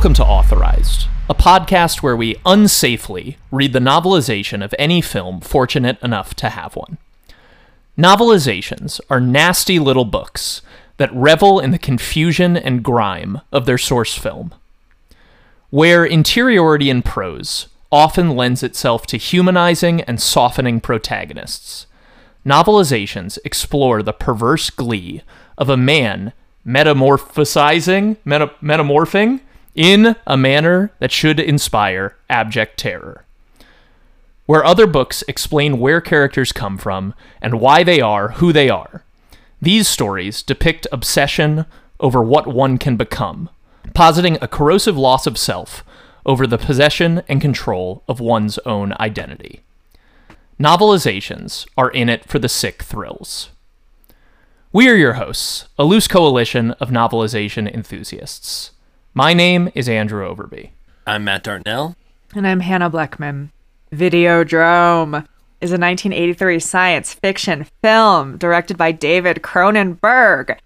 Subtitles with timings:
[0.00, 5.98] Welcome to Authorized, a podcast where we unsafely read the novelization of any film fortunate
[6.02, 6.96] enough to have one.
[7.98, 10.62] Novelizations are nasty little books
[10.96, 14.54] that revel in the confusion and grime of their source film.
[15.68, 21.86] Where interiority in prose often lends itself to humanizing and softening protagonists,
[22.46, 25.20] novelizations explore the perverse glee
[25.58, 26.32] of a man
[26.66, 29.40] metamorphosizing, meta- metamorphing
[29.74, 33.24] in a manner that should inspire abject terror.
[34.46, 39.04] Where other books explain where characters come from and why they are who they are,
[39.62, 41.66] these stories depict obsession
[42.00, 43.50] over what one can become,
[43.94, 45.84] positing a corrosive loss of self
[46.26, 49.60] over the possession and control of one's own identity.
[50.58, 53.50] Novelizations are in it for the sick thrills.
[54.72, 58.70] We are your hosts, a loose coalition of novelization enthusiasts.
[59.14, 60.70] My name is Andrew Overbye.
[61.06, 61.96] I'm Matt Darnell.
[62.34, 63.50] And I'm Hannah Blechman.
[63.92, 65.26] Videodrome
[65.60, 70.56] is a 1983 science fiction film directed by David Cronenberg.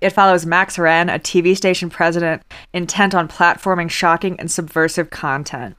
[0.00, 2.42] It follows Max Renn, a TV station president
[2.74, 5.76] intent on platforming shocking and subversive content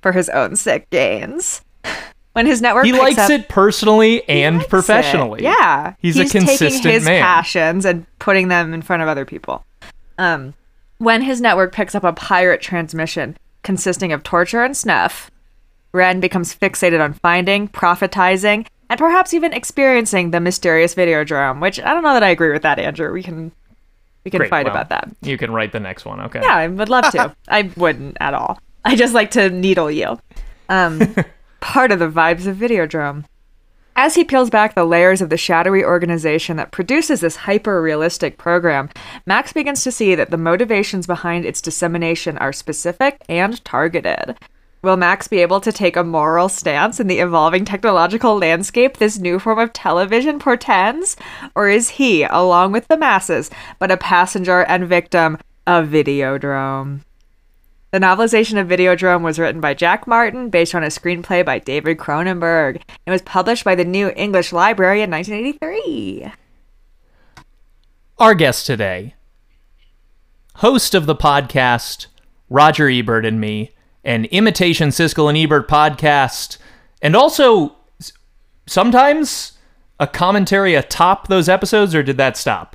[0.00, 1.60] for his own sick gains.
[2.32, 4.70] When his network He picks likes up- it personally and likes it.
[4.70, 5.42] professionally.
[5.42, 7.22] Yeah, He's, a consistent taking his man.
[7.22, 9.66] passions and putting them in front of other people.
[10.16, 10.54] Um,
[11.02, 15.32] when his network picks up a pirate transmission consisting of torture and snuff,
[15.92, 21.60] Renn becomes fixated on finding, prophetizing, and perhaps even experiencing the mysterious Videodrome.
[21.60, 23.12] Which I don't know that I agree with that, Andrew.
[23.12, 23.50] We can
[24.24, 25.10] we can Great, fight well, about that.
[25.22, 26.40] You can write the next one, okay?
[26.40, 27.34] Yeah, I would love to.
[27.48, 28.60] I wouldn't at all.
[28.84, 30.20] I just like to needle you.
[30.68, 31.16] Um,
[31.60, 33.24] part of the vibes of Videodrome.
[33.94, 38.38] As he peels back the layers of the shadowy organization that produces this hyper realistic
[38.38, 38.88] program,
[39.26, 44.36] Max begins to see that the motivations behind its dissemination are specific and targeted.
[44.82, 49.18] Will Max be able to take a moral stance in the evolving technological landscape this
[49.18, 51.16] new form of television portends?
[51.54, 57.02] Or is he, along with the masses, but a passenger and victim of Videodrome?
[57.92, 61.98] The novelization of Videodrome was written by Jack Martin based on a screenplay by David
[61.98, 66.32] Cronenberg and was published by the New English Library in 1983.
[68.18, 69.14] Our guest today,
[70.54, 72.06] host of the podcast,
[72.48, 73.72] Roger Ebert and me,
[74.04, 76.56] an imitation Siskel and Ebert podcast,
[77.02, 77.76] and also
[78.66, 79.58] sometimes
[80.00, 82.74] a commentary atop those episodes, or did that stop?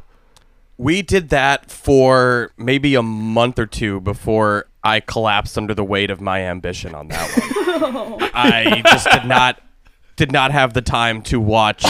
[0.77, 6.11] We did that for maybe a month or two before I collapsed under the weight
[6.11, 8.29] of my ambition on that one.
[8.33, 9.61] I just did not
[10.15, 11.85] did not have the time to watch.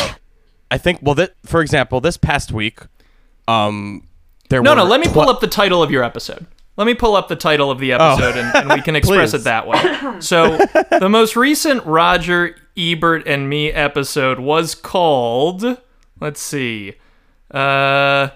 [0.71, 2.79] I think well, that for example, this past week,
[3.47, 4.07] um,
[4.49, 6.45] there was No, were no, let me pull up the title of your episode.
[6.77, 9.43] Let me pull up the title of the episode and, and we can express it
[9.45, 10.19] that way.
[10.19, 10.57] So,
[10.99, 15.81] the most recent Roger Ebert and me episode was called,
[16.19, 16.93] let's see,
[17.49, 18.29] uh,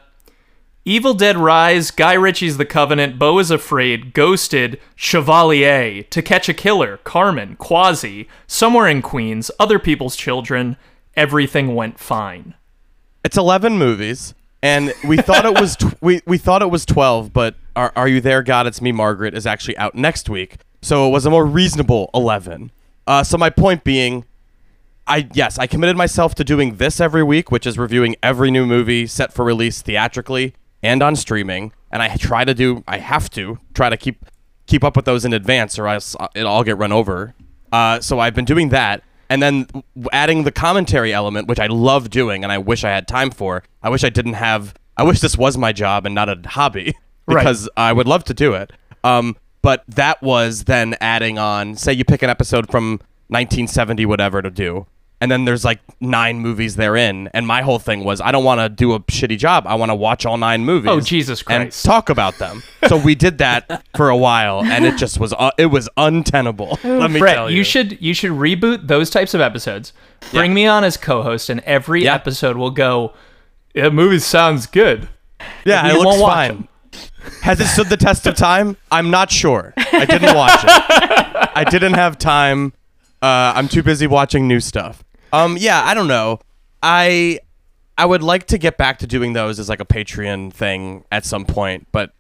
[0.84, 6.56] Evil Dead Rise, Guy Ritchie's The Covenant, Beau is Afraid, Ghosted, Chevalier, To Catch a
[6.56, 10.78] Killer, Carmen, Quasi, Somewhere in Queens, Other People's Children,
[11.16, 12.56] Everything Went Fine.
[13.24, 14.34] It's eleven movies,
[14.64, 18.08] and we thought it was tw- we we thought it was twelve, but are, are
[18.08, 18.66] you there, God?
[18.66, 22.72] It's me, Margaret is actually out next week, so it was a more reasonable eleven.
[23.06, 24.26] Uh, so my point being,
[25.06, 28.66] I yes, I committed myself to doing this every week, which is reviewing every new
[28.66, 33.30] movie set for release theatrically and on streaming, and I try to do I have
[33.32, 34.26] to try to keep
[34.68, 37.34] keep up with those in advance, or else uh, it'll all get run over.
[37.72, 39.68] Uh, so I've been doing that, and then
[40.12, 43.64] adding the commentary element, which I love doing, and I wish I had time for.
[43.84, 44.74] I wish I didn't have.
[44.98, 46.94] I wish this was my job and not a hobby,
[47.26, 47.40] Right.
[47.40, 48.72] because I would love to do it.
[49.04, 51.76] Um, but that was then adding on.
[51.76, 53.00] Say you pick an episode from
[53.30, 54.86] 1970, whatever, to do.
[55.22, 58.60] And then there's like nine movies therein, and my whole thing was I don't want
[58.60, 59.68] to do a shitty job.
[59.68, 60.90] I want to watch all nine movies.
[60.90, 61.56] Oh, Jesus Christ!
[61.56, 61.86] And Christ.
[61.86, 62.64] talk about them.
[62.88, 66.80] so we did that for a while, and it just was uh, it was untenable.
[66.84, 67.58] Let me Brett, tell you.
[67.58, 67.64] you.
[67.64, 69.94] should you should reboot those types of episodes.
[70.32, 72.16] Bring me on as co-host, and every Yeah.
[72.16, 73.14] episode will go.
[73.76, 75.08] Yeah, movie sounds good.
[75.66, 76.68] Yeah, it looks won't fine.
[77.44, 78.76] Has it stood the test of time?
[78.92, 79.74] I'm not sure.
[79.78, 80.70] I didn't watch it.
[81.56, 82.74] I didn't have time.
[83.22, 85.04] Uh, I'm too busy watching new stuff.
[85.34, 86.40] Um, yeah, I don't know.
[86.84, 87.40] I
[87.98, 91.26] I would like to get back to doing those as like a Patreon thing at
[91.26, 92.14] some point, but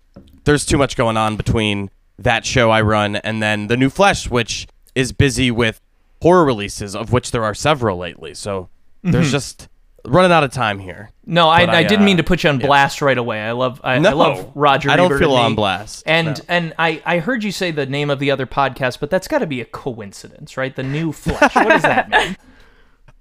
[0.43, 4.29] there's too much going on between that show I run and then the new Flesh,
[4.29, 5.81] which is busy with
[6.21, 8.33] horror releases, of which there are several lately.
[8.33, 8.69] So
[9.03, 9.69] there's just
[10.05, 11.09] running out of time here.
[11.25, 13.41] No, I, I, I, didn't uh, mean to put you on blast right away.
[13.41, 14.89] I love I, I love Roger.
[14.89, 16.33] I don't Ebert feel on blast, And no.
[16.47, 19.39] and I I heard you say the name of the other podcast, but that's got
[19.39, 20.75] to be a coincidence, right?
[20.75, 21.55] The New Flesh.
[21.55, 22.37] what does that mean?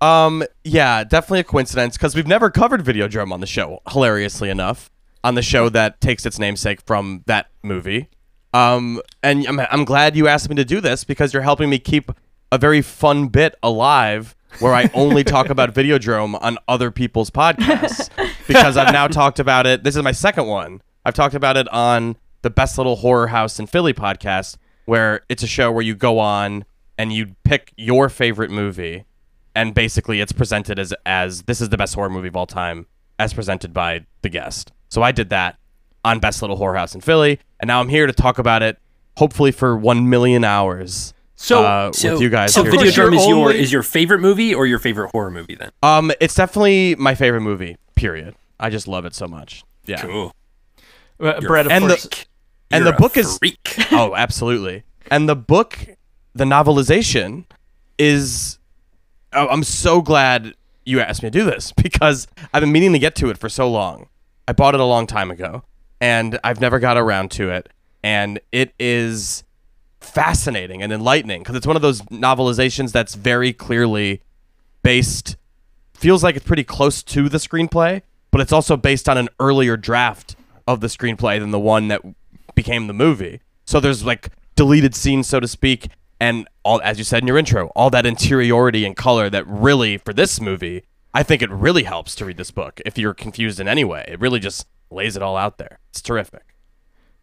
[0.01, 3.81] Um, yeah, definitely a coincidence because we've never covered Videodrome on the show.
[3.89, 4.91] Hilariously enough,
[5.23, 8.09] on the show that takes its namesake from that movie.
[8.53, 11.79] Um, and I'm I'm glad you asked me to do this because you're helping me
[11.79, 12.11] keep
[12.51, 18.11] a very fun bit alive where I only talk about Videodrome on other people's podcasts
[18.49, 19.85] because I've now talked about it.
[19.85, 20.83] This is my second one.
[21.05, 24.57] I've talked about it on the Best Little Horror House in Philly podcast,
[24.87, 26.65] where it's a show where you go on
[26.99, 29.05] and you pick your favorite movie,
[29.55, 32.87] and basically it's presented as as this is the best horror movie of all time,
[33.19, 34.73] as presented by the guest.
[34.89, 35.57] So I did that
[36.05, 38.79] on Best Little Horror House in Philly, and now I'm here to talk about it,
[39.17, 41.13] hopefully for one million hours.
[41.37, 42.53] So- uh, So, with you guys.
[42.53, 42.73] so here.
[42.73, 45.55] course Videodrome you're is your only- is your favorite movie or your favorite horror movie
[45.55, 45.71] then?
[45.83, 47.77] Um, it's definitely my favorite movie.
[47.97, 48.35] Period.
[48.59, 49.63] I just love it so much.
[49.87, 50.03] Yeah.
[50.03, 50.35] Cool.
[51.19, 52.27] Uh, You're Brett, of And the- Freak.
[52.71, 53.39] and You're the a book is-
[53.93, 54.83] oh, absolutely.
[55.11, 55.79] And the book,
[56.35, 57.45] the novelization,
[57.99, 58.59] is.
[59.33, 60.55] Oh, I'm so glad
[60.85, 63.49] you asked me to do this because I've been meaning to get to it for
[63.49, 64.09] so long.
[64.49, 65.63] I bought it a long time ago,
[66.01, 67.69] and I've never got around to it.
[68.03, 69.45] And it is
[70.01, 74.23] fascinating and enlightening because it's one of those novelizations that's very clearly
[74.83, 75.37] based
[75.93, 78.01] feels like it's pretty close to the screenplay,
[78.31, 80.35] but it's also based on an earlier draft
[80.67, 82.01] of the screenplay than the one that
[82.55, 83.41] became the movie.
[83.67, 85.89] So there's like deleted scenes, so to speak,
[86.21, 89.97] and all as you said in your intro, all that interiority and color that really
[89.97, 90.85] for this movie,
[91.15, 92.81] I think it really helps to read this book.
[92.85, 95.79] If you're confused in any way, it really just lays it all out there.
[95.91, 96.55] It's terrific.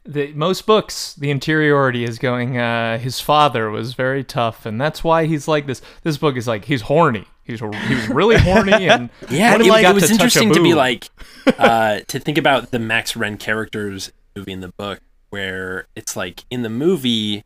[0.05, 2.57] the, most books, the interiority is going.
[2.57, 5.81] Uh, his father was very tough, and that's why he's like this.
[6.03, 7.25] This book is like he's horny.
[7.43, 7.65] He's he
[7.95, 11.09] was really horny, and Yeah, when it, he it was to interesting to be like
[11.57, 16.43] uh, to think about the Max Renn characters movie in the book, where it's like
[16.49, 17.43] in the movie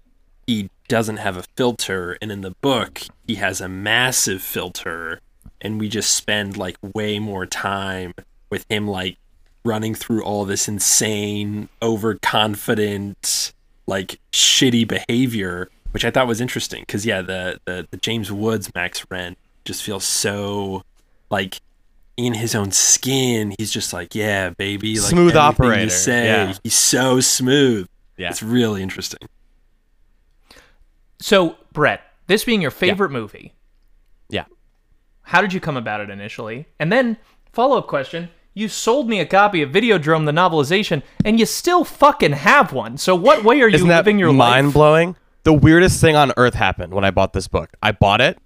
[0.48, 5.22] he doesn't have a filter, and in the book he has a massive filter,
[5.62, 8.14] and we just spend like way more time
[8.50, 9.16] with him like
[9.64, 13.54] running through all this insane, overconfident,
[13.88, 18.70] like shitty behavior, which I thought was interesting because yeah, the, the the James Woods
[18.76, 20.84] Max Renn just feels so
[21.30, 21.62] like
[22.18, 23.56] in his own skin.
[23.58, 26.54] He's just like, yeah, baby, like Smooth operator, say, yeah.
[26.64, 27.88] he's so smooth.
[28.18, 28.32] Yeah.
[28.32, 29.30] It's really interesting.
[31.22, 33.54] So, Brett, this being your favorite movie,
[34.30, 34.46] Yeah.
[35.24, 36.66] how did you come about it initially?
[36.80, 37.18] And then,
[37.54, 41.84] follow up question: You sold me a copy of Videodrome, the novelization, and you still
[41.84, 42.98] fucking have one.
[42.98, 44.74] So, what way are you Isn't that living your mind life?
[44.74, 45.16] blowing?
[45.44, 47.72] The weirdest thing on earth happened when I bought this book.
[47.82, 48.38] I bought it,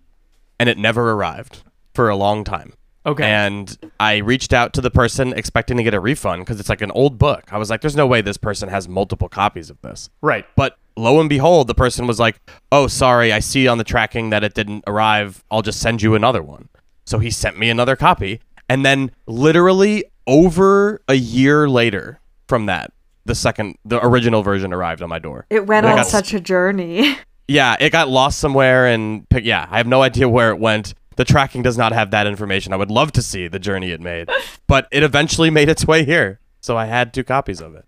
[0.59, 1.63] and it never arrived
[1.93, 2.73] for a long time.
[3.05, 3.23] Okay.
[3.23, 6.81] And I reached out to the person expecting to get a refund because it's like
[6.81, 7.43] an old book.
[7.51, 10.45] I was like, "There's no way this person has multiple copies of this." right.
[10.55, 12.39] But lo and behold, the person was like,
[12.71, 15.43] "Oh, sorry, I see on the tracking that it didn't arrive.
[15.51, 16.69] I'll just send you another one."
[17.05, 22.91] So he sent me another copy, and then literally over a year later from that,
[23.25, 25.45] the second, the original version arrived on my door.
[25.49, 27.17] It went on got- such a journey.
[27.47, 30.95] Yeah, it got lost somewhere, and pick, yeah, I have no idea where it went.
[31.15, 32.73] The tracking does not have that information.
[32.73, 34.29] I would love to see the journey it made,
[34.67, 36.39] but it eventually made its way here.
[36.61, 37.85] So I had two copies of it.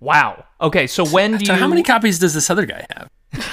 [0.00, 0.44] Wow.
[0.60, 0.86] Okay.
[0.86, 1.52] So when do you?
[1.52, 3.10] How many copies does this other guy have?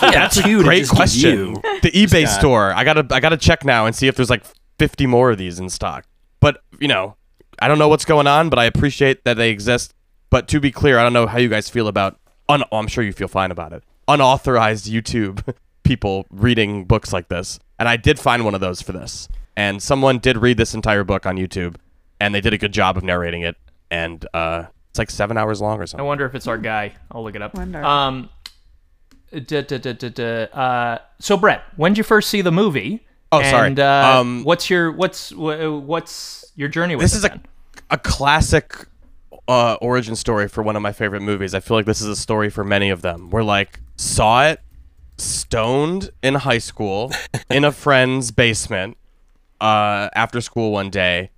[0.00, 1.54] That's a great question.
[1.54, 2.38] The eBay guy.
[2.38, 2.72] store.
[2.72, 4.44] I gotta I gotta check now and see if there's like
[4.78, 6.06] 50 more of these in stock.
[6.40, 7.16] But you know,
[7.60, 9.94] I don't know what's going on, but I appreciate that they exist.
[10.30, 12.18] But to be clear, I don't know how you guys feel about.
[12.48, 13.82] Un- oh, I'm sure you feel fine about it.
[14.08, 18.92] Unauthorized YouTube people reading books like this, and I did find one of those for
[18.92, 19.28] this.
[19.56, 21.76] And someone did read this entire book on YouTube,
[22.20, 23.56] and they did a good job of narrating it.
[23.90, 26.04] And uh, it's like seven hours long or something.
[26.04, 26.94] I wonder if it's our guy.
[27.10, 27.54] I'll look it up.
[27.54, 27.82] Wonder.
[27.82, 28.28] Um.
[29.32, 33.06] Da, da, da, da, da, uh, so Brett, when did you first see the movie?
[33.30, 33.68] Oh, sorry.
[33.68, 37.40] And, uh, Um, what's your what's what's your journey with this it is a,
[37.90, 38.74] a classic
[39.46, 41.54] uh, origin story for one of my favorite movies.
[41.54, 43.30] I feel like this is a story for many of them.
[43.30, 44.60] We're like saw it
[45.16, 47.12] stoned in high school
[47.50, 48.96] in a friend's basement
[49.60, 51.30] uh, after school one day.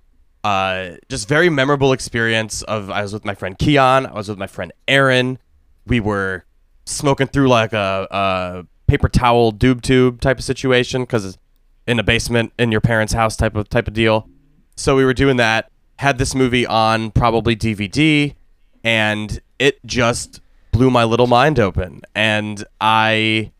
[0.43, 4.05] Uh, just very memorable experience of I was with my friend Keon.
[4.05, 5.39] I was with my friend Aaron.
[5.87, 6.45] We were
[6.85, 11.37] smoking through like a, a paper towel doob tube type of situation because
[11.87, 14.27] in a basement in your parents' house type of type of deal.
[14.75, 15.71] So we were doing that.
[15.99, 18.35] Had this movie on probably DVD,
[18.83, 22.01] and it just blew my little mind open.
[22.15, 23.51] And I,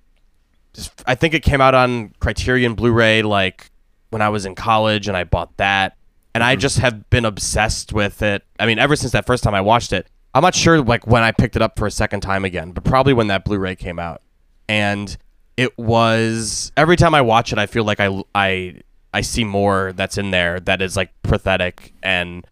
[0.74, 3.70] just, I think it came out on Criterion Blu-ray like
[4.10, 5.96] when I was in college, and I bought that.
[6.34, 8.44] And I just have been obsessed with it.
[8.60, 10.08] I mean, ever since that first time I watched it.
[10.34, 12.84] I'm not sure like when I picked it up for a second time again, but
[12.84, 14.22] probably when that Blu-ray came out.
[14.68, 15.16] And
[15.58, 18.82] it was every time I watch it, I feel like I I
[19.13, 22.48] I see more that's in there that is like pathetic and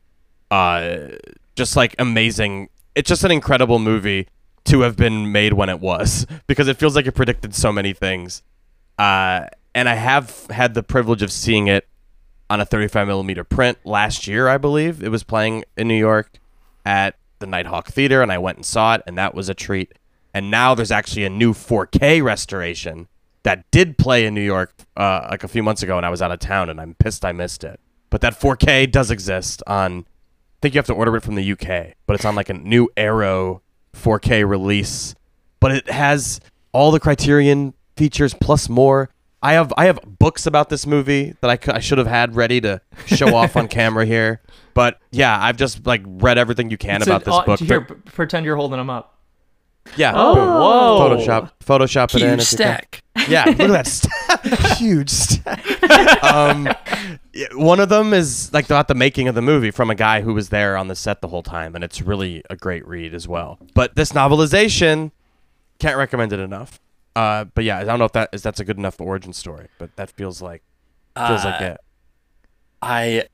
[0.52, 1.08] uh
[1.56, 2.70] just like amazing.
[2.94, 4.28] It's just an incredible movie
[4.66, 7.94] to have been made when it was because it feels like it predicted so many
[7.94, 8.44] things.
[9.00, 11.88] Uh, and I have had the privilege of seeing it
[12.52, 15.02] on a 35 millimeter print last year, I believe.
[15.02, 16.38] It was playing in New York
[16.86, 19.94] at the Nitehawk Theater, and I went and saw it, and that was a treat.
[20.34, 23.08] And now there's actually a new 4K restoration
[23.44, 26.22] that did play in New York uh, like a few months ago, and I was
[26.22, 27.80] out of town, and I'm pissed I missed it.
[28.10, 30.00] But that 4K does exist on.
[30.00, 32.54] I think you have to order it from the UK, but it's on like a
[32.54, 33.62] new Arrow
[33.96, 35.16] 4K release.
[35.62, 36.42] But it has
[36.74, 39.10] all the Criterion features plus more.
[39.42, 42.36] I have I have books about this movie that I, cou- I should have had
[42.36, 44.42] ready to show off on camera here.
[44.74, 47.60] But yeah, I've just like read everything you can It's about a- this uh, book.
[47.60, 49.18] Here, But- p- pretend you're holding them up.
[49.98, 50.48] yeah, Oh, boom.
[50.48, 51.00] whoa.
[51.18, 52.30] Photoshop Photoshop it in.
[52.30, 53.04] Huge if stack.
[53.28, 54.44] Yeah, look at that stack.
[54.78, 56.24] huge stack.
[56.24, 56.70] um,
[57.54, 60.34] one of them is like about the making of the movie from a guy who
[60.34, 63.28] was there on the set the whole time, and it's really a great read as
[63.28, 63.58] well.
[63.74, 65.12] But this novelization,
[65.80, 66.80] can't recommend it enough.
[67.16, 69.68] Uh, but yeah, I don't know if that is that's a good enough origin story,
[69.78, 70.62] but that feels like
[71.16, 71.78] feels like Uh, it.
[72.82, 73.26] I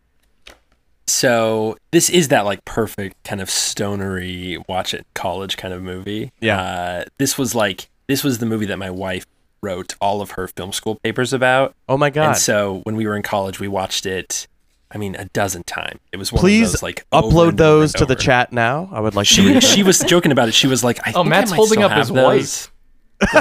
[1.06, 6.32] so this is that like perfect kind of stonery watch it college kind of movie.
[6.42, 6.62] Yeah.
[6.62, 9.26] Uh, this was like this was the movie that my wife
[9.62, 11.76] wrote all of her film school papers about.
[11.88, 12.28] Oh my god!
[12.30, 14.48] And so when we were in college, we watched it.
[14.90, 16.00] I mean, a dozen times.
[16.14, 18.90] It was one Please of those like Upload those to the chat now.
[18.92, 20.54] I would like to She read she was joking about it.
[20.54, 22.24] She was like, I Oh, think Matt's I might holding still up have his those.
[22.26, 22.72] wife.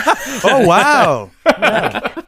[0.44, 1.30] oh wow!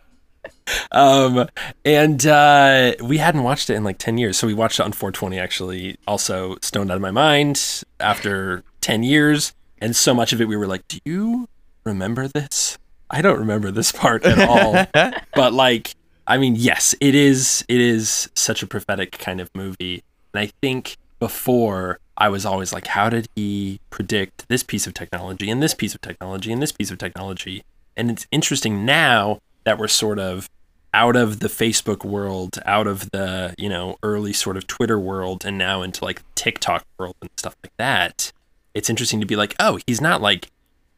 [0.92, 1.48] Um,
[1.84, 4.36] and uh, we hadn't watched it in like 10 years.
[4.36, 9.02] So we watched it on 420, actually, also stoned out of my mind after 10
[9.02, 9.54] years.
[9.80, 11.48] And so much of it, we were like, do you
[11.84, 12.78] remember this?
[13.10, 14.86] I don't remember this part at all.
[15.34, 15.94] but like,
[16.26, 20.02] I mean, yes, it is, it is such a prophetic kind of movie.
[20.34, 24.92] And I think before I was always like, how did he predict this piece of
[24.94, 27.62] technology and this piece of technology and this piece of technology?
[27.96, 30.50] And it's interesting now that we're sort of
[30.92, 35.44] out of the Facebook world, out of the, you know, early sort of Twitter world
[35.44, 38.32] and now into like TikTok world and stuff like that.
[38.74, 40.50] It's interesting to be like, oh, he's not like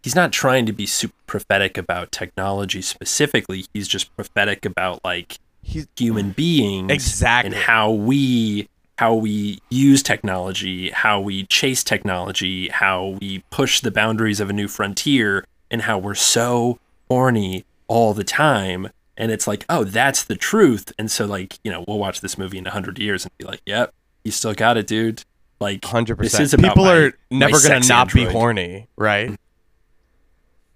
[0.03, 3.67] he's not trying to be super prophetic about technology specifically.
[3.75, 7.49] He's just prophetic about like He's human beings Exactly.
[7.55, 8.69] and how we
[9.00, 14.52] how we use technology, how we chase technology, how we push the boundaries of a
[14.52, 16.78] new frontier, and how we're so
[17.09, 18.90] horny all the time.
[19.16, 20.92] And it's like, oh, that's the truth.
[20.99, 23.47] And so, like, you know, we'll watch this movie in a hundred years and be
[23.47, 25.25] like, yep, you still got it, dude.
[25.61, 26.42] Like, hundred this percent.
[26.42, 29.28] is about People my- are never gonna sex not be horny, right?
[29.28, 29.35] Mm-hmm.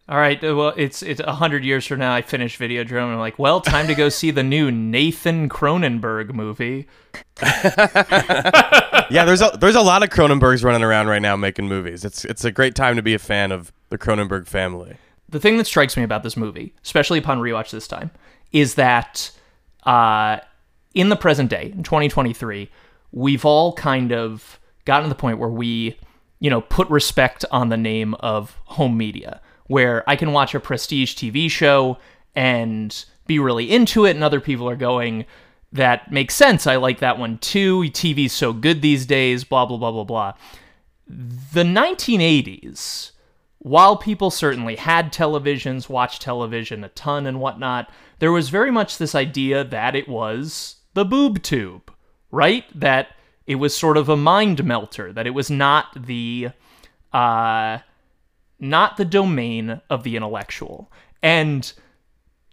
[0.07, 0.43] All right.
[0.45, 2.15] uh, Well, it's it's a hundred years from now.
[2.15, 6.35] I finished Videodrome, and I'm like, well, time to go see the new Nathan Cronenberg
[6.35, 6.87] movie.
[7.43, 12.05] yeah, there's a there's a lot of Cronenbergs running around right now making movies.
[12.05, 14.97] It's it's a great time to be a fan of the Cronenberg family.
[15.29, 18.11] The thing that strikes me about this movie, especially upon rewatch this time,
[18.53, 19.31] is that
[19.85, 20.39] uh,
[20.95, 22.71] in the present day, in 2023,
[23.13, 25.99] we've all kind of gotten to the point where we,
[26.41, 30.61] you know, put respect on the name of home media, where I can watch a
[30.61, 31.99] prestige TV show
[32.35, 35.25] and be really into it, and other people are going,
[35.73, 36.67] that makes sense.
[36.67, 37.81] I like that one too.
[37.83, 40.33] TV's so good these days, blah, blah, blah, blah, blah.
[41.07, 43.11] The 1980s,
[43.59, 48.99] while people certainly had televisions, watched television a ton and whatnot, there was very much
[48.99, 51.93] this idea that it was the boob tube,
[52.31, 52.65] right?
[52.79, 53.09] That
[53.47, 56.51] it was sort of a mind melter, that it was not the
[57.13, 57.79] uh
[58.59, 60.91] not the domain of the intellectual.
[61.23, 61.73] And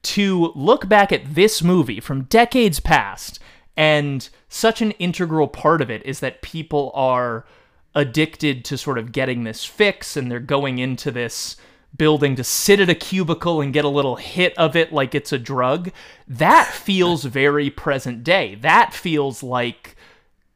[0.03, 3.39] to look back at this movie from decades past
[3.77, 7.45] and such an integral part of it is that people are
[7.93, 11.57] addicted to sort of getting this fix and they're going into this
[11.95, 15.33] building to sit at a cubicle and get a little hit of it like it's
[15.33, 15.91] a drug
[16.25, 19.95] that feels very present day that feels like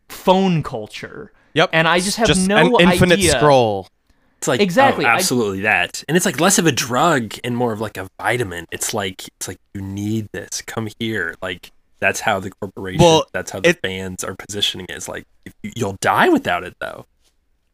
[0.07, 1.71] phone culture Yep.
[1.73, 3.89] and i just have just no an infinite idea scroll.
[4.37, 7.35] It's like oh, Exactly, oh, I- absolutely that, and it's like less of a drug
[7.43, 8.65] and more of like a vitamin.
[8.71, 10.61] It's like it's like you need this.
[10.61, 11.35] Come here.
[11.41, 13.01] Like that's how the corporation.
[13.01, 14.95] Well, that's how the it- fans are positioning it.
[14.95, 15.25] It's like
[15.63, 17.05] you, you'll die without it though.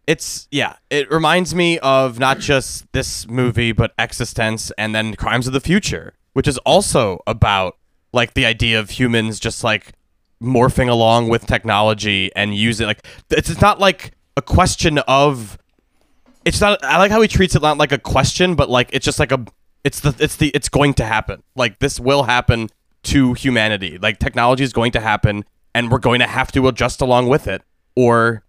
[0.08, 0.76] It's yeah.
[0.90, 5.60] It reminds me of not just this movie, but eXistenZ and then Crimes of the
[5.60, 7.78] Future, which is also about
[8.14, 9.94] like the idea of humans just like
[10.42, 15.58] morphing along with technology and using like it's, it's not like a question of
[16.46, 19.06] it's not I like how he treats it not like a question but like it's
[19.06, 19.46] just like a
[19.84, 21.44] it's the it's the it's going to happen.
[21.56, 22.70] Like this will happen
[23.04, 23.98] to humanity.
[23.98, 27.48] Like technology is going to happen and we're going to have to adjust along with
[27.48, 27.64] it
[27.96, 28.44] or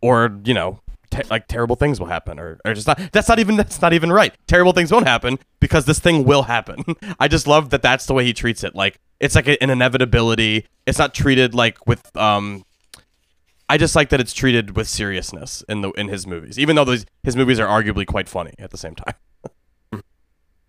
[0.00, 3.38] or you know te- like terrible things will happen or, or just not that's not
[3.38, 4.34] even that's not even right.
[4.46, 6.84] Terrible things won't happen because this thing will happen.
[7.20, 8.74] I just love that that's the way he treats it.
[8.74, 10.66] Like it's like an inevitability.
[10.86, 12.64] It's not treated like with um
[13.68, 16.84] i just like that it's treated with seriousness in the in his movies even though
[16.84, 19.14] those his movies are arguably quite funny at the same time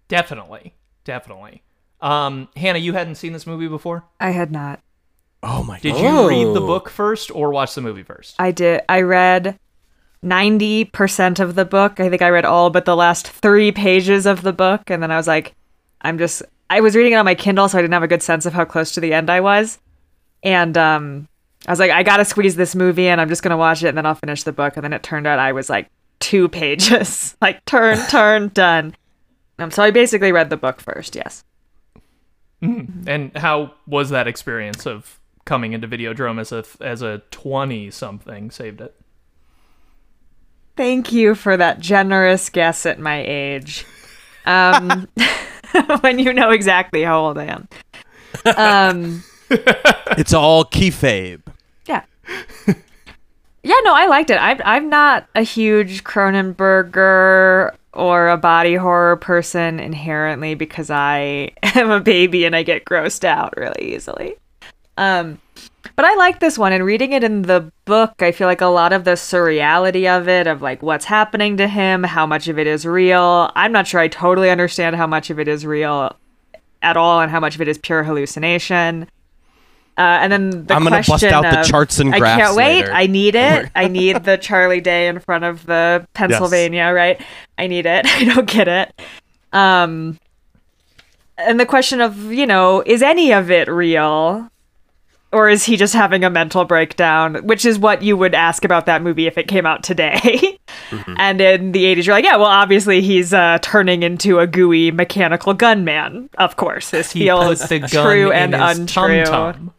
[0.08, 0.74] Definitely.
[1.04, 1.62] Definitely.
[2.02, 4.06] Um, Hannah, you hadn't seen this movie before?
[4.20, 4.80] I had not.
[5.44, 6.66] oh my Did god you read the Oh.
[6.68, 8.36] book first or watch the movie first?
[8.40, 8.82] I did.
[8.90, 9.60] I read
[10.24, 12.00] 90% of the book.
[12.00, 14.90] I think I read all but the last three pages of the book.
[14.90, 15.54] And then I was like,
[16.02, 18.24] I'm just, I was reading it on my Kindle, so I didn't have a good
[18.24, 19.78] sense of how close to the end I was.
[20.44, 21.28] And um,
[21.68, 23.20] I was like, I got to squeeze this movie in.
[23.20, 24.78] I'm just going to watch it and then I'll finish the book.
[24.78, 25.90] And then it turned out I was like
[26.20, 28.96] two pages, like turn, turn, done.
[29.58, 31.44] Um, so I basically read the book first, yes.
[32.62, 38.52] And how was that experience of coming into Videodrome as a as a 20 something
[38.52, 38.94] saved it?
[40.76, 43.86] Thank you for that generous guess at my age.
[44.46, 45.08] Um,
[46.02, 47.68] when you know exactly how old I am.
[48.58, 51.42] Um, it's all kayfabe
[53.64, 53.80] yeah.
[53.84, 54.42] No, I liked it.
[54.42, 61.90] I'm I'm not a huge Cronenberger or a body horror person inherently because I am
[61.90, 64.36] a baby and I get grossed out really easily.
[64.98, 65.40] Um,
[65.96, 68.68] but I like this one and reading it in the book, I feel like a
[68.68, 72.60] lot of the surreality of it, of like what's happening to him, how much of
[72.60, 73.52] it is real.
[73.56, 76.16] I'm not sure I totally understand how much of it is real
[76.82, 79.10] at all and how much of it is pure hallucination.
[80.00, 82.42] Uh, and then the I'm gonna bust question out the of- charts and graphs.
[82.42, 82.76] I can't wait.
[82.84, 82.94] later.
[82.94, 83.70] I need it.
[83.76, 87.20] I need the Charlie Day in front of the Pepe Silvia, right?
[87.58, 88.06] I need it.
[88.10, 89.02] I don't get it.
[89.52, 90.18] Um,
[91.38, 94.50] and the question of, you know, is any of it real?
[95.34, 97.46] Or is he just having a mental breakdown?
[97.46, 100.58] Which is what you would ask about that movie if it came out today.
[101.18, 104.90] And in the 80s, you're like, yeah, well, obviously he's uh, turning into a gooey
[104.90, 106.32] mechanical gunman.
[106.40, 109.72] Of course, this He feels the true and untrue tum-tum.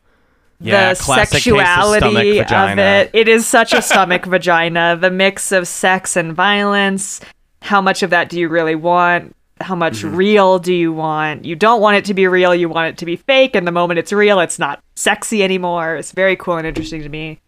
[0.63, 3.11] Yeah, the classic case of sexuality of, it.
[3.15, 4.97] It is such a stomach vagina.
[5.01, 7.21] The mix of sex and violence.
[7.63, 9.35] How much of that do you really want?
[9.61, 10.17] How much Mm-hmm.
[10.17, 11.45] real do you want?
[11.45, 12.55] You don't want it to be real.
[12.55, 13.55] You want it to be fake.
[13.57, 15.97] And the moment it's real, it's not sexy anymore.
[15.97, 17.41] It's very cool and interesting to me.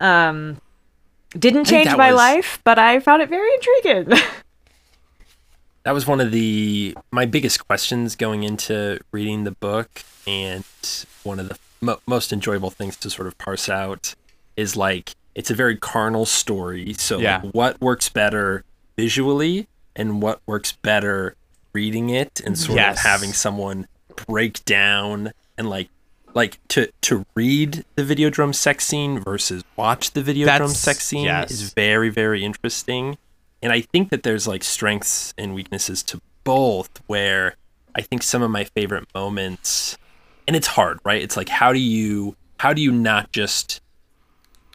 [0.00, 0.60] Um,
[1.30, 4.18] didn't change my was- life, but I found it very intriguing.
[5.84, 10.64] that was one of the my biggest questions going into reading the book and
[11.22, 14.14] one of the mo- most enjoyable things to sort of parse out
[14.56, 17.40] is like it's a very carnal story so Yeah.
[17.42, 18.64] like, what works better
[18.96, 21.36] visually and what works better
[21.72, 22.98] reading it and sort Yes.
[22.98, 23.86] of having someone
[24.26, 25.88] break down and like
[26.34, 31.24] like to to read the videodrome sex scene versus watch the video That's- sex scene
[31.24, 31.50] yes.
[31.50, 33.18] is very very interesting
[33.62, 37.56] and I think that there's like strengths and weaknesses to both where
[37.94, 39.96] I think some of my favorite moments
[40.46, 41.22] and it's hard, right?
[41.22, 43.80] It's like how do you how do you not just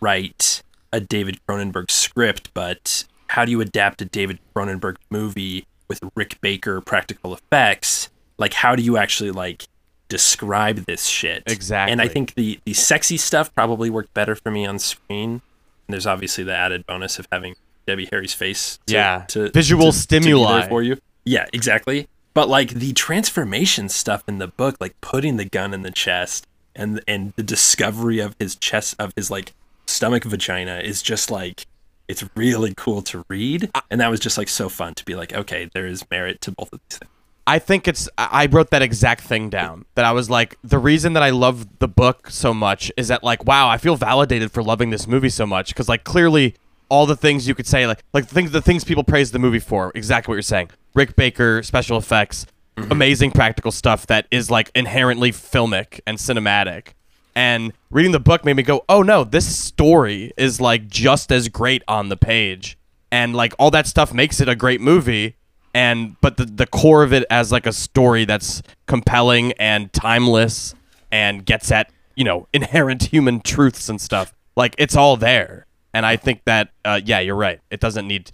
[0.01, 0.61] write
[0.93, 6.39] a David Cronenberg script, but how do you adapt a David Cronenberg movie with Rick
[6.41, 8.09] Baker practical effects?
[8.37, 9.65] Like how do you actually like
[10.09, 11.43] describe this shit?
[11.47, 11.91] Exactly.
[11.91, 15.41] And I think the the sexy stuff probably worked better for me on screen.
[15.87, 17.55] And there's obviously the added bonus of having
[17.87, 18.79] Debbie Harry's face.
[18.87, 19.25] To, Yeah.
[19.29, 20.67] To, Visual to- to stimuli.
[20.67, 20.97] for you.
[21.25, 22.07] Yeah, exactly.
[22.33, 26.47] But like the transformation stuff in the book, like putting the gun in the chest
[26.75, 29.53] and and the discovery of his chest of his like
[29.85, 31.65] stomach vagina is just like
[32.07, 33.71] it's really cool to read.
[33.89, 36.51] And that was just like so fun to be like, okay, there is merit to
[36.51, 37.11] both of these things.
[37.47, 38.07] I think it's.
[38.17, 39.85] I wrote that exact thing down.
[39.95, 43.23] That I was like, the reason that I love the book so much is that
[43.23, 46.55] like, wow, I feel validated for loving this movie so much because like clearly
[46.91, 49.39] all the things you could say like like the things the things people praise the
[49.39, 50.69] movie for exactly what you're saying.
[50.93, 52.91] Rick Baker, special effects, mm-hmm.
[52.91, 56.89] amazing practical stuff that is like inherently filmic and cinematic.
[57.33, 61.47] And reading the book made me go, oh no, this story is like just as
[61.47, 62.77] great on the page.
[63.09, 65.37] And like all that stuff makes it a great movie.
[65.73, 70.75] And but the, the core of it as like a story that's compelling and timeless
[71.09, 74.33] and gets at, you know, inherent human truths and stuff.
[74.57, 75.67] Like it's all there.
[75.93, 77.59] And I think that uh, yeah, you're right.
[77.69, 78.31] It doesn't need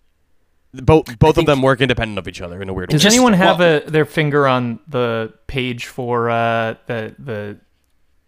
[0.74, 3.04] both both of them work independent of each other in a weird Does way.
[3.04, 7.58] Just- anyone have well- a, their finger on the page for uh, the the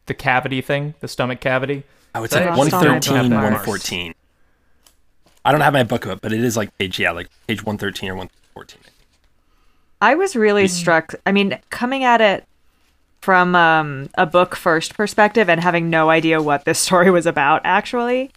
[0.07, 1.83] the cavity thing, the stomach cavity.
[2.15, 3.53] I would say Lost one on Red thirteen, Mars.
[3.53, 4.13] one fourteen.
[5.45, 7.77] I don't have my book up, but it is like page yeah, like page one
[7.77, 8.81] thirteen or one fourteen.
[10.01, 10.69] I was really Mm.
[10.69, 11.13] struck.
[11.25, 12.45] I mean, coming at it
[13.21, 17.61] from um, a book first perspective and having no idea what this story was about,
[17.65, 18.31] actually,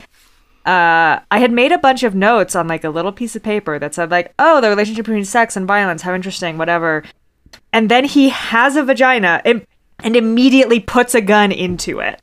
[0.66, 3.78] uh, I had made a bunch of notes on like a little piece of paper
[3.78, 7.02] that said like, "Oh, the relationship between sex and violence, how interesting, whatever."
[7.72, 9.66] And then he has a vagina and,
[10.04, 12.20] and immediately puts a gun into it,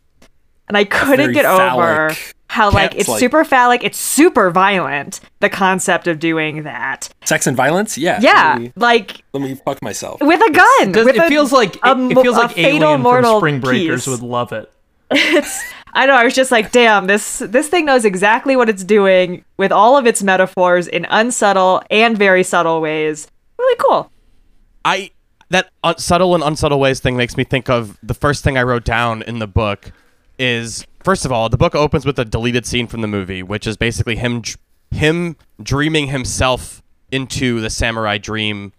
[0.67, 2.35] and I couldn't very get over phallic.
[2.47, 5.19] how like it's like- super phallic, it's super violent.
[5.39, 7.97] The concept of doing that, Sex and violence?
[7.97, 8.19] Yeah.
[8.21, 10.19] yeah, Let me, like let me fuck myself.
[10.21, 10.91] with a gun.
[11.05, 13.33] With it a- feels like it, a it mo- feels a like fatal Alien mortal
[13.33, 14.07] from Spring Breakers piece.
[14.07, 14.71] would love it.
[15.11, 15.61] It's.
[15.93, 16.13] I know.
[16.13, 17.07] I was just like, damn.
[17.07, 21.81] This this thing knows exactly what it's doing with all of its metaphors in unsubtle
[21.89, 23.27] and very subtle ways.
[23.57, 24.11] Really cool.
[24.85, 25.11] I
[25.49, 28.85] that subtle and unsubtle ways thing makes me think of the first thing I wrote
[28.85, 29.91] down in the book
[30.37, 33.65] is first of all the book opens with a deleted scene from the movie, which
[33.65, 34.43] is basically him
[34.91, 38.73] him dreaming himself into the samurai dream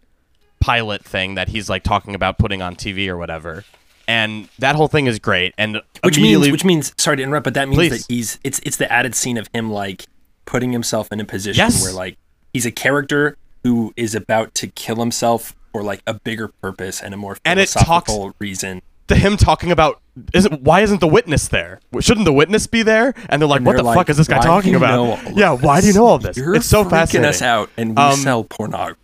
[0.60, 3.64] pilot thing that he's like talking about putting on TV or whatever.
[4.10, 5.54] And that whole thing is great.
[5.56, 7.90] And Which immediately- means which means sorry to interrupt, but that means Please.
[8.06, 10.06] that he's it's it's the added scene of him like
[10.46, 11.82] putting himself in a position Yes.
[11.82, 12.16] where like
[12.52, 17.14] he's a character who is about to kill himself for like a bigger purpose and
[17.14, 18.82] a more And it talks- philosophical reason.
[19.06, 20.00] to him talking about
[20.34, 21.78] isn't why isn't the witness there?
[22.00, 23.14] Shouldn't the witness be there?
[23.28, 24.94] And they're like, And what they're the like, fuck is this guy talking about?
[24.96, 26.36] know all of yeah, why do you know all this?
[26.36, 27.28] You're it's so freaking fascinating.
[27.30, 28.98] us out, and we Um, sell pornography.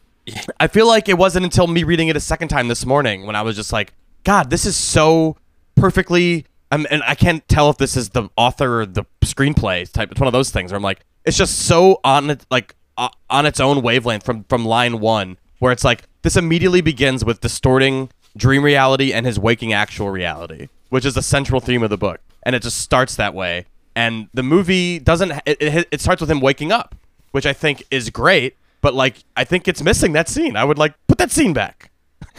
[0.59, 3.37] I feel like it wasn't until me reading it a second time this morning when
[3.37, 3.92] I was just like,
[4.27, 5.37] God, this is so
[5.77, 6.47] perfectly.
[6.73, 10.11] Um, and I can't tell if this is the author or the screenplay type.
[10.11, 13.09] It's one of those things where I'm like, it's just so on it, like uh,
[13.31, 17.41] on its own wavelength from from line one, where it's like this immediately begins with
[17.41, 21.97] distorting dream reality and his waking actual reality, which is the central theme of the
[21.97, 23.67] book, and it just starts that way.
[23.95, 25.35] And the movie doesn't.
[25.47, 26.97] It, it, it starts with him waking up,
[27.31, 28.57] which I think is great.
[28.81, 30.57] But like, I think it's missing that scene.
[30.57, 31.86] I would like put that scene back.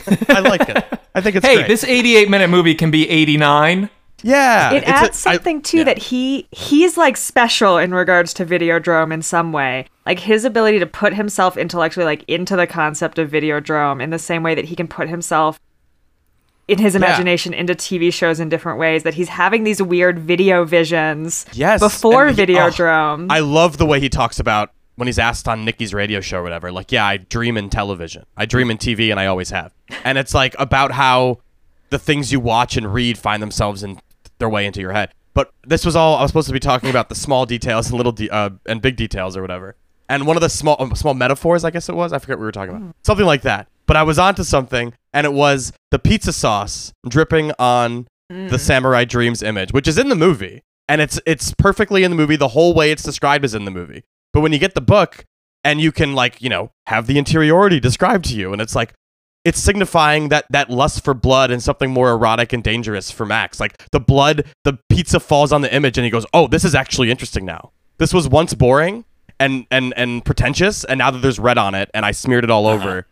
[0.29, 0.85] I like it.
[1.15, 1.67] I think it's Hey, great.
[1.67, 3.89] this 88 minute movie can be 89.
[4.23, 5.83] yeah, It it's a- adds I- something too yeah.
[5.85, 9.87] that he he's like special in regards to Videodrome in some way.
[10.05, 14.19] Like his ability to put himself intellectually like into the concept of Videodrome in the
[14.19, 15.59] same way that he can put himself
[16.67, 19.03] in his imagination into TV shows in different ways.
[19.03, 23.27] That he's having these weird video visions Yes, before and he- oh, Videodrome.
[23.29, 26.43] I love the way he talks about when he's asked on Nicki's radio show or
[26.43, 26.71] whatever.
[26.71, 28.25] Like, yeah, I dream in television.
[28.35, 29.73] I dream in TV, and I always have.
[30.03, 31.39] And it's like about how
[31.89, 33.99] the things you watch and read find themselves in
[34.39, 35.13] their way into your head.
[35.33, 37.95] But this was all I was supposed to be talking about the small details and
[37.97, 39.75] little de- uh, and big details or whatever.
[40.09, 42.11] And one of the small um, small metaphors, I guess it was.
[42.11, 42.95] I forget what we were talking about.
[43.03, 43.67] Something like that.
[43.85, 49.05] But I was onto something, and it was the pizza sauce dripping on the Samurai
[49.05, 52.35] Dreams image, which is in the movie, and it's it's perfectly in the movie.
[52.35, 54.03] The whole way it's described is in the movie.
[54.37, 55.25] But when you get the book,
[55.63, 58.93] and you can like you know have the interiority described to you, and it's like
[59.43, 63.59] it's signifying that that lust for blood and something more erotic and dangerous for Max.
[63.59, 66.75] Like the blood, the pizza falls on the image, and he goes, "Oh, this is
[66.75, 67.71] actually interesting now.
[67.97, 69.05] This was once boring
[69.39, 72.51] and and and pretentious, and now that there's red on it, and I smeared it
[72.51, 72.87] all uh-huh.
[72.87, 73.07] over."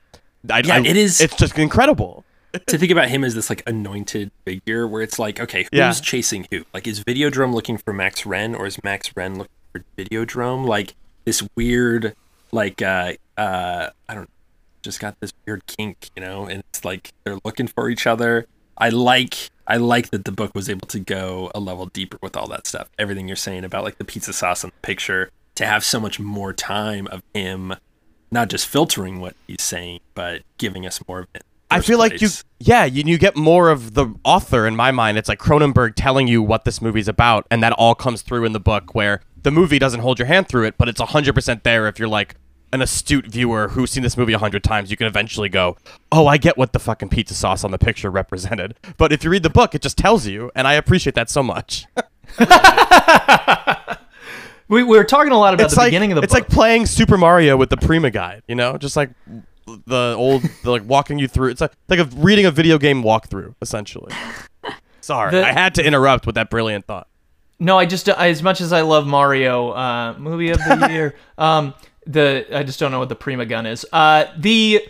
[0.51, 2.23] I, Yeah, I- it is- It's just incredible.
[2.67, 5.91] to think about him as this like anointed figure where it's like okay who's Yeah.
[5.91, 9.83] chasing who like is videodrome looking for max renn or is max renn looking for
[9.97, 10.93] videodrome like
[11.25, 12.15] this weird
[12.51, 14.29] like uh uh i don't
[14.81, 18.45] just got this weird kink you know and it's like they're looking for each other
[18.77, 22.37] i like i like that the book was able to go a level deeper with
[22.37, 25.65] all that stuff everything you're saying about like the pizza sauce in the picture to
[25.65, 27.73] have so much more time of him
[28.31, 32.21] not just filtering what he's saying but giving us more of it I feel like
[32.21, 35.17] you, yeah, you, you get more of the author in my mind.
[35.17, 38.53] It's like Cronenberg telling you what this movie's about, and that all comes through in
[38.53, 38.93] the book.
[38.93, 41.87] Where the movie doesn't hold your hand through it, but it's hundred percent there.
[41.87, 42.35] If you're like
[42.73, 45.77] an astute viewer who's seen this movie a hundred times, you can eventually go,
[46.11, 49.29] "Oh, I get what the fucking pizza sauce on the picture represented." But if you
[49.29, 51.85] read the book, it just tells you, and I appreciate that so much.
[54.67, 56.23] We, we were talking a lot about it's the like beginning of the book.
[56.25, 56.49] it's book.
[56.49, 59.11] like playing Super Mario with the Prima guide, you know, just like
[59.67, 61.49] the old the, like walking you through.
[61.51, 64.11] It's like like a reading a video game walkthrough, essentially.
[65.01, 67.07] Sorry, The- I had to interrupt with that brilliant thought.
[67.59, 71.15] No, I just as much as I love Mario, uh, movie of the year.
[71.37, 71.73] um,
[72.05, 73.85] the I just don't know what the Prima gun is.
[73.93, 74.81] Uh, the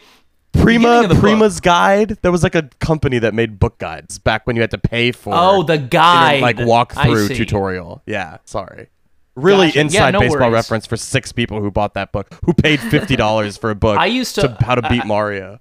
[0.54, 2.18] Prima the book- Prima's guide.
[2.22, 5.12] There was like a company that made book guides back when you had to pay
[5.12, 5.34] for.
[5.36, 8.02] oh the guy like walkthrough tutorial.
[8.06, 8.88] Yeah, sorry.
[9.36, 9.78] Really Gotcha.
[9.80, 10.54] Yeah, inside no baseball worries.
[10.54, 13.98] reference for six people who bought that book, who paid fifty dollars for a book.
[14.00, 15.60] I used to- how to beat I- Mario.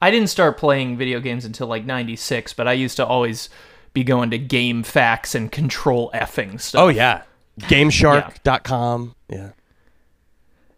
[0.00, 3.48] I didn't start playing video games until like '96, but I used to always
[3.96, 6.80] be going to GameFAQs and control effing stuff.
[6.82, 7.22] Oh yeah.
[7.60, 9.14] Gameshark.com.
[9.30, 9.52] Yeah.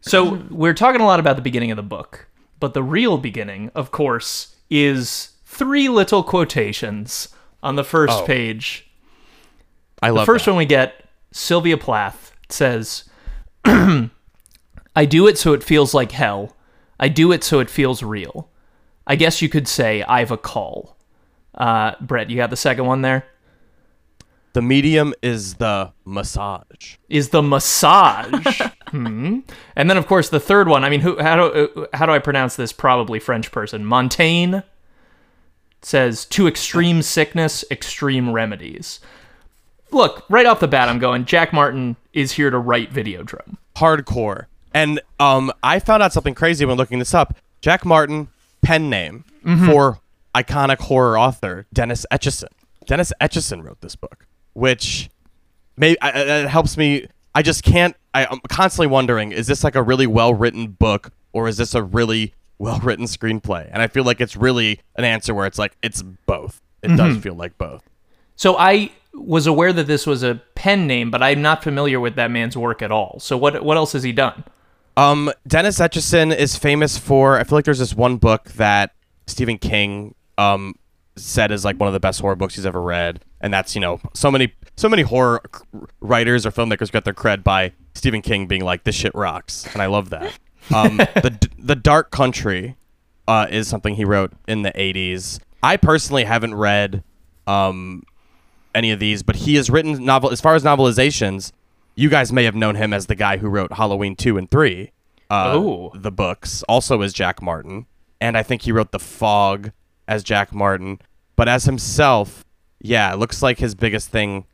[0.01, 2.29] So we're talking a lot about the beginning of the book,
[2.61, 7.29] but the real beginning, of course, is three little quotations
[7.61, 8.25] on the first Oh.
[8.25, 8.89] page.
[10.01, 10.53] I The love first that.
[10.53, 13.05] one we get, Sylvia Plath says,
[13.65, 16.57] I do it so it feels like hell.
[17.01, 18.49] I do it so it feels real.
[19.09, 20.97] I guess you could say I've a call.
[21.59, 23.27] Uh, Brett, you got the second one there?
[24.55, 26.97] The medium is the massage.
[27.09, 28.61] Is the massage.
[28.89, 29.41] hmm.
[29.77, 30.85] And then, of course, the third one.
[30.85, 32.73] I mean, who, how, do, uh, how do I pronounce this?
[32.73, 33.85] Probably French person.
[33.85, 34.61] Montaigne
[35.83, 39.01] says, To extreme sickness, extreme remedies.
[39.91, 43.57] Look, right off the bat, I'm going, Jack Martin is here to write Videodrome.
[43.77, 44.47] Hardcore.
[44.75, 47.37] And um I found out something crazy when looking this up.
[47.61, 48.29] Jack Martin,
[48.63, 49.25] pen name
[49.67, 50.01] for
[50.35, 52.49] iconic horror author Dennis Etchison.
[52.87, 55.11] Dennis Etchison wrote this book, which
[55.77, 57.07] may I, it helps me.
[57.35, 57.97] I just can't.
[58.15, 61.75] I, I'm constantly wondering: is this like a really well written book, or is this
[61.75, 63.69] a really well written screenplay?
[63.73, 66.61] And I feel like it's really an answer where it's like it's both.
[66.83, 67.89] It does feel like both.
[68.37, 72.15] So I was aware that this was a pen name, but I'm not familiar with
[72.17, 73.19] that man's work at all.
[73.21, 74.45] So what what else has he done?
[74.97, 77.39] Um, Dennis Etchison is famous for.
[77.39, 78.95] I feel like there's this one book that
[79.27, 80.75] Stephen King um
[81.17, 83.81] said is like one of the best horror books he's ever read, and that's you
[83.81, 85.43] know so many so many horror
[86.01, 89.83] writers or filmmakers got their cred by Stephen King being like this shit rocks, and
[89.83, 90.33] I love that.
[90.75, 92.77] Um, the the Dark Country
[93.27, 95.41] uh, is something he wrote in the 80s.
[95.63, 97.03] I personally haven't read
[97.47, 98.03] um
[98.75, 101.53] any of these, but he has written novel as far as novelizations.
[101.95, 104.93] You guys may have known him as the guy who wrote Halloween two and three,
[105.31, 105.91] uh, Oh.
[105.95, 106.63] the books.
[106.69, 107.87] Also as Jack Martin,
[108.21, 109.73] and I think he wrote The Fog
[110.09, 110.99] as Jack Martin.
[111.37, 112.45] But as himself,
[112.81, 114.45] yeah, it looks like his biggest thing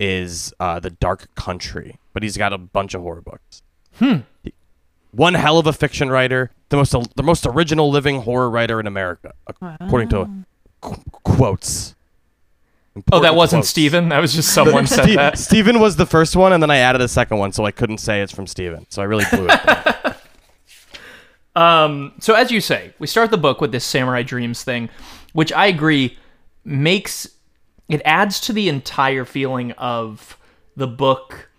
[0.00, 1.98] is uh, the Dark Country.
[2.12, 3.62] But he's got a bunch of horror books.
[3.98, 4.16] Hmm.
[5.12, 8.86] One hell of a fiction writer, the most the most original living horror writer in
[8.86, 10.28] America, ac- according to
[10.80, 11.94] qu- quotes.
[13.10, 13.68] Oh, that wasn't quotes.
[13.68, 14.08] Steven.
[14.08, 15.38] That was just someone said Ste- that.
[15.38, 17.98] Steven was the first one, and then I added a second one, so I couldn't
[17.98, 18.86] say it's from Steven.
[18.88, 19.60] So I really blew it.
[21.54, 24.88] Um, so as you say, we start the book with this Samurai Dreams thing,
[25.32, 26.16] which I agree
[26.64, 27.28] makes
[27.88, 30.38] it adds to the entire feeling of
[30.76, 31.50] the book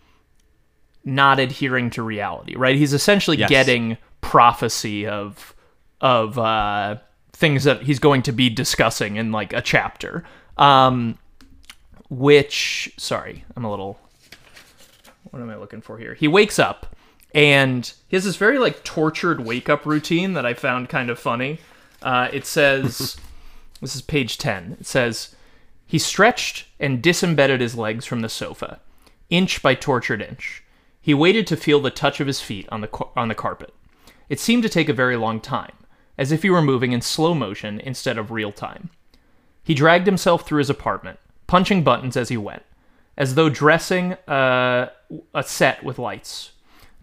[1.06, 2.76] not adhering to reality, right?
[2.76, 3.50] He's essentially Yes.
[3.50, 5.54] getting prophecy of
[6.02, 6.98] of uh,
[7.34, 10.24] things that he's going to be discussing in like a chapter.
[10.58, 11.18] Um,
[12.10, 14.00] which sorry, I'm a little
[15.30, 16.14] what am I looking for here?
[16.14, 16.96] He wakes up
[17.34, 21.20] and he has this very like tortured wake up routine that I found kind of
[21.20, 21.60] funny.
[22.02, 23.18] Uh, it says,
[23.82, 24.78] this is page 10.
[24.80, 25.36] It says,
[25.86, 28.80] he stretched and disembedded his legs from the sofa,
[29.30, 30.64] inch by tortured inch.
[31.00, 33.74] He waited to feel the touch of his feet on the on the carpet.
[34.30, 35.74] It seemed to take a very long time,
[36.18, 38.90] as if he were moving in slow motion instead of real time.
[39.64, 42.64] He dragged himself through his apartment, punching buttons as he went,
[43.18, 44.90] as though dressing uh,
[45.36, 46.53] a set with lights.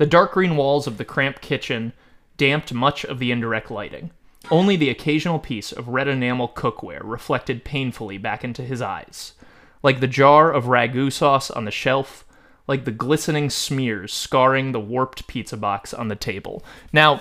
[0.00, 1.92] The dark green walls of the cramped kitchen
[2.38, 4.12] damped much of the indirect lighting.
[4.50, 9.34] Only the occasional piece of red enamel cookware reflected painfully back into his eyes,
[9.82, 12.24] like the jar of ragu sauce on the shelf,
[12.66, 16.64] like the glistening smears scarring the warped pizza box on the table.
[16.94, 17.20] Now,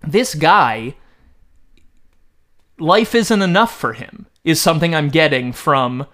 [0.00, 0.94] this guy
[2.78, 6.06] life isn't enough for him is something I'm getting from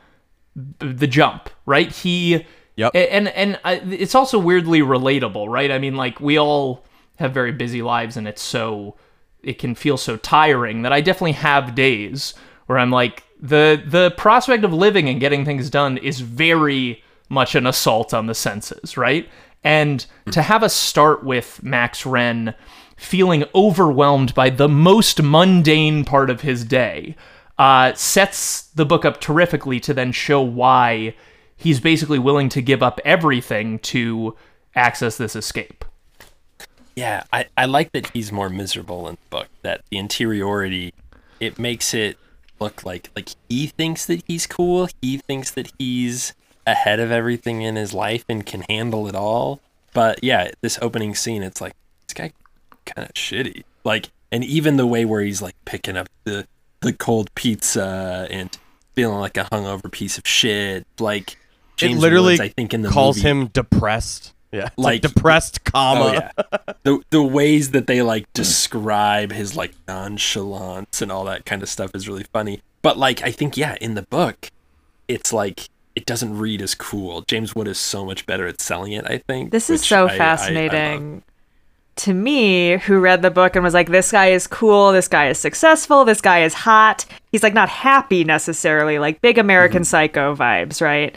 [0.78, 1.92] the jump, right?
[1.92, 2.46] He
[2.80, 2.94] Yep.
[2.94, 5.70] a- and and I, it's also weirdly relatable, right?
[5.70, 6.84] I mean, like we all
[7.18, 8.96] have very busy lives, and it's so
[9.42, 12.34] it can feel so tiring that I definitely have days
[12.66, 17.54] where I'm like the the prospect of living and getting things done is very much
[17.54, 19.28] an assault on the senses, right?
[19.62, 22.54] And to have us start with Max Renn
[22.96, 27.14] feeling overwhelmed by the most mundane part of his day
[27.58, 31.14] uh, sets the book up terrifically to then show why
[31.60, 34.34] he's basically willing to give up everything to
[34.74, 35.84] access this escape.
[36.96, 39.48] Yeah, I, I like that he's more miserable in the book.
[39.62, 40.92] That the interiority,
[41.38, 42.18] it makes it
[42.58, 44.88] look like like he thinks that he's cool.
[45.00, 46.34] He thinks that he's
[46.66, 49.60] ahead of everything in his life and can handle it all.
[49.92, 51.74] But yeah, this opening scene, it's like
[52.06, 52.32] this guy
[52.86, 53.64] kind of shitty.
[53.84, 56.46] Like, and even the way where he's like picking up the
[56.80, 58.56] the cold pizza and
[58.94, 60.86] feeling like a hungover piece of shit.
[60.98, 61.36] Like
[61.80, 64.32] James it literally Woods, I think in the calls movie, him depressed.
[64.52, 66.00] Yeah, it's like, Like- depressed, comma.
[66.00, 66.72] Oh yeah.
[66.82, 71.68] the the ways that they like describe his like nonchalance and all that kind of
[71.68, 72.60] stuff is really funny.
[72.82, 74.50] But like I think yeah, in the book,
[75.08, 77.22] it's like it doesn't read as cool.
[77.22, 79.04] James Wood is so much better at selling it.
[79.06, 80.16] I think This is so I- I- I love.
[80.18, 81.22] fascinating
[81.96, 85.28] to me, who read the book and was like, this guy is cool, this guy
[85.28, 87.04] is successful, this guy is hot.
[87.30, 89.84] He's like not happy necessarily, like big American Mm-hmm.
[89.84, 91.14] psycho vibes, right?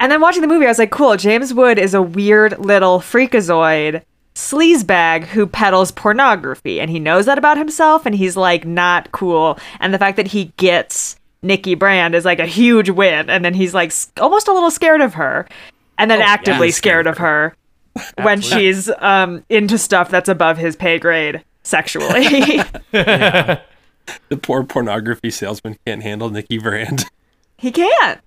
[0.00, 2.98] And then watching the movie, I was like, cool, James Wood is a weird little
[3.00, 4.02] freakazoid
[4.34, 6.80] sleazebag who peddles pornography.
[6.80, 9.58] And he knows that about himself, and he's like not cool.
[9.80, 13.30] And the fact that he gets Nikki Brand is like a huge win.
[13.30, 15.46] And then he's like almost a little scared of her.
[15.98, 17.56] And then Oh, actively he's scared scared of her
[18.22, 22.26] when she's um, into stuff that's above his pay grade sexually.
[24.28, 27.06] The poor pornography salesman can't handle Nikki Brand.
[27.56, 28.20] he can't.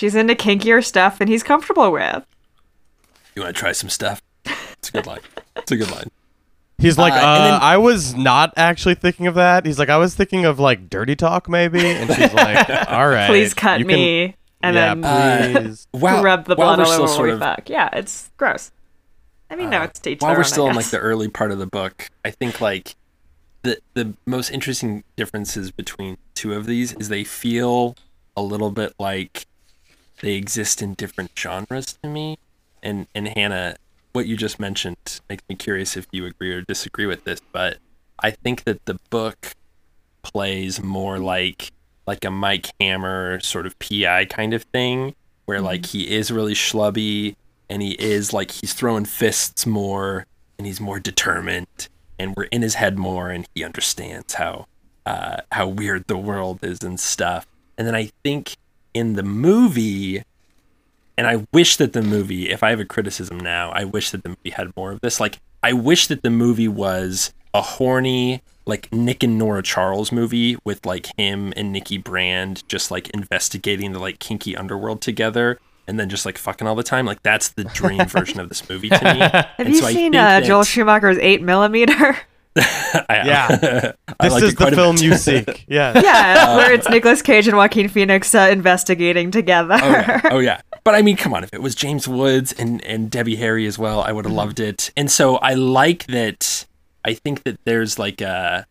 [0.00, 2.24] She's into kinkier stuff than he's comfortable with.
[3.36, 4.22] You want to try some stuff?
[4.46, 5.20] It's a good line.
[5.56, 6.10] It's a good line.
[6.78, 9.66] He's like, Uh, uh, then- I was not actually thinking of that.
[9.66, 13.26] He's like, I was thinking of like dirty talk maybe, and she's like, all right,
[13.28, 14.36] Please cut you can- me.
[14.62, 15.86] And yeah, then Uh, please.
[15.92, 16.22] Wow.
[16.22, 17.68] rub the while blood we're all still over sort we of Uh, fuck.
[17.68, 18.70] Yeah, it's gross.
[19.50, 21.50] I mean, no, it's to each while we're own, still in like the early part
[21.52, 22.94] of the book, I think like
[23.64, 27.96] the the most interesting differences between two of these is they feel
[28.34, 29.44] a little bit like
[30.20, 32.38] they exist in different genres to me.
[32.82, 33.76] And and Hannah,
[34.12, 37.78] what you just mentioned makes me curious if you agree or disagree with this, but
[38.18, 39.54] I think that the book
[40.22, 41.72] plays more like
[42.06, 46.54] like a Mike Hammer sort of PI kind of thing, where like he is really
[46.54, 47.36] schlubby
[47.68, 50.26] and he is like he's throwing fists more
[50.58, 54.66] and he's more determined and we're in his head more and he understands how
[55.06, 57.46] uh, how weird the world is and stuff.
[57.78, 58.56] And then I think
[58.94, 60.22] in the movie,
[61.16, 64.22] and I wish that the movie, if I have a criticism now, I wish that
[64.22, 65.20] the movie had more of this.
[65.20, 70.56] Like, I wish that the movie was a horny, like Nick and Nora Charles movie
[70.64, 75.98] with like him and Nikki Brand just like investigating the like kinky underworld together and
[75.98, 77.04] then just like fucking all the time.
[77.04, 79.20] Like, that's the dream version of this movie to me.
[79.20, 82.16] Have And you so seen uh, that- Joel Schumacher's 8 millimeter?
[83.08, 83.92] I- Yeah.
[84.20, 85.64] I This like is the film you seek.
[85.68, 85.98] Yeah.
[86.00, 89.78] yeah, uh, where it's Nicolas Cage and Joaquin Phoenix uh, investigating together.
[89.80, 90.20] oh, yeah.
[90.32, 93.36] oh yeah but i mean come on if it was james woods and and debbie
[93.36, 94.38] harry as well i would have mm-hmm.
[94.38, 96.66] loved it and so i like that
[97.04, 98.66] i think that there's like a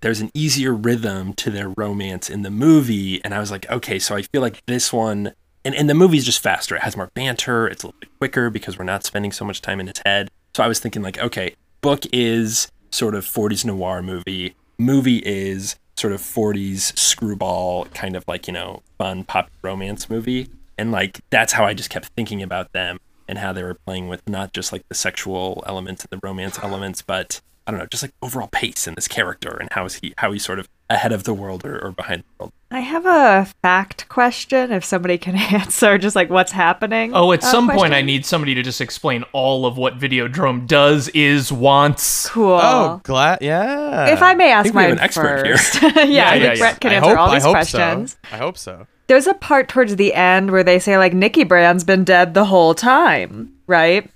[0.00, 3.98] there's an easier rhythm to their romance in the movie and i was like okay
[3.98, 5.32] so i feel like this one
[5.64, 8.50] and, and the movie's just faster it has more banter it's a little bit quicker
[8.50, 11.18] because we're not spending so much time in its head so i was thinking like
[11.18, 14.54] okay book is sort of 40s noir movie.
[14.78, 20.48] Movie is sort of 40s screwball kind of like you know fun pop romance movie.
[20.78, 24.08] And like that's how i just kept thinking about them and how they were playing
[24.08, 27.86] with not just like the sexual elements and the romance elements but i don't know
[27.86, 30.68] just like overall pace in this character and how is he how he's sort of
[30.90, 34.82] ahead of the world or, or behind the world I have a fact question if
[34.82, 37.12] somebody can answer, just like what's happening.
[37.14, 40.66] Oh, at uh, some point, I need somebody to just explain all of what Videodrome
[40.66, 42.30] does, is, wants.
[42.30, 42.58] Cool.
[42.62, 43.40] Oh, glad.
[43.42, 44.10] Yeah.
[44.10, 45.58] if I may ask think we have an expert here.
[45.58, 45.82] first.
[45.82, 46.54] yeah, I yeah, think yeah.
[46.56, 48.12] Brett can I answer hope, all I these hope questions.
[48.12, 48.18] so.
[48.32, 48.86] I hope so.
[49.06, 52.46] There's a part towards the end where they say like Nikki Brand's been dead the
[52.46, 54.10] whole time, right?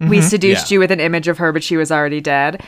[0.00, 0.74] We seduced Yeah.
[0.74, 2.62] you with an image of her, but she was already dead.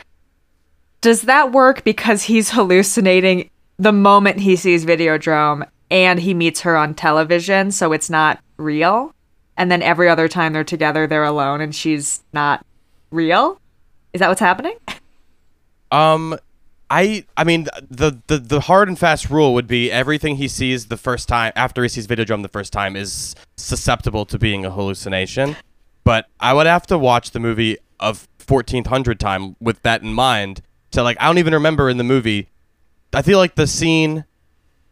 [1.01, 6.75] Does that work because he's hallucinating the moment he sees Videodrome and he meets her
[6.75, 9.13] on television, so it's not real?
[9.55, 12.65] And then every other time they're together, they're alone and she's not
[13.11, 13.59] real?
[14.13, 14.75] Is that what's happening?
[15.89, 16.37] Um,
[16.89, 20.87] I I mean the the the hard and fast rule would be everything he sees
[20.87, 24.69] the first time after he sees Videodrome the first time is susceptible to being a
[24.71, 25.55] hallucination.
[26.07, 30.13] But I would have to watch the movie of fourteen hundred time with that in
[30.13, 30.61] mind.
[30.91, 32.47] To like, I don't even remember in the movie.
[33.13, 34.23] I feel like the scene,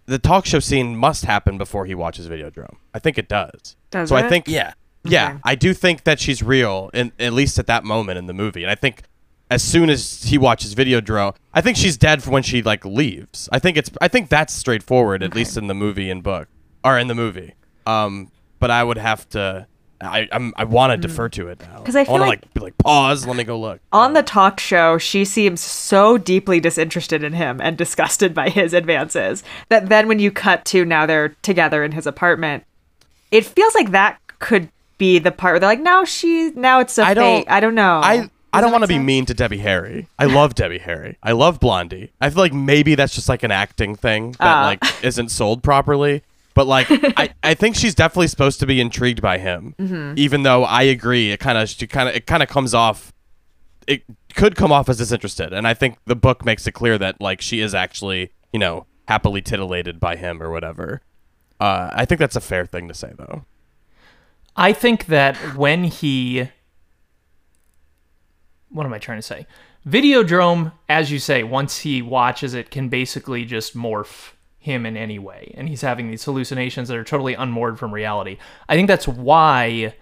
[0.07, 2.75] the talk show scene, must happen before he watches Videodrome.
[2.93, 3.77] I think it does.
[3.91, 4.25] Does so it?
[4.25, 4.73] I think yeah
[5.05, 5.39] yeah, Okay.
[5.43, 8.63] I do think that she's real, in, at least at that moment in the movie.
[8.63, 9.03] And I think
[9.49, 13.47] as soon as he watches Videodrome, I think she's dead for when she like leaves.
[13.51, 16.47] I think it's I think that's straightforward, at least in the movie and book,
[16.83, 17.53] or in the movie.
[17.85, 19.67] Um, but I would have to.
[20.01, 21.79] I I'm, I want to defer to it now.
[21.79, 23.25] Because I feel want to like- like be like pause.
[23.25, 23.79] Let me go look.
[23.91, 28.73] On the talk show, she seems so deeply disinterested in him and disgusted by his
[28.73, 32.63] advances that then when you cut to now they're together in his apartment,
[33.31, 36.97] it feels like that could be the part where they're like, now she, now it's
[36.97, 37.47] a I don't- fate.
[37.49, 37.99] I don't know.
[38.03, 40.07] I Does I don't want to be mean to Debbie Harry.
[40.17, 41.17] I love Debbie Harry.
[41.21, 42.11] I love Blondie.
[42.21, 44.63] I feel like maybe that's just like an acting thing that Ah.
[44.65, 46.23] like isn't sold properly.
[46.55, 49.75] But like I, I think she's definitely supposed to be intrigued by him.
[49.77, 50.13] Mm-hmm.
[50.17, 53.13] Even though I agree, it kind of she kind of it kind of comes off.
[53.85, 54.01] It
[54.33, 57.41] could come off as disinterested, and I think the book makes it clear that like
[57.41, 61.01] she is actually you know happily titillated by him or whatever.
[61.59, 63.45] Uh, I think that's a fair thing to say, though.
[64.55, 66.49] I think that when he
[68.69, 69.45] what am I trying to say?
[69.87, 74.31] Videodrome, as you say, once he watches it, can basically just morph
[74.65, 75.53] him in any way.
[75.55, 78.37] And he's having these hallucinations that are totally unmoored from reality.
[78.67, 79.93] I think that's why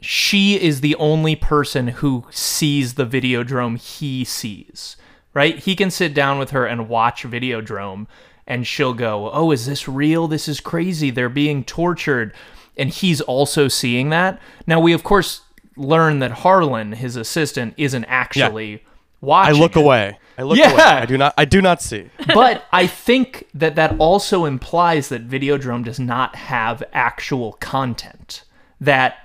[0.00, 4.96] she is the only person who sees the Videodrome he sees,
[5.34, 5.58] right?
[5.58, 8.06] He can sit down with her and watch Videodrome,
[8.46, 10.28] and she'll go, Oh, is this real?
[10.28, 11.10] This is crazy.
[11.10, 12.32] They're being tortured.
[12.76, 14.40] And he's also seeing that.
[14.66, 15.42] Now, we, of course,
[15.76, 18.84] learn that Harlan, his assistant, isn't actually
[19.20, 19.56] watching.
[19.56, 19.80] I look it.
[19.80, 20.18] away.
[20.38, 20.72] I look Yeah.
[20.72, 20.82] away.
[20.82, 21.34] I do not.
[21.36, 22.08] I do not see.
[22.34, 28.44] but I think that that also implies that Videodrome does not have actual content.
[28.80, 29.18] That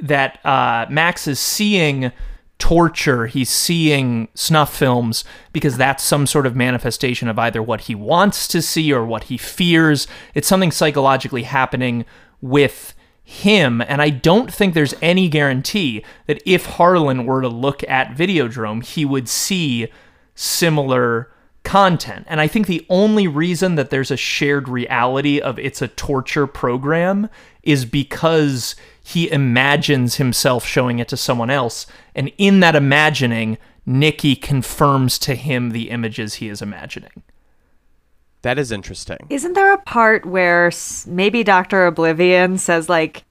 [0.00, 2.12] that uh, Max is seeing
[2.58, 7.94] torture, he's seeing snuff films because that's some sort of manifestation of either what he
[7.94, 10.06] wants to see or what he fears.
[10.34, 12.04] It's something psychologically happening
[12.40, 12.94] with
[13.28, 18.16] him, and I don't think there's any guarantee that if Harlan were to look at
[18.16, 19.88] Videodrome, he would see
[20.36, 21.32] similar
[21.64, 22.24] content.
[22.28, 26.46] And I think the only reason that there's a shared reality of it's a torture
[26.46, 27.28] program
[27.64, 31.88] is because he imagines himself showing it to someone else.
[32.14, 37.24] And in that imagining, Nikki confirms to him the images he is imagining.
[38.46, 39.18] That is interesting.
[39.28, 40.70] Isn't there a part where
[41.04, 41.84] maybe Dr.
[41.86, 43.24] Oblivion says, like,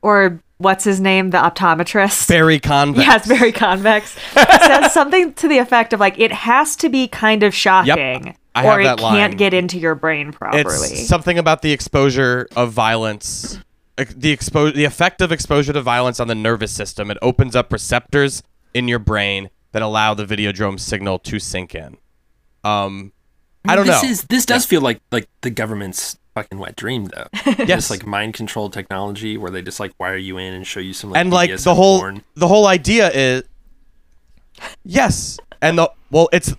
[0.00, 2.26] or what's his name, the optometrist?
[2.26, 3.06] Very convex.
[3.06, 4.16] Yes, Barry Convex.
[4.32, 8.66] says something to the effect of like it has to be kind of shocking, I
[8.66, 10.62] or it that can't get into your brain properly.
[10.64, 13.58] It's something about the exposure of violence,
[13.98, 17.10] the expo- the effect of exposure to violence on the nervous system.
[17.10, 18.42] It opens up receptors
[18.72, 21.98] in your brain that allow the videodrome signal to sink in.
[22.64, 23.12] Um,
[23.64, 24.08] I don't this know.
[24.08, 27.26] Is, this does feel like like the government's fucking wet dream, though.
[27.66, 27.90] Yes.
[27.90, 31.10] Like mind control technology where they just like wire you in and show you some
[31.10, 32.24] like and like BDSM the whole porn.
[32.34, 33.42] the whole idea is
[34.84, 36.54] yes, and the well, it's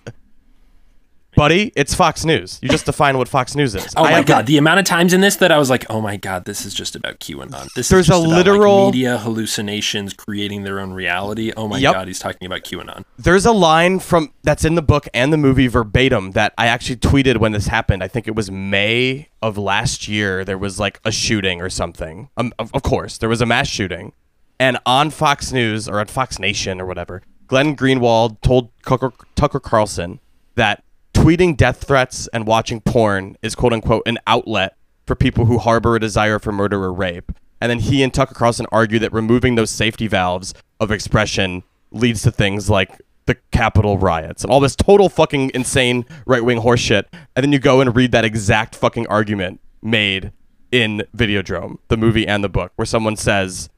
[1.34, 2.58] buddy, it's Fox News.
[2.62, 3.94] You just define what Fox News is.
[3.96, 6.00] Oh I my god, the amount of times in this that I was like, "Oh
[6.00, 8.86] my god, this is just about QAnon." This There's is just a about, like, literal-
[8.86, 11.52] media hallucinations creating their own reality.
[11.56, 11.92] Oh my Yep.
[11.94, 13.04] god, he's talking about QAnon.
[13.18, 16.96] There's a line from that's in the book and the movie verbatim that I actually
[16.96, 18.02] tweeted when this happened.
[18.02, 20.44] I think it was May of last year.
[20.44, 22.28] There was like a shooting or something.
[22.36, 24.12] Um, of, of course, there was a mass shooting,
[24.60, 30.20] and on Fox News or on Fox Nation or whatever, Glenn Greenwald told Tucker Carlson
[30.56, 30.83] that
[31.14, 35.96] tweeting death threats and watching porn is quote unquote an outlet for people who harbor
[35.96, 37.32] a desire for murder or rape.
[37.60, 41.62] And then he and Tucker Carlson argue that removing those safety valves of expression
[41.92, 46.60] leads to things like the Capitol riots and all this total fucking insane right wing
[46.60, 47.04] horseshit.
[47.34, 50.32] And then you go and read that exact fucking argument made
[50.72, 53.70] in Videodrome, the movie and the book, where someone says,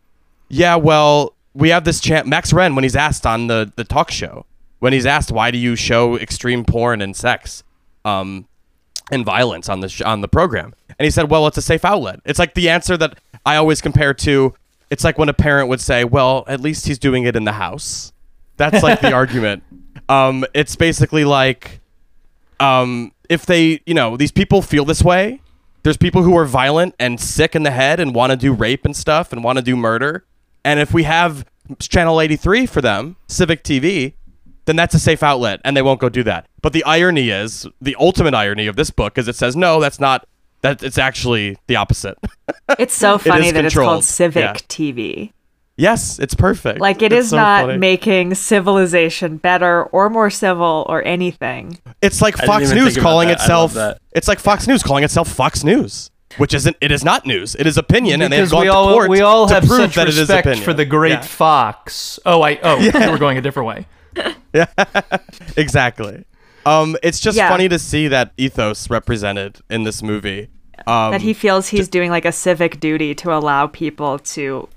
[0.49, 2.27] yeah, well, we have this chant.
[2.27, 4.47] Max Renn, when he's asked on the, the talk show,
[4.87, 7.65] when he's asked, why do you show extreme porn and sex
[8.05, 8.47] um,
[9.11, 10.75] and violence on the, sh- on the program?
[10.97, 12.21] And he said, well, it's a safe outlet.
[12.25, 14.55] It's like the answer that I always compare to
[14.89, 17.55] it's like when a parent would say, well, at least he's doing it in the
[17.55, 18.13] house.
[18.59, 19.65] That's like the argument.
[20.09, 21.81] Um, it's basically like
[22.61, 25.41] um, if they, you know, these people feel this way.
[25.83, 28.85] There's people who are violent and sick in the head and want to do rape
[28.85, 30.25] and stuff and want to do murder.
[30.65, 31.45] And if we have
[31.81, 34.13] Channel 83 for them, Civic TV,
[34.67, 36.47] then that's a safe outlet and they won't go do that.
[36.63, 39.99] But the irony is, the ultimate irony of this book is it says, no, that's
[39.99, 40.27] not,
[40.63, 42.19] that it's actually the opposite.
[42.79, 44.53] It's so funny is that it's called Civic Yeah.
[44.55, 45.33] TV.
[45.77, 46.81] yes, it's perfect.
[46.81, 47.79] Like it It's is so not funny.
[47.79, 51.79] making civilization better or more civil or anything.
[52.03, 53.39] It's like Fox News calling that.
[53.41, 53.77] Itself.
[54.13, 56.77] It's like Fox News calling itself Fox News, which isn't.
[56.81, 57.55] It is not news.
[57.55, 59.65] It is opinion, and they have gone we to all court we all to have
[59.65, 60.65] prove such that it is respect opinion.
[60.65, 62.19] for the great Yeah, Fox.
[62.27, 62.79] Oh, I oh,
[63.11, 63.87] we're going a different way.
[65.57, 66.25] exactly.
[66.65, 67.49] Um, it's just Yeah.
[67.49, 70.49] funny to see that ethos represented in this movie.
[70.87, 74.69] Um, that he feels he's doing like a civic duty to allow people to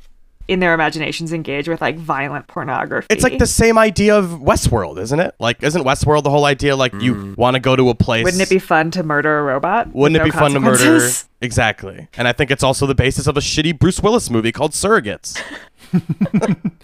[0.50, 3.06] in their imaginations engage with like violent pornography.
[3.12, 5.36] it's like the same idea of Westworld, isn't it?
[5.38, 6.76] Like, isn't Westworld the whole idea?
[6.76, 7.38] Like, you mm.
[7.38, 8.24] want to go to a place.
[8.24, 9.94] Wouldn't it be fun to murder a robot?
[9.94, 11.08] Wouldn't it no be fun to murder?
[11.42, 12.10] Exactly.
[12.18, 15.42] And I think it's also the basis of a shitty Bruce Willis movie called Surrogates.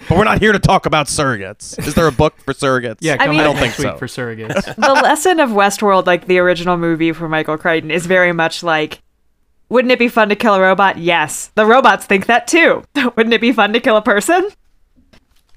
[0.07, 1.77] but we're not here to talk about surrogates.
[1.85, 2.99] Is there a book for surrogates?
[3.01, 3.97] Yeah, I mean- I don't think so.
[3.97, 4.75] for surrogates.
[4.75, 9.01] the lesson of Westworld, like the original movie for Michael Crichton, is very much like,
[9.69, 10.97] wouldn't it be fun to kill a robot?
[10.97, 11.51] Yes.
[11.55, 12.83] The robots think that too.
[13.15, 14.49] wouldn't it be fun to kill a person?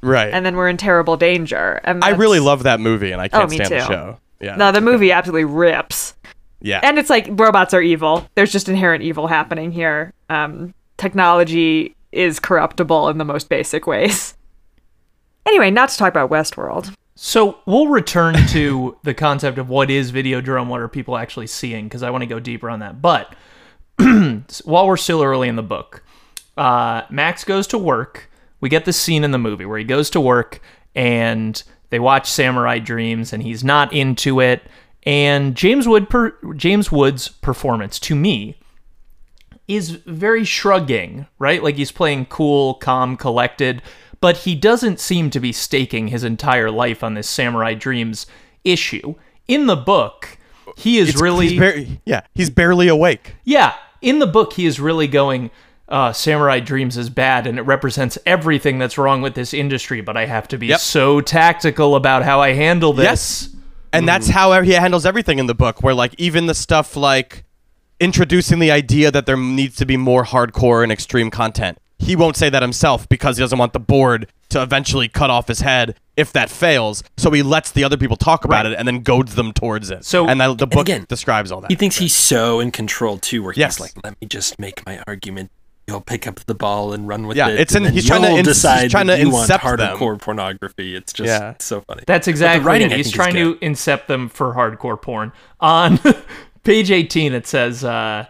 [0.02, 0.32] Right.
[0.32, 1.80] And then we're in terrible danger.
[1.84, 3.86] And I really love that movie, and I can't me stand the too.
[3.86, 4.20] show.
[4.40, 4.56] Yeah.
[4.56, 6.14] No, the movie absolutely rips.
[6.60, 6.80] Yeah.
[6.82, 8.28] And it's like robots are evil.
[8.34, 10.12] There's just inherent evil happening here.
[10.30, 14.34] Um, technology is corruptible in the most basic ways.
[15.46, 16.94] Anyway, not to talk about Westworld.
[17.14, 21.86] So we'll return to the concept of what is Videodrome, what are people actually seeing,
[21.86, 23.00] because I want to go deeper on that.
[23.00, 23.34] But
[24.64, 26.02] while we're still early in the book,
[26.56, 28.30] uh, Max goes to work.
[28.60, 30.60] We get the scene in the movie where he goes to work
[30.94, 34.62] and they watch Samurai Dreams, and he's not into it.
[35.04, 38.58] And James Wood, per- James Wood's performance to me
[39.68, 41.62] is very shrugging, right?
[41.62, 43.82] Like he's playing cool, calm, collected,
[44.20, 48.26] but he doesn't seem to be staking his entire life on this Samurai Dreams
[48.64, 49.14] issue.
[49.46, 50.36] In the book,
[50.76, 53.36] he is It's- really he's yeah, he's barely awake.
[53.44, 55.50] yeah, in the book, he is really going,
[55.88, 60.16] uh, Samurai Dreams is bad and it represents everything that's wrong with this industry, but
[60.16, 60.80] I have to be Yep.
[60.80, 63.04] so tactical about how I handle this.
[63.04, 63.48] Yes.
[63.92, 67.44] And that's how he handles everything in the book, where like even the stuff like
[68.00, 71.78] introducing the idea that there needs to be more hardcore and extreme content.
[71.98, 75.48] He won't say that himself because he doesn't want the board to eventually cut off
[75.48, 77.02] his head if that fails.
[77.16, 78.72] So he lets the other people talk about Right.
[78.72, 80.04] it and then goads them towards it.
[80.04, 81.70] So- and the, the book again, describes all that.
[81.70, 83.76] He thinks he's so in control too, where Yes.
[83.76, 85.50] he's like, "Let me just make my argument.
[85.86, 88.06] You'll pick up the ball and run with Yeah, it." it's and in- then he's
[88.06, 89.96] trying to you'll ins- he's trying to you want incept them.
[89.96, 90.94] hardcore pornography.
[90.94, 91.50] It's just Yeah.
[91.52, 92.02] it's so funny.
[92.06, 92.96] That's exactly writing, it.
[92.98, 95.32] He's trying to incept them for hardcore porn.
[95.60, 95.98] On
[96.64, 98.26] page 18, it says, uh,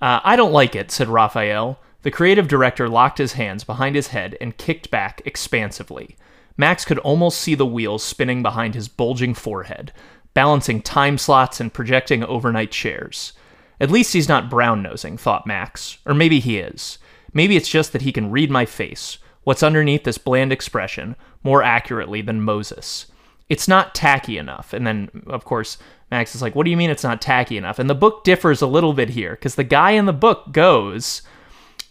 [0.00, 1.78] uh, I don't like it, said Raphael.
[2.02, 6.16] The creative director locked his hands behind his head and kicked back expansively.
[6.58, 9.92] Max could almost see the wheels spinning behind his bulging forehead,
[10.34, 13.32] balancing time slots and projecting overnight shares.
[13.80, 15.98] At least he's not brown nosing, thought Max.
[16.04, 16.98] Or maybe he is.
[17.32, 21.62] Maybe it's just that he can read my face, what's underneath this bland expression, more
[21.62, 23.06] accurately than Moses.
[23.48, 24.72] It's not tacky enough.
[24.72, 25.78] And then, of course,
[26.10, 27.78] Max is like, What do you mean it's not tacky enough?
[27.78, 31.22] And the book differs a little bit here, because the guy in the book goes,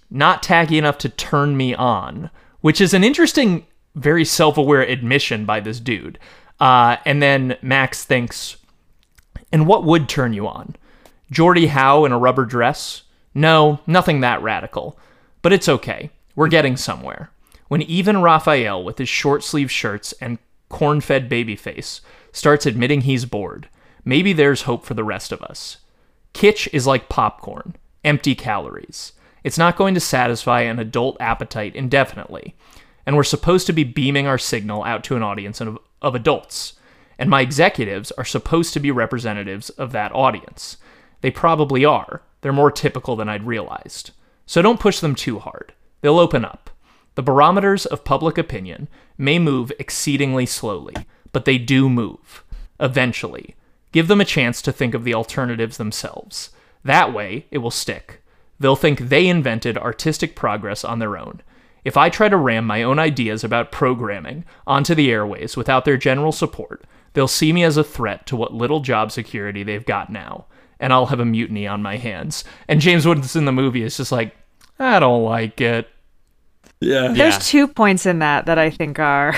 [0.09, 2.29] Not tacky enough to turn me on,
[2.61, 3.65] which is an interesting,
[3.97, 6.19] very self aware admission by this dude.
[6.59, 8.57] Uh, and then Max thinks,
[9.51, 10.75] And what would turn you on?
[11.33, 13.03] Gordie Howe in a rubber dress?
[13.33, 14.97] No, nothing that radical.
[15.41, 16.09] But it's okay.
[16.35, 17.31] We're getting somewhere.
[17.67, 20.39] When even Raphael, with his short sleeve shirts and
[20.69, 23.67] corn fed baby face, starts admitting he's bored,
[24.05, 25.77] maybe there's hope for the rest of us.
[26.33, 29.13] Kitsch is like popcorn, empty calories.
[29.43, 32.55] It's not going to satisfy an adult appetite indefinitely.
[33.07, 36.73] And we're supposed to be beaming our signal out to an audience of, of adults.
[37.17, 40.75] And my executives are supposed to be representatives of that audience.
[41.21, 42.21] They probably are.
[42.41, 44.11] They're more typical than I'd realized.
[44.45, 45.73] So don't push them too hard.
[46.01, 46.69] They'll open up.
[47.15, 50.93] The barometers of public opinion may move exceedingly slowly,
[51.31, 52.43] but they do move.
[52.77, 53.55] Eventually.
[53.93, 56.49] Give them a chance to think of the alternatives themselves.
[56.83, 58.21] That way, it will stick.
[58.59, 61.41] They'll think they invented artistic progress on their own.
[61.87, 65.95] If I try to ram my own ideas about programming onto the airways without their
[65.95, 66.83] general support,
[67.13, 70.47] they'll see me as a threat to what little job security they've got now,
[70.81, 72.43] and I'll have a mutiny on my hands.
[72.67, 74.35] And James Woods in the movie is just like,
[74.77, 75.87] I don't like it.
[76.81, 77.07] yeah.
[77.13, 77.39] There's Yeah.
[77.39, 79.33] two points in that that I think are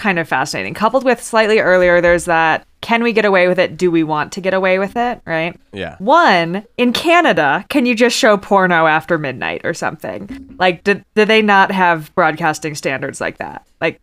[0.00, 0.74] kind of fascinating.
[0.74, 3.76] Coupled with slightly earlier, there's that can we get away with it?
[3.76, 5.20] Do we want to get away with it?
[5.26, 5.54] Right?
[5.72, 5.96] Yeah.
[5.98, 10.56] One, in Canada, can you just show porno after midnight or something?
[10.58, 13.66] Like, do, do they not have broadcasting standards like that?
[13.82, 14.00] Like,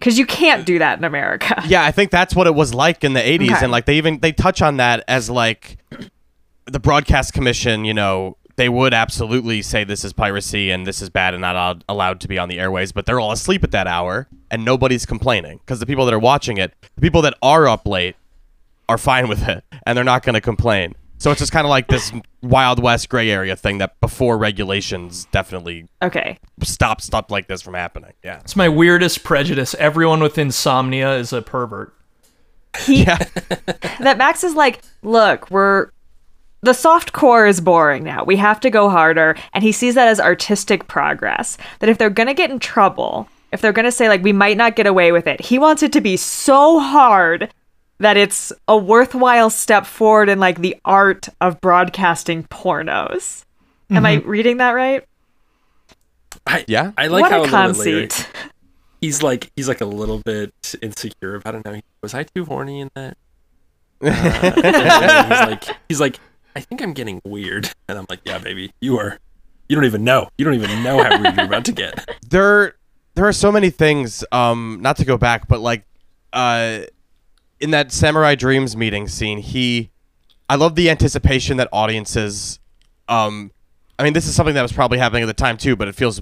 [0.00, 1.62] because you can't do that in America.
[1.66, 3.58] Yeah, I think that's what it was like in the 80s Okay.
[3.62, 5.78] and like they even they touch on that as like
[6.66, 11.10] the broadcast commission, you know, they would absolutely say this is piracy and this is
[11.10, 13.70] bad and not allowed, allowed to be on the airways, but they're all asleep at
[13.72, 17.34] that hour and nobody's complaining because the people that are watching it, the people that
[17.42, 18.16] are up late
[18.88, 20.94] are fine with it and they're not going to complain.
[21.18, 25.26] So it's just kind of like this wild west gray area thing that before regulations
[25.32, 26.38] definitely Okay.
[26.62, 28.12] stop stuff like this from happening.
[28.22, 28.40] Yeah.
[28.40, 29.74] It's my weirdest prejudice.
[29.78, 31.94] Everyone with insomnia is a pervert.
[32.88, 33.16] Yeah.
[34.00, 35.90] that Max is like, look, we're
[36.64, 38.24] the soft core is boring now.
[38.24, 39.36] We have to go harder.
[39.52, 41.56] And he sees that as artistic progress.
[41.78, 44.32] That if they're going to get in trouble, if they're going to say, like, we
[44.32, 47.52] might not get away with it, he wants it to be so hard
[47.98, 53.44] that it's a worthwhile step forward in, like, the art of broadcasting pornos.
[53.90, 55.04] Am I reading that right?
[56.46, 56.92] I, Yeah.
[56.98, 58.28] I like what how a a little bit later, conceit.
[59.00, 60.52] he's like he's like a little bit
[60.82, 61.80] insecure about it now.
[62.02, 63.16] Was I too horny in that?
[64.02, 64.50] Uh,
[65.28, 66.18] he's like he's like
[66.56, 69.18] I think I'm getting weird, and I'm like, yeah, baby, you are.
[69.68, 70.28] You don't even know.
[70.36, 72.08] You don't even know how weird you're about to get.
[72.28, 72.74] there
[73.14, 75.84] there are so many things um not to go back but like
[76.32, 76.80] uh
[77.60, 79.90] in that samurai dreams meeting scene he
[80.50, 82.58] I love the anticipation that audiences
[83.08, 83.52] um
[83.98, 85.94] I mean this is something that was probably happening at the time too, but it
[85.94, 86.20] feels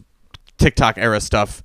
[0.59, 1.63] TikTok era stuff.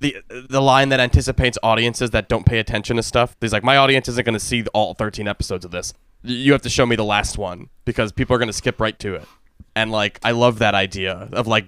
[0.00, 3.36] The the line that anticipates audiences that don't pay attention to stuff.
[3.40, 5.94] He's like, my audience isn't going to see all 13 episodes of this.
[6.28, 8.98] You have to show me the last one because people are going to skip right
[9.00, 9.28] to it.
[9.74, 11.66] And like, I love that idea of like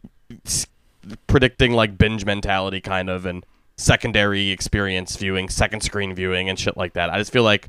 [1.27, 3.45] predicting like binge mentality kind of and
[3.77, 7.11] secondary experience viewing, second screen viewing, and shit like that.
[7.11, 7.69] I just feel like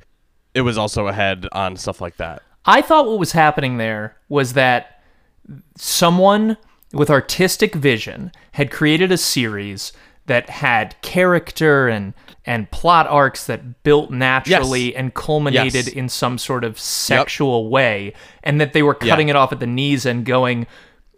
[0.54, 2.42] it was also ahead on stuff like that.
[2.66, 5.02] I thought what was happening there was that
[5.78, 6.58] someone
[6.92, 9.94] with artistic vision had created a series
[10.30, 12.14] that had character and
[12.46, 14.94] and plot arcs that built naturally Yes.
[14.96, 15.90] and culminated Yes.
[15.90, 18.14] in some sort of sexual way
[18.44, 20.66] and that they were cutting it off at the knees and going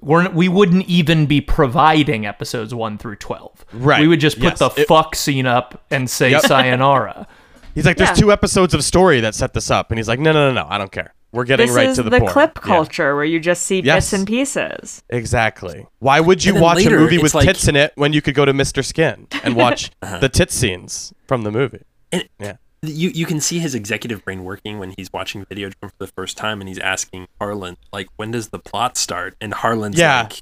[0.01, 3.63] we're, we wouldn't even be providing episodes 1 through 12.
[3.71, 4.01] Right.
[4.01, 4.59] We would just put Yes.
[4.59, 6.41] the It- fuck scene up and say Yep.
[6.41, 7.27] sayonara.
[7.75, 8.15] He's like, there's Yeah.
[8.15, 10.67] two episodes of story that set this up, and he's like, no, no, no, no,
[10.69, 11.13] I don't care.
[11.31, 12.31] We're getting This right is to the, the, point.
[12.31, 14.05] clip Yeah, culture where you just see Yes.
[14.05, 15.01] bits and pieces.
[15.09, 15.87] exactly.
[15.99, 18.35] Why would you watch later, a movie with like- tits in it when you could
[18.35, 18.83] go to Mr.
[18.83, 20.19] Skin and watch uh-huh.
[20.19, 21.83] the tit scenes from the movie?
[22.11, 22.57] And Yeah.
[22.81, 26.07] you you can see his executive brain working when he's watching Video Videodrome for the
[26.07, 30.23] first time and he's asking Harlan like when does the plot start and Harlan's Yeah.
[30.23, 30.41] like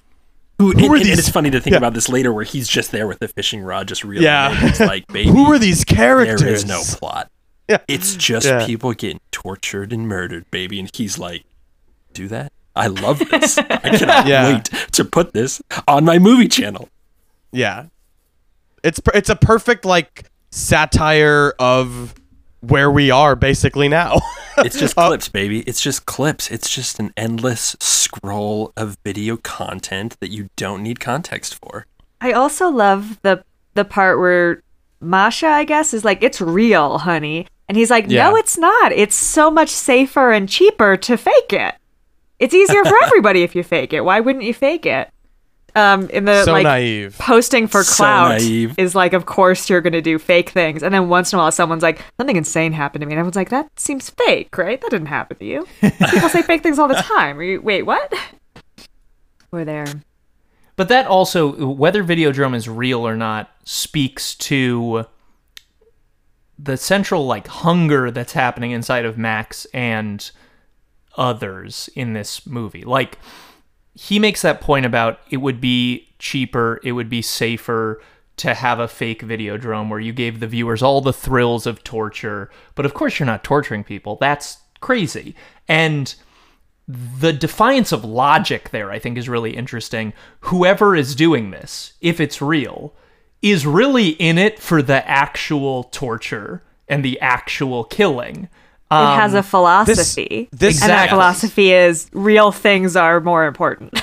[0.57, 1.77] who, Who and, are and- and it's funny to think Yeah.
[1.77, 4.73] about this later where he's just there with the fishing rod just reeling Yeah.
[4.79, 6.41] like baby Who are these characters?
[6.41, 7.29] there is no plot.
[7.73, 7.77] Yeah.
[7.87, 8.65] It's just Yeah.
[8.65, 10.79] people getting tortured and murdered, baby.
[10.79, 11.43] And he's like,
[12.13, 12.51] do that?
[12.75, 13.57] I love this.
[13.59, 13.63] I
[13.97, 14.53] cannot Yeah.
[14.53, 16.89] wait to put this on my movie channel.
[17.51, 17.85] Yeah,
[18.83, 22.13] it's it's a perfect like satire of
[22.61, 24.19] where we are basically now.
[24.59, 25.61] It's just uh, clips, baby.
[25.61, 26.51] It's just clips.
[26.51, 31.85] It's just an endless scroll of video content that you don't need context for.
[32.19, 33.41] I also love the
[33.75, 34.61] the part where
[34.99, 38.29] Masha, I guess, is like, "It's real, honey," and he's like, Yeah.
[38.29, 38.91] "No, it's not.
[38.91, 41.75] It's so much safer and cheaper to fake it.
[42.39, 44.01] It's easier for everybody if you fake it.
[44.01, 45.09] Why wouldn't you fake it?"
[45.75, 47.15] Um, in the so like naive.
[47.19, 48.73] posting for So clout naive.
[48.79, 51.51] is like, of course you're gonna do fake things, and then once in a while
[51.51, 54.81] someone's like, something insane happened to me, and everyone's like, that seems fake, right?
[54.81, 55.67] That didn't happen to you.
[55.81, 57.37] People say fake things all the time.
[57.37, 58.11] Are you, wait, what?
[59.51, 59.85] We're there.
[60.75, 65.05] But that also, whether Videodrome is real or not, speaks to
[66.61, 70.29] the central like hunger that's happening inside of Max and
[71.15, 72.83] others in this movie.
[72.83, 73.17] Like
[73.93, 78.01] he makes that point about it would be cheaper, it would be safer
[78.37, 81.83] to have a fake video Videodrome where you gave the viewers all the thrills of
[81.83, 84.17] torture, but of course you're not torturing people.
[84.19, 85.35] That's crazy.
[85.67, 86.13] And
[86.87, 90.13] the defiance of logic there, I think, is really interesting.
[90.41, 92.93] Whoever is doing this, if it's real,
[93.41, 98.49] is really in it for the actual torture and the actual killing.
[98.91, 100.49] It has a um, philosophy.
[100.51, 104.01] this- and that philosophy is real things are more important.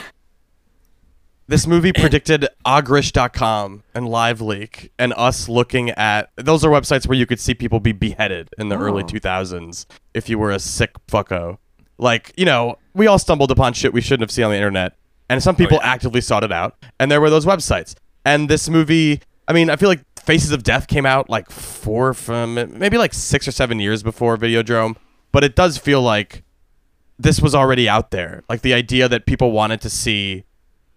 [1.49, 7.25] This movie predicted Ogrish.com and LiveLeak and us looking at those are websites where you
[7.25, 11.59] could see people be beheaded in the early 2000s if you were a sick fucko.
[11.99, 14.97] Like, you know, we all stumbled upon shit we shouldn't have seen on the internet,
[15.31, 17.95] and some oh, people actively sought it out, and there were those websites.
[18.27, 22.13] And this movie, I mean, I feel like Faces of Death came out like four
[22.13, 24.97] from maybe like six or seven years before Videodrome,
[25.31, 26.43] but it does feel like
[27.21, 28.43] this was already out there.
[28.49, 30.45] Like the idea that people wanted to see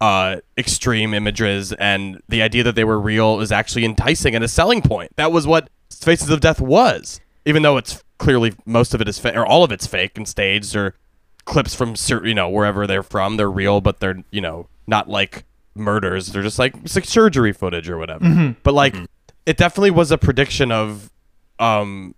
[0.01, 4.47] uh, extreme images and the idea that they were real is actually enticing and a
[4.47, 5.15] selling point.
[5.15, 9.19] That was what Faces of Death was, even though it's clearly most of it is
[9.19, 10.95] fake or all of it's fake and staged or
[11.45, 11.93] clips from
[12.25, 13.38] you know wherever they're from.
[13.38, 15.45] They're real, but they're you know not like
[15.76, 16.28] murders.
[16.28, 18.55] They're just like it's like surgery footage or whatever.
[18.63, 18.95] But like
[19.45, 21.11] it definitely was a prediction of
[21.59, 22.15] um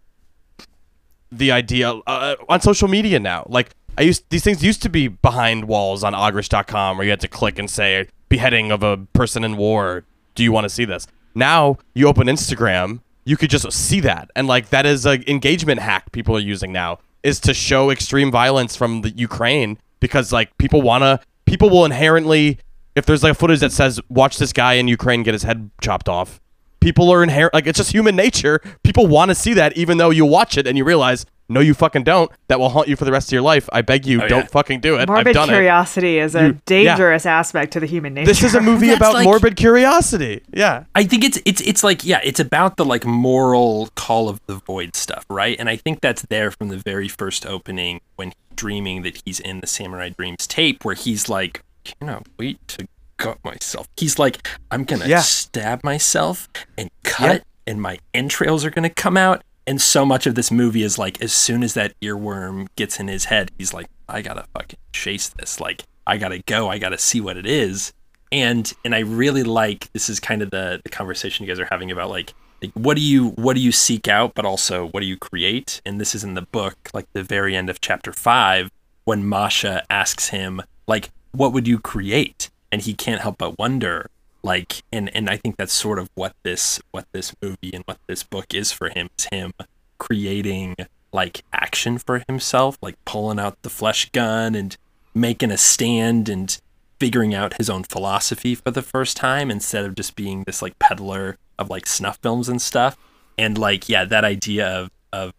[1.31, 3.45] the idea uh, on social media now.
[3.49, 7.19] Like I used these things used to be behind walls on ogrish.com where you had
[7.21, 10.03] to click and say beheading of a person in war.
[10.35, 11.07] Do you want to see this?
[11.35, 15.79] Now you open Instagram, you could just see that, and like that is a engagement
[15.79, 20.57] hack people are using now is to show extreme violence from the Ukraine because like
[20.57, 22.57] people wanna people will inherently
[23.01, 26.07] if there's like footage that says watch this guy in Ukraine get his head chopped
[26.09, 26.39] off
[26.79, 30.09] people are inherent like it's just human nature people want to see that even though
[30.09, 33.05] you watch it and you realize no you fucking don't that will haunt you for
[33.05, 34.47] the rest of your life i beg you Oh, don't yeah.
[34.47, 36.59] fucking do it i've Morbid done curiosity is a You- yeah.
[36.65, 38.25] dangerous aspect to the human nature.
[38.25, 42.03] this is a movie about like- morbid curiosity yeah I think it's it's it's like
[42.03, 45.55] yeah, it's about the like moral call of the void stuff, right?
[45.59, 49.39] And I think that's there from the very first opening when he's dreaming that he's
[49.39, 53.87] in the Samurai Dreams tape, where he's like, cannot wait to gut myself.
[53.97, 55.21] He's like, I'm gonna Yeah.
[55.21, 60.35] stab myself and cut, and my entrails are gonna come out, and so much of
[60.35, 63.87] this movie is like as soon as that earworm gets in his head, he's like,
[64.09, 65.59] I gotta fucking chase this.
[65.59, 66.69] Like I gotta go.
[66.69, 67.93] I gotta see what it is.
[68.31, 71.65] And and I really like this is kind of the the conversation you guys are
[71.65, 75.01] having about like like what do you what do you seek out, but also what
[75.01, 75.81] do you create?
[75.85, 78.71] And this is in the book, like the very end of chapter five,
[79.05, 82.49] when Masha asks him like, what would you create?
[82.71, 84.09] And he can't help but wonder
[84.43, 87.99] like and and I think that's sort of what this what this movie and what
[88.07, 89.51] this book is for him is him
[89.97, 90.75] creating
[91.13, 94.77] like action for himself like pulling out the flesh gun and
[95.13, 96.59] making a stand and
[96.99, 100.77] figuring out his own philosophy for the first time instead of just being this like
[100.79, 102.97] peddler of like snuff films and stuff
[103.37, 105.33] and like yeah that idea of of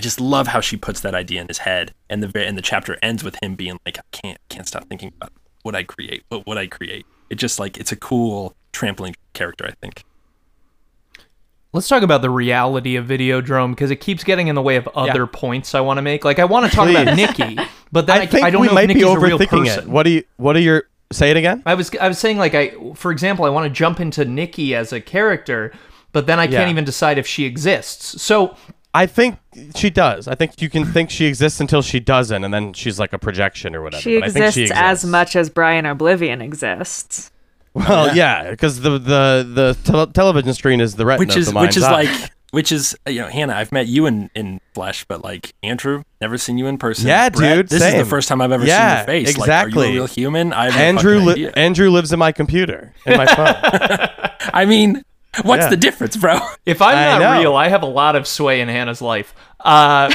[0.00, 2.62] I just love how she puts that idea in his head and the and the
[2.62, 5.30] chapter ends with him being like I can't can't stop thinking about
[5.60, 9.66] what I create what would I create it just like it's a cool trampling character,
[9.66, 10.04] I think.
[11.74, 14.88] Let's talk about the reality of Videodrome because it keeps getting in the way of
[14.88, 16.24] other points I want to make.
[16.24, 17.58] Like I want to talk about Nikki,
[17.92, 19.38] but then I, I think I don't we know might if be Nikki's a real
[19.38, 19.84] overthinking person.
[19.84, 19.90] it.
[19.90, 20.24] What do you?
[20.38, 20.84] What are your?
[21.12, 21.62] Say it again.
[21.66, 24.74] I was I was saying like I for example I want to jump into Nikki
[24.74, 25.74] as a character,
[26.12, 26.60] but then I Yeah.
[26.60, 28.22] can't even decide if she exists.
[28.22, 28.56] So
[28.92, 29.38] I think
[29.76, 30.26] she does.
[30.26, 33.18] I think you can think she exists until she doesn't, and then she's like a
[33.18, 34.00] projection or whatever.
[34.02, 37.30] She But I think exists, as much as Brian Oblivion exists.
[37.72, 41.52] Well, yeah, because the the the tel- television screen is the retina Which of is
[41.52, 42.02] the which is eye.
[42.02, 43.54] like which is you know Hannah.
[43.54, 47.06] I've met you in in flesh, but like Andrew, never seen you in person.
[47.06, 49.38] Yeah, Brett, dude, This is the first time I've ever Yeah, seen your face.
[49.38, 49.86] Like, are exactly.
[49.86, 50.52] you a real human?
[50.52, 51.24] I have no Andrew.
[51.26, 53.54] fucking Li- Andrew lives in my computer in my phone.
[54.52, 55.04] I mean,
[55.42, 55.70] what's Yeah.
[55.70, 56.38] the difference, bro?
[56.66, 57.40] if I'm I not know.
[57.40, 59.34] real, I have a lot of sway in Hannah's life.
[59.60, 60.10] Uh,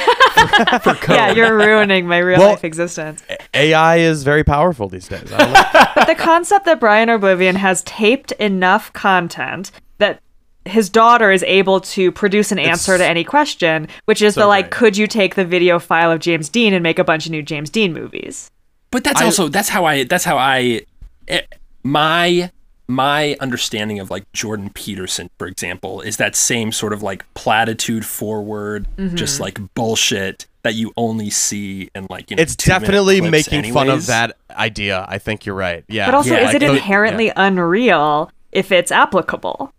[0.80, 1.14] for, for.
[1.14, 3.24] Yeah, you're ruining my real Well- life existence.
[3.54, 5.32] AI is very powerful these days.
[5.32, 5.92] I.
[5.96, 10.20] But the concept that Brian Oblivion has taped enough content that
[10.66, 14.48] his daughter is able to produce an answer to any question, which is so the
[14.48, 14.72] like, great.
[14.80, 17.44] could you take the video file of James Dean and make a bunch of new
[17.44, 18.50] James Dean movies?
[18.90, 20.82] But that's also that's how I that's how I
[21.28, 21.42] eh,
[21.84, 22.50] my
[22.88, 28.06] my understanding of like Jordan Peterson, for example, is that same sort of like platitude
[28.06, 29.16] forward, Mm-hmm.
[29.16, 33.74] just like bullshit that you only see in like you know, it's definitely clips making
[33.74, 35.06] fun of that idea.
[35.08, 35.84] I think you're right.
[35.88, 39.72] Yeah, But also, Yeah, is like it the- inherently unreal if it's applicable?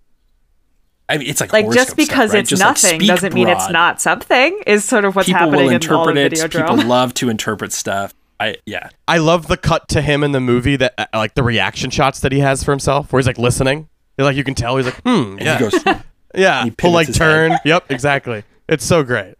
[1.09, 2.40] I mean, it's like Like just because stuff, right?
[2.40, 4.61] it's Just, nothing speak doesn't mean it's not something.
[4.66, 6.50] Is sort of what's People happening will in all of interpret it.
[6.50, 8.12] People love to interpret stuff.
[8.39, 8.91] I yeah.
[9.09, 12.20] I love the cut to him in the movie that uh, like the reaction shots
[12.20, 13.89] that he has for himself, where he's like listening.
[14.18, 15.84] You're like you can tell he's like, hmm, And yeah, he goes,
[16.34, 17.59] yeah, he pull pivots like his turn.
[17.64, 18.45] Yep, exactly.
[18.68, 19.34] It's so great.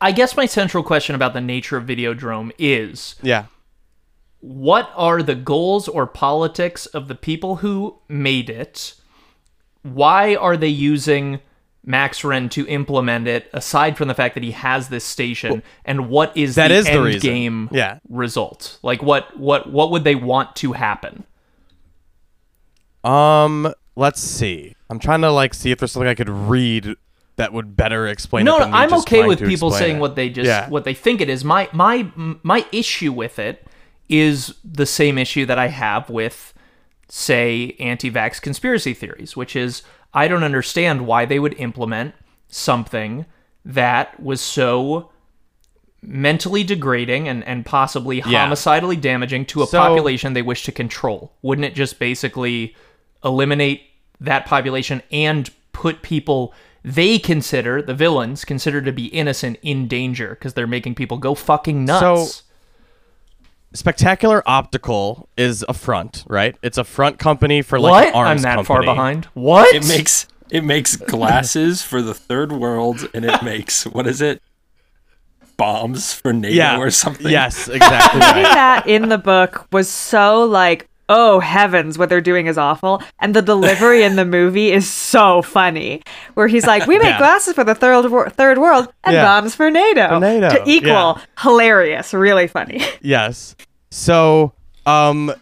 [0.00, 3.46] I guess my central question about the nature of Videodrome is Yeah.
[4.40, 8.94] what are the goals or politics of the people who made it?
[9.82, 11.40] Why are they using
[11.86, 15.62] Max Renn to implement it, aside from the fact that he has this station?
[15.84, 17.20] and what is that the is the end reason.
[17.20, 17.98] game Yeah.
[18.08, 18.78] result?
[18.82, 21.24] Like what what what would they want to happen?
[23.04, 24.74] Um, let's see.
[24.90, 26.94] I'm trying to like see if there's something I could read
[27.36, 28.44] that would better explain.
[28.46, 30.00] no, it no, I'm okay with people saying it.
[30.00, 30.68] what they just Yeah.
[30.68, 31.44] what they think it is.
[31.44, 32.10] My my
[32.42, 33.66] my issue with it
[34.08, 36.52] is the same issue that I have with
[37.08, 39.82] say anti-vax conspiracy theories, which is
[40.16, 42.14] I don't understand why they would implement
[42.48, 43.26] something
[43.64, 45.10] that was so
[46.02, 48.46] mentally degrading and, and possibly Yeah.
[48.48, 51.32] homicidally damaging to a So- population they wish to control.
[51.42, 52.74] Wouldn't it just basically
[53.24, 53.82] eliminate
[54.20, 56.54] that population and put people
[56.84, 61.34] they consider the villains consider to be innocent in danger because they're making people go
[61.34, 62.00] fucking nuts.
[62.36, 62.42] So-
[63.76, 66.56] Spectacular Optical is a front, right?
[66.62, 68.08] It's a front company for like what?
[68.08, 68.86] an arms I'm that company.
[68.86, 69.24] far behind.
[69.34, 69.74] What?
[69.74, 74.42] it makes it makes glasses for the third world, and it makes what is it?
[75.56, 76.78] Bombs for NATO Yeah.
[76.78, 77.30] or something.
[77.30, 78.20] Yes, exactly.
[78.26, 78.54] Reading right.
[78.54, 83.02] that in the book was so like, oh heavens, what they're doing is awful.
[83.20, 86.02] And the delivery in the movie is so funny,
[86.34, 87.18] where he's like, we make Yeah.
[87.18, 89.24] glasses for the third wor- third world and Yeah.
[89.24, 90.08] bombs for NATO.
[90.08, 91.20] For NATO, To equal yeah.
[91.38, 92.82] hilarious, really funny.
[93.00, 93.54] Yes.
[93.90, 94.52] So,
[94.84, 95.32] um,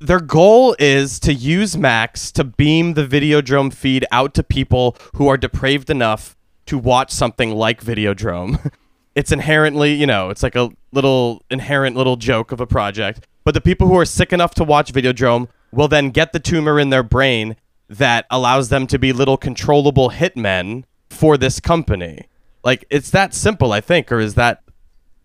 [0.00, 5.28] their goal is to use Max to beam the Videodrome feed out to people who
[5.28, 6.34] are depraved enough
[6.66, 8.72] to watch something like Videodrome.
[9.14, 13.26] it's inherently, you know, it's like a little inherent little joke of a project.
[13.44, 16.78] But the people who are sick enough to watch Videodrome will then get the tumor
[16.78, 17.56] in their brain
[17.88, 22.26] that allows them to be little controllable hitmen for this company.
[22.62, 24.62] Like it's that simple, I think, or is that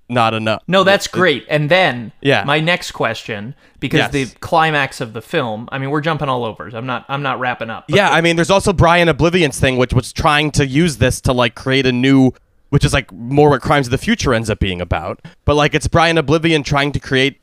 [0.07, 0.61] not enough.
[0.68, 1.45] No, that's great.
[1.49, 2.43] And then, Yeah.
[2.45, 4.11] my next question, because Yes.
[4.11, 5.68] the climax of the film.
[5.72, 6.70] I mean, we're jumping all over.
[6.74, 7.05] I'm not.
[7.09, 7.86] I'm not wrapping up.
[7.88, 11.34] Yeah, I mean, there's also Brian Oblivion's thing, which was trying to use this to
[11.34, 12.32] like create a new,
[12.70, 15.22] which is like more what Crimes of the Future ends up being about.
[15.43, 17.41] But like, it's Brian Oblivion trying to create,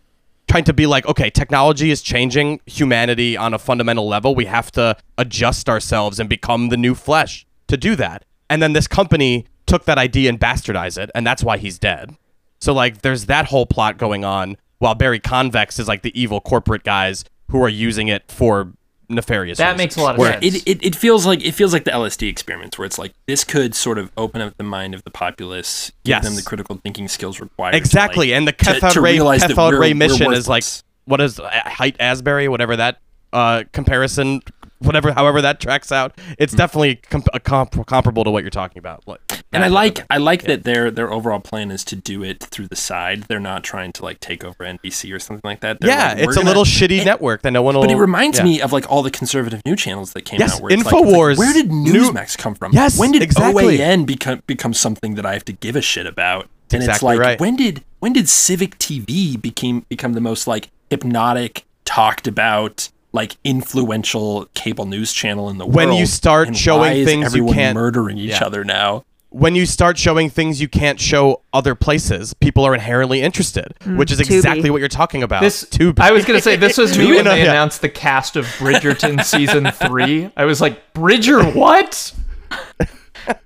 [0.52, 4.34] trying to be like, okay, technology is changing humanity on a fundamental level.
[4.34, 8.26] We have to adjust ourselves and become the new flesh to do that.
[8.50, 12.14] And then this company took that idea and bastardized it, and that's why he's dead.
[12.60, 16.38] So like, there's that whole plot going on, while Barry Convex is like the evil
[16.42, 18.74] corporate guys who are using it for
[19.08, 19.58] nefarious.
[19.58, 19.78] That reasons.
[19.78, 20.56] makes a lot of Where- sense.
[20.56, 23.44] It, it, it feels like it feels like the LSD experiments where it's like this
[23.44, 26.24] could sort of open up the mind of the populace, give Yes.
[26.24, 27.72] them the critical thinking skills required.
[27.72, 30.48] to, Exactly, like, and the to- cathode ray realize that cathode we're- ray mission is
[30.48, 30.64] like
[31.04, 32.98] what is Haight Ashbury, whatever that
[33.32, 34.40] uh, comparison,
[34.78, 36.16] whatever, however that tracks out.
[36.38, 39.02] It's definitely com- a comp- comparable to what you're talking about.
[39.08, 40.48] Like, And I like I like Yeah.
[40.48, 43.24] that their their overall plan is to do it through the side.
[43.28, 45.80] They're not trying to like take over NBC or something like that.
[45.80, 47.82] They're Yeah, like, it's a gonna- little shitty and- network that no one will.
[47.82, 48.44] But it reminds yeah.
[48.44, 50.62] me of like all the conservative new channels that came Yes, out.
[50.62, 52.72] Where it's like- Infowars, like, where did new- Newsmax come from?
[52.72, 53.78] Yes, When did exactly.
[53.78, 56.48] OAN become become something that I have to give a shit about?
[56.72, 57.40] And it's exactly like right.
[57.40, 63.36] when did when did Civic TV became become the most like hypnotic, talked about, like
[63.44, 65.88] influential cable news channel in the When world?
[65.90, 68.44] When you start showing things you everyone can't- murdering each Yeah.
[68.46, 69.04] other now.
[69.32, 73.96] When you start showing things you can't show other places, people are inherently interested, mm.
[73.96, 74.36] which is Tubi.
[74.36, 75.42] exactly what you're talking about.
[75.42, 76.00] This Tubi.
[76.00, 77.50] I was gonna say this was me Tubi, when no, they yeah.
[77.50, 80.30] announced the cast of Bridgerton season three.
[80.36, 82.12] I was like, Bridger, what?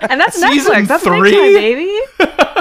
[0.00, 0.88] And that's Season Netflix.
[0.88, 1.30] That's three?
[1.30, 2.00] big baby.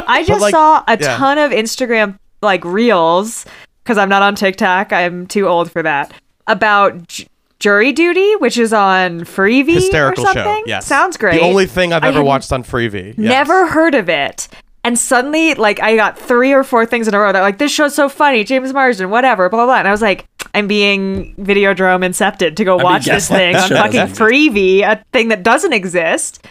[0.08, 1.18] I just like, saw a yeah.
[1.18, 3.46] ton of Instagram like reels
[3.84, 4.92] because I'm not on TikTok.
[4.92, 6.14] I'm too old for that.
[6.48, 7.28] About j-
[7.60, 10.44] jury duty, which is on Freevee hysterical or show.
[10.44, 10.64] something.
[10.68, 11.40] Yes, sounds great.
[11.40, 13.16] The only thing I've ever watched on Freevee.
[13.18, 13.18] Yes.
[13.18, 14.48] Never heard of it.
[14.84, 17.72] And suddenly, like, I got three or four things in a row that, like, this
[17.72, 19.80] show's so funny, James Marsden, whatever, blah, blah, blah.
[19.80, 23.70] And I was like, I'm being Videodrome incepted to go watch this thing This on
[23.70, 26.46] show fucking doesn't Freevee, a thing that doesn't exist,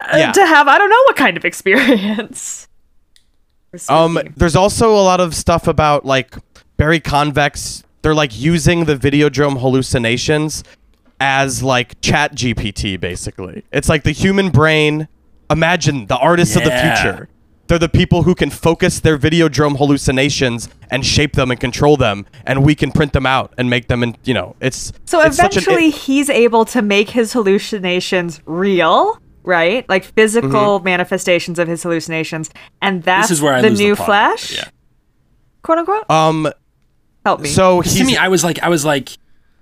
[0.00, 0.32] uh, Yeah.
[0.32, 2.66] to have, I don't know what kind of experience.
[3.88, 6.34] Um, there's also a lot of stuff about like
[6.76, 7.84] Barry Convex.
[8.02, 10.62] They're like using the Videodrome hallucinations
[11.20, 13.64] as like Chat GPT, basically.
[13.72, 15.08] It's like the human brain.
[15.50, 17.28] Imagine the artists of the future.
[17.66, 22.24] They're the people who can focus their Videodrome hallucinations and shape them and control them,
[22.46, 24.02] and we can print them out and make them.
[24.02, 28.40] And you know, it's So it's such an- eventually, he's able to make his hallucinations
[28.46, 29.86] real, right?
[29.88, 32.48] Like physical manifestations of his hallucinations,
[32.80, 34.06] and that's This is where I the lose new the plot.
[34.06, 34.64] Flash, Yeah.
[35.62, 36.10] quote unquote.
[36.10, 36.48] um.
[37.28, 37.48] Help me.
[37.48, 39.16] So to me, I was like, I was like,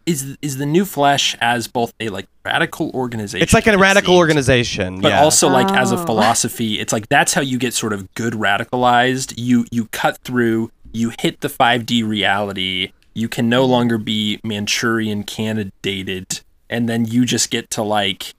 [0.07, 3.43] is is the new flesh as both a like radical organization?
[3.43, 5.21] it's like a it radical seems, organization, but yeah.
[5.23, 6.05] also like as a Oh.
[6.07, 6.79] philosophy.
[6.79, 9.35] It's like that's how you get sort of good radicalized.
[9.37, 12.93] You you cut through, you hit the 5D reality.
[13.15, 16.41] You can no longer be Manchurian candidated,
[16.71, 18.35] and then you just get to like.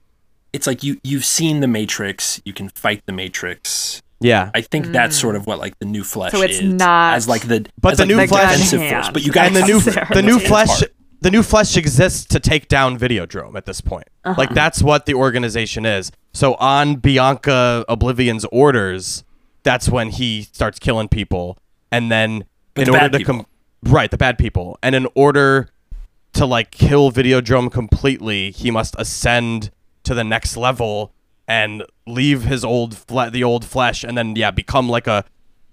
[0.54, 2.40] It's like you you've seen the Matrix.
[2.46, 4.02] You can fight the Matrix.
[4.20, 4.50] Yeah.
[4.54, 7.28] I think that's sort of what like the new Flesh So it's is not- as
[7.28, 9.10] like the But as, the like, new the Flash- defensive force.
[9.10, 10.92] But you got and the new the new flesh part.
[11.20, 14.08] the new flesh exists to take down Videodrome at this point.
[14.24, 14.34] Uh-huh.
[14.38, 16.10] Like that's what the organization is.
[16.32, 19.24] So on Bianca Oblivion's orders,
[19.62, 21.58] that's when he starts killing people,
[21.92, 22.44] and then
[22.74, 23.46] But in the order to come
[23.84, 25.68] right the bad people, and in order
[26.34, 29.70] to like kill Videodrome completely, he must ascend
[30.04, 31.12] to the next level
[31.48, 35.24] and leave his old fle- the old flesh, and then yeah become like a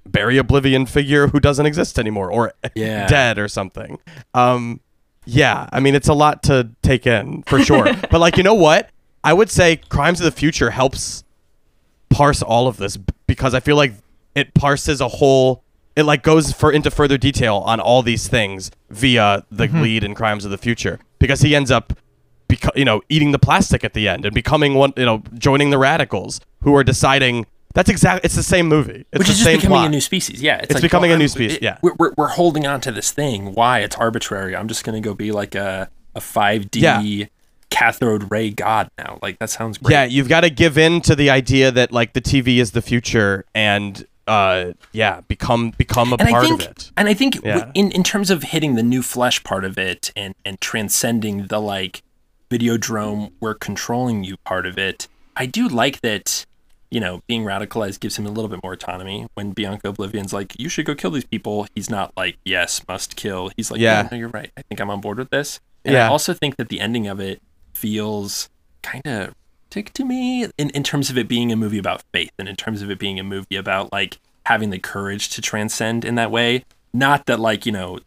[0.07, 3.05] Barry Oblivion figure who doesn't exist anymore or Yeah.
[3.07, 3.99] dead or something.
[4.33, 4.79] Um,
[5.25, 7.85] yeah, I mean it's a lot to take in for sure.
[8.09, 8.89] but like you know what,
[9.23, 11.23] I would say Crimes of the Future helps
[12.09, 12.97] parse all of this
[13.27, 13.93] because I feel like
[14.35, 15.63] it parses a whole.
[15.95, 20.13] It like goes for into further detail on all these things via the lead in
[20.13, 21.93] Crimes of the Future because he ends up,
[22.47, 25.69] beco- you know, eating the plastic at the end and becoming one, you know, joining
[25.69, 27.45] the radicals who are deciding.
[27.73, 28.21] That's exactly.
[28.23, 29.05] It's the same movie.
[29.11, 29.87] It's which the is just becoming plot.
[29.87, 30.41] a new species.
[30.41, 31.77] Yeah, it's, It's like, becoming well, a new species, it- yeah.
[31.81, 33.53] we're, we're we're holding on to this thing.
[33.53, 33.79] Why?
[33.79, 34.55] It's arbitrary.
[34.55, 37.25] I'm just gonna go be like a a 5D Yeah.
[37.69, 39.19] cathode ray god now.
[39.21, 39.91] Like that sounds great.
[39.93, 42.81] Yeah, you've got to give in to the idea that like the TV is the
[42.81, 46.91] future and uh yeah, become become a and part think, of it.
[46.97, 47.71] and I think w- Yeah.
[47.75, 51.59] in in terms of hitting the new flesh part of it and and transcending the
[51.59, 52.01] like
[52.57, 55.07] Videodrome, we're controlling you part of it.
[55.35, 56.45] I do like that.
[56.91, 59.27] You know, being radicalized gives him a little bit more autonomy.
[59.33, 63.15] When Bianca Oblivion's like, "You should go kill these people," he's not like, "Yes, must
[63.17, 64.03] kill." He's like, Yeah.
[64.03, 64.51] "Yeah, no, you're right.
[64.55, 66.05] I think I'm on board with this." And Yeah.
[66.05, 67.41] I also think that the ending of it
[67.73, 68.49] feels
[68.81, 69.33] kind of
[69.69, 72.55] tick to me in, in terms of it being a movie about faith and in
[72.55, 76.31] terms of it being a movie about like having the courage to transcend in that
[76.31, 76.63] way.
[76.93, 77.99] Not that like, you know,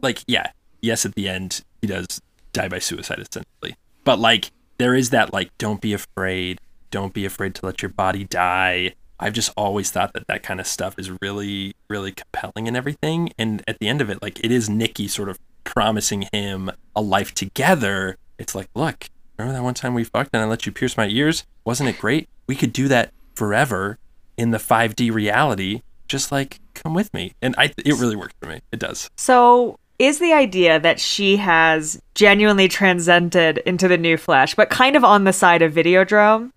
[0.00, 0.50] like yeah,
[0.80, 2.20] yes at the end he does
[2.52, 3.76] die by suicide essentially.
[4.04, 7.90] But like there is that like don't be afraid, don't be afraid to let your
[7.90, 8.94] body die.
[9.20, 13.32] I've just always thought that that kind of stuff is really really compelling and everything
[13.38, 17.00] and at the end of it like it is Nikki sort of promising him a
[17.00, 18.16] life together.
[18.38, 21.08] It's like, look, remember that one time we fucked and I let you pierce my
[21.08, 21.44] ears?
[21.64, 22.28] Wasn't it great?
[22.46, 23.98] We could do that forever
[24.36, 25.82] in the 5D reality.
[26.08, 27.32] Just like come with me.
[27.40, 28.60] And I it really worked for me.
[28.70, 29.08] It does.
[29.16, 34.96] So is the idea that she has genuinely transcended into the new flesh, but kind
[34.96, 36.50] of on the side of Videodrome?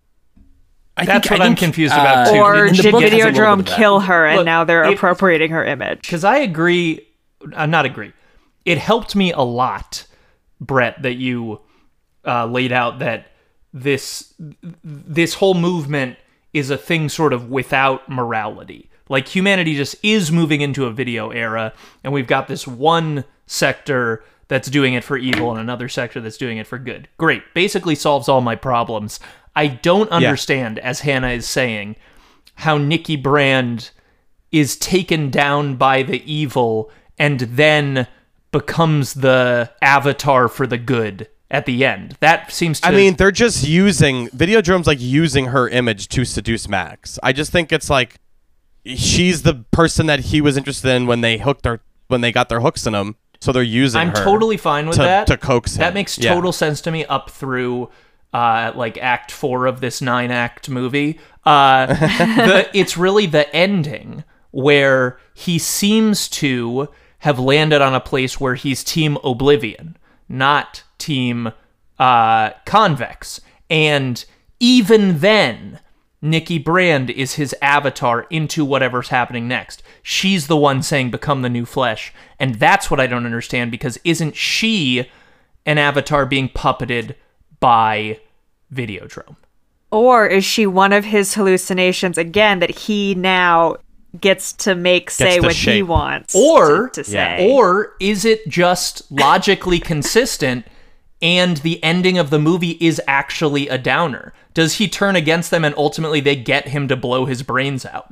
[0.97, 2.39] I That's think- what I I'm confused uh, about, too.
[2.39, 4.85] Or did book it has a little bit Videodrome kill her and Look, now they're
[4.85, 6.01] it- appropriating her image?
[6.01, 7.07] because I agree,
[7.53, 8.13] uh, not agree.
[8.65, 10.07] It helped me a lot,
[10.59, 11.61] Brett, that you
[12.25, 13.27] uh, laid out that
[13.73, 14.33] this
[14.83, 16.17] this whole movement
[16.53, 18.89] is a thing sort of without morality.
[19.07, 21.73] Like humanity just is moving into a video era,
[22.03, 26.37] and we've got this one sector that's doing it for evil and another sector that's
[26.37, 27.07] doing it for good.
[27.17, 29.19] Great, basically solves all my problems.
[29.55, 31.95] I don't understand, as Hannah is saying,
[32.55, 33.91] how Nikki Brand
[34.51, 38.07] is taken down by the evil and then
[38.51, 42.17] becomes the avatar for the good at the end.
[42.19, 46.67] That seems to I mean, they're just using Videodrome's like using her image to seduce
[46.67, 47.19] Max.
[47.23, 48.17] I just think it's like
[48.85, 52.49] she's the person that he was interested in when they hooked their when they got
[52.49, 53.15] their hooks in him.
[53.45, 55.27] So they're using I'm totally fine with to, that.
[55.27, 55.81] to coax him.
[55.81, 56.33] That makes Yeah.
[56.33, 57.91] total sense to me up through
[58.33, 61.19] uh, like act four of this nine act movie.
[61.45, 66.89] Uh, the, it's really the ending where he seems to
[67.19, 69.95] have landed on a place where he's Team Oblivion,
[70.27, 71.51] not Team
[71.99, 73.41] uh, Convex.
[73.69, 74.25] And
[74.59, 75.81] even then,
[76.25, 79.83] Nikki Brand is his avatar into whatever's happening next.
[80.01, 82.11] She's the one saying, become the new flesh.
[82.39, 85.09] And that's what I don't understand because isn't she
[85.67, 87.13] an avatar being puppeted
[87.59, 88.19] by
[88.73, 89.35] Videodrome?
[89.91, 93.77] Or is she one of his hallucinations again that he now
[94.19, 97.37] gets to make say to what he wants Or, to, to Yeah.
[97.37, 97.51] say?
[97.51, 100.65] or is it just logically consistent
[101.21, 104.33] and the ending of the movie is actually a downer?
[104.55, 108.07] Does he turn against them and ultimately they get him to blow his brains out?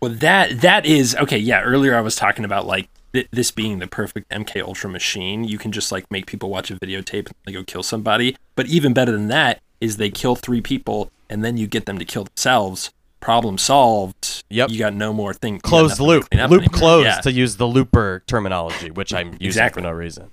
[0.00, 1.38] Well, that that is okay.
[1.38, 5.42] Yeah, earlier I was talking about like th- this being the perfect MK Ultra machine.
[5.44, 8.36] You can just like make people watch a videotape and they go kill somebody.
[8.54, 11.98] But even better than that is they kill three people and then you get them
[11.98, 12.92] to kill themselves.
[13.20, 14.44] Problem solved.
[14.50, 14.70] Yep.
[14.70, 15.58] You got no more thing.
[15.60, 16.22] closed nothing loop.
[16.32, 16.32] Loop
[16.62, 16.68] anymore.
[16.72, 17.20] closed Yeah.
[17.20, 19.82] to use the looper terminology, which I'm using Exactly.
[19.82, 20.30] for no reason.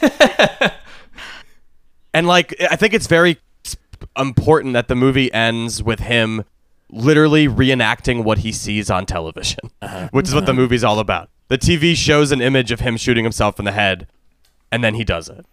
[2.14, 3.36] and like I think it's very s-
[4.16, 6.44] important that the movie ends with him
[6.90, 10.08] literally reenacting what he sees on television, Uh-huh.
[10.12, 11.28] which is what the movie's all about.
[11.48, 14.06] The TV shows an image of him shooting himself in the head,
[14.72, 15.44] and then he does it.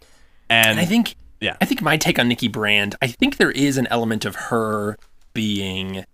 [0.49, 1.55] And, And I think Yeah.
[1.61, 4.97] I think my take on Nikki Brand, I think there is an element of her
[5.33, 6.05] being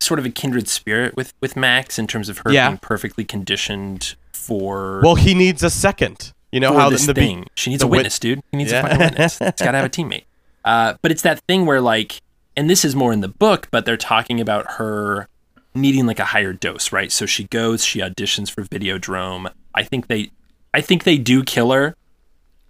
[0.00, 2.68] sort of a kindred spirit with with Max in terms of her Yeah.
[2.68, 6.32] being perfectly conditioned for well, he needs a second.
[6.52, 8.42] You know how this the be- she needs a wit- witness, dude.
[8.50, 8.80] He needs Yeah.
[8.80, 9.38] a fucking witness.
[9.38, 10.24] He's got to have a teammate.
[10.64, 12.20] Uh, but it's that thing where like,
[12.56, 15.28] and this is more in the book, but they're talking about her
[15.74, 17.10] needing like a higher dose, right?
[17.12, 19.50] So she goes, she auditions for Videodrome.
[19.74, 20.30] I think they,
[20.74, 21.94] I think they do kill her.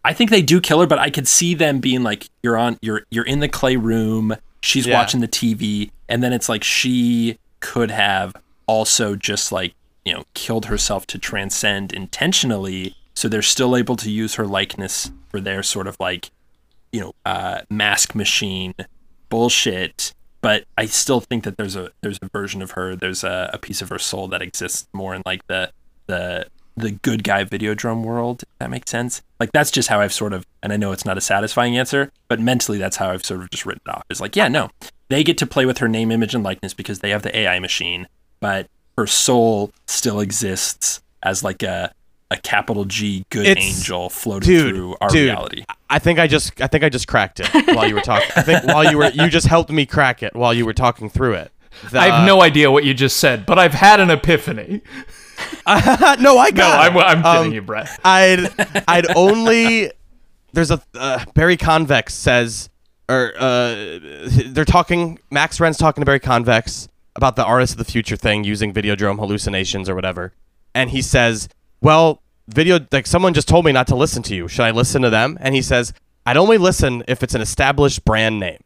[0.05, 2.79] I think they do kill her, but I could see them being like, you're on,
[2.81, 4.35] you're you're in the clay room.
[4.63, 4.95] She's Yeah.
[4.99, 8.35] watching the TV, and then it's like she could have
[8.67, 9.75] also just like
[10.07, 12.95] you know killed herself to transcend intentionally.
[13.15, 16.31] So they're still able to use her likeness for their sort of like
[16.93, 18.75] you know uh, mask machine
[19.29, 20.13] bullshit.
[20.43, 23.59] But I still think that there's a there's a version of her, there's a, a
[23.59, 25.71] piece of her soul that exists more in like the
[26.07, 28.45] the the good guy Videodrome world.
[28.59, 29.23] That makes sense.
[29.39, 32.11] Like that's just how I've sort of, and I know it's not a satisfying answer,
[32.29, 34.05] but mentally that's how I've sort of just written it off.
[34.09, 34.71] Is like, yeah, no,
[35.09, 37.59] they get to play with her name, image, and likeness because they have the AI
[37.59, 38.09] machine,
[38.41, 38.67] but
[38.97, 41.93] her soul still exists as like a
[42.31, 45.65] a capital G good It's- angel floating dude, through our dude, reality.
[45.89, 48.31] I think I just I think I just cracked it while you were talking.
[48.37, 51.11] I think while you were you just helped me crack it while you were talking
[51.11, 51.51] through it.
[51.91, 54.83] The- I have no idea what you just said, but I've had an epiphany.
[55.67, 56.91] no, I No, got.
[56.93, 56.99] I'm.
[56.99, 57.89] I'm kidding Um, you, Brett.
[58.05, 58.49] I'd
[58.87, 59.91] I'd only
[60.53, 62.69] there's a uh, Barry Convex says
[63.09, 63.99] or uh,
[64.47, 68.45] they're talking Max Renn's talking to Barry Convex about the artist of the future thing
[68.45, 70.33] using Videodrome hallucinations or whatever,
[70.75, 71.49] and he says,
[71.81, 74.49] "Well, video like someone just told me not to listen to you.
[74.49, 75.93] Should I listen to them?" And he says,
[76.27, 78.59] "I'd only listen if it's an established brand name."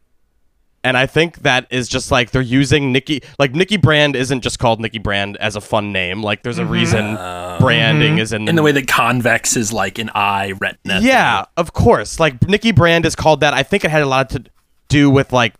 [0.83, 4.59] And I think that is just like they're using Nikki like Nikki Brand isn't just
[4.59, 6.21] called Nikki Brand as a fun name.
[6.21, 7.15] Like there's a reason
[7.59, 8.49] branding is in Mm-hmm.
[8.49, 10.99] in the way that convex is like an eye retina.
[11.01, 12.19] Yeah, of course.
[12.19, 13.51] Like Nikki Brand is called that.
[13.55, 14.43] I think it had a lot to
[14.87, 15.55] do with like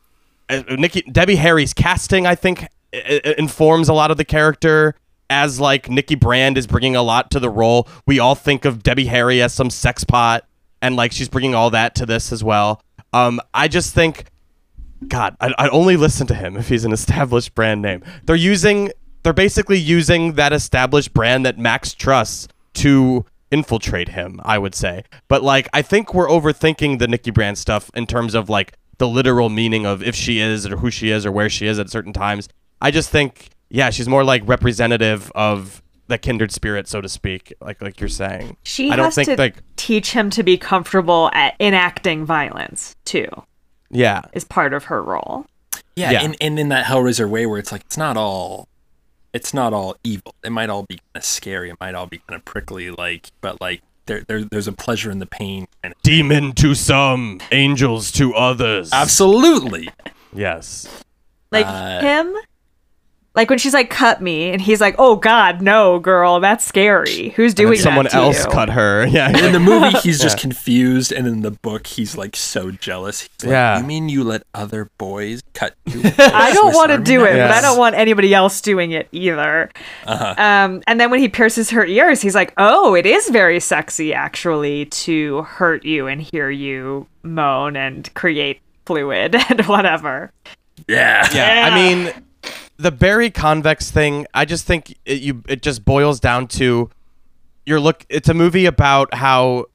[0.48, 2.28] uh, Nikki Debbie Harry's casting.
[2.28, 2.68] I think
[3.40, 4.94] informs a lot of the character
[5.30, 7.88] as like Nikki Brand is bringing a lot to the role.
[8.06, 10.48] We all think of Debbie Harry as some sex pot,
[10.82, 12.82] and like she's bringing all that to this as well.
[13.14, 14.26] Um, I just think,
[15.08, 18.04] God, I'd, I'd only listen to him if he's an established brand name.
[18.26, 18.92] They're using,
[19.24, 24.42] they're basically using that established brand that Max trusts to infiltrate him.
[24.44, 28.36] I would say, but like I think we're overthinking the Nikki Brand stuff in terms
[28.36, 31.50] of like the literal meaning of if she is or who she is or where
[31.50, 32.50] she is at certain times.
[32.82, 37.54] I just think, yeah, she's more like representative of the kindred spirit, so to speak,
[37.62, 38.58] like like you're saying.
[38.64, 42.96] She I don't has think to like teach him to be comfortable at enacting violence
[43.06, 43.28] too.
[43.90, 44.22] yeah.
[44.34, 45.46] Is part of her role.
[45.96, 46.22] Yeah, Yeah.
[46.24, 48.68] And, and in that Hellraiser way where it's like it's not all
[49.34, 50.36] it's not all evil.
[50.44, 51.70] It might all be kind of scary.
[51.70, 55.10] It might all be kind of prickly, like but like there, there there's a pleasure
[55.10, 58.92] in the pain kind of Demon to some, angels to others.
[58.94, 59.90] Absolutely.
[60.34, 60.88] Yes.
[61.52, 62.36] Like Uh, him,
[63.36, 67.30] like when she's like, "Cut me," and he's like, "Oh God, no, girl, that's scary.
[67.30, 69.06] Who's doing then someone that to else you?" cut her.
[69.16, 69.30] Yeah.
[69.30, 73.22] In the movie he's just confused and in the book he's like so jealous.
[73.22, 73.78] He's like, Yeah.
[73.80, 76.02] You mean you let other boys cut you?
[76.18, 79.70] I don't want to do it, but I don't want anybody else doing it either.
[80.06, 80.36] Uh-huh.
[80.38, 84.14] Um, and then when he pierces her ears, he's like, "Oh, it is very sexy,
[84.14, 90.32] actually, to hurt you and hear you moan and create fluid and whatever."
[90.88, 91.28] Yeah.
[91.34, 92.14] Yeah, I mean,
[92.78, 94.28] the Barry convex thing.
[94.34, 96.90] I just think it, you it just boils down to
[97.66, 98.06] your look.
[98.10, 99.66] It's a movie about how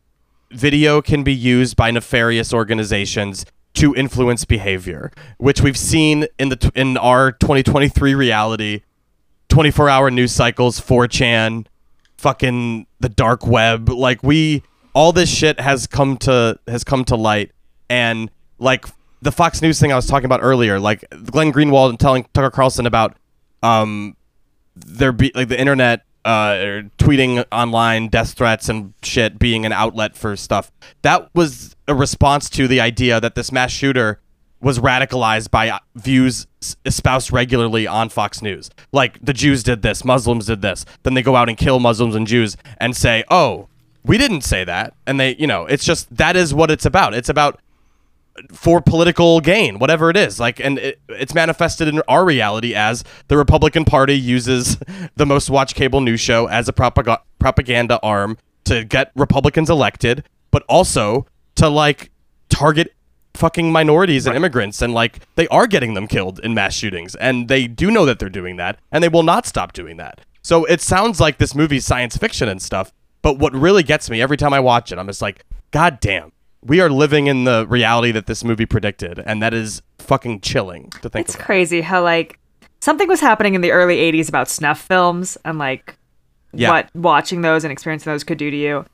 [0.51, 6.73] video can be used by nefarious organizations to influence behavior, which we've seen in the
[6.75, 8.83] in our 2023 reality.
[9.49, 11.67] 24 hour news cycles, 4chan,
[12.17, 13.89] fucking the dark web.
[13.89, 14.63] Like we
[14.95, 17.51] all this shit has come to has come to light
[17.89, 18.87] and like
[19.23, 22.51] the Fox News thing I was talking about earlier, like Glenn Greenwald and telling Tucker
[22.51, 23.17] Carlson about
[23.63, 24.17] um
[24.75, 29.73] there be like the internet uh or tweeting online death threats and shit being an
[29.73, 30.73] outlet for stuff.
[31.03, 34.21] That was a response to the idea that this mass shooter
[34.63, 36.47] was radicalized by uh, views
[36.85, 38.71] espoused regularly on Fox News.
[38.93, 40.85] Like the Jews did this, Muslims did this.
[41.03, 43.69] Then they go out and kill Muslims and Jews and say, "Oh,
[44.05, 47.15] we didn't say that." And they, you know, it's just that is what it's about.
[47.15, 47.61] It's about
[48.53, 50.41] for political gain, whatever it is.
[50.41, 54.79] Like, and it, it's manifested in our reality as the Republican Party uses
[55.17, 60.25] the most watched cable news show as a propag- propaganda arm to get Republicans elected,
[60.51, 61.27] but also
[61.57, 62.11] to like
[62.49, 62.95] target
[63.35, 67.49] fucking minorities and immigrants and like they are getting them killed in mass shootings and
[67.49, 70.21] they do know that they're doing that and they will not stop doing that.
[70.43, 74.21] So it sounds like this movie's science fiction and stuff, but what really gets me
[74.21, 76.33] every time I watch it, I'm just like, God damn,
[76.63, 80.91] we are living in the reality that this movie predicted, and that is fucking chilling
[81.03, 81.47] to think It's about.
[81.47, 82.39] crazy how like
[82.81, 85.97] something was happening in the early 80s about snuff films and like
[86.53, 86.71] Yeah.
[86.71, 88.85] what watching those and experiencing those could do to you.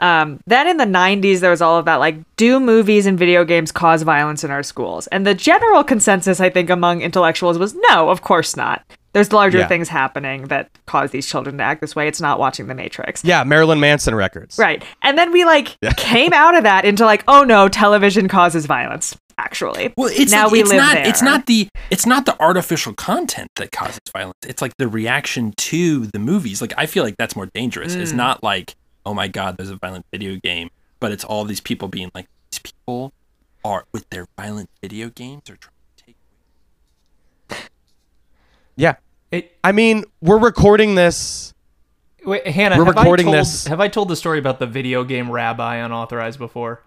[0.00, 3.44] Um, then in the 90s, there was all of that like, do movies and video
[3.44, 5.06] games cause violence in our schools?
[5.08, 8.82] And the general consensus, I think, among intellectuals was no, of course not.
[9.12, 9.68] There's larger Yeah.
[9.68, 12.08] things happening that cause these children to act this way.
[12.08, 13.22] It's not watching The Matrix.
[13.24, 14.58] Yeah, Marilyn Manson records.
[14.58, 14.82] Right.
[15.02, 19.16] And then we like came out of that into like, oh no, television causes violence.
[19.38, 21.08] Actually, Well, it's now like, we it's live not there.
[21.08, 24.36] it's not the it's not the artificial content that causes violence.
[24.46, 26.60] It's like the reaction to the movies.
[26.60, 27.94] Like I feel like that's more dangerous.
[27.96, 28.16] It's Mm.
[28.16, 28.74] not like
[29.06, 30.70] oh my god, there's a violent video game,
[31.00, 33.12] but it's all these people being like these people
[33.64, 36.16] are with their violent video games are trying to take.
[38.76, 38.96] Yeah.
[39.30, 41.54] It, I mean, we're recording this.
[42.24, 44.66] wait, Hannah, We're have recording I told, this- Have I told the story about the
[44.66, 46.82] video game rabbi unauthorized before?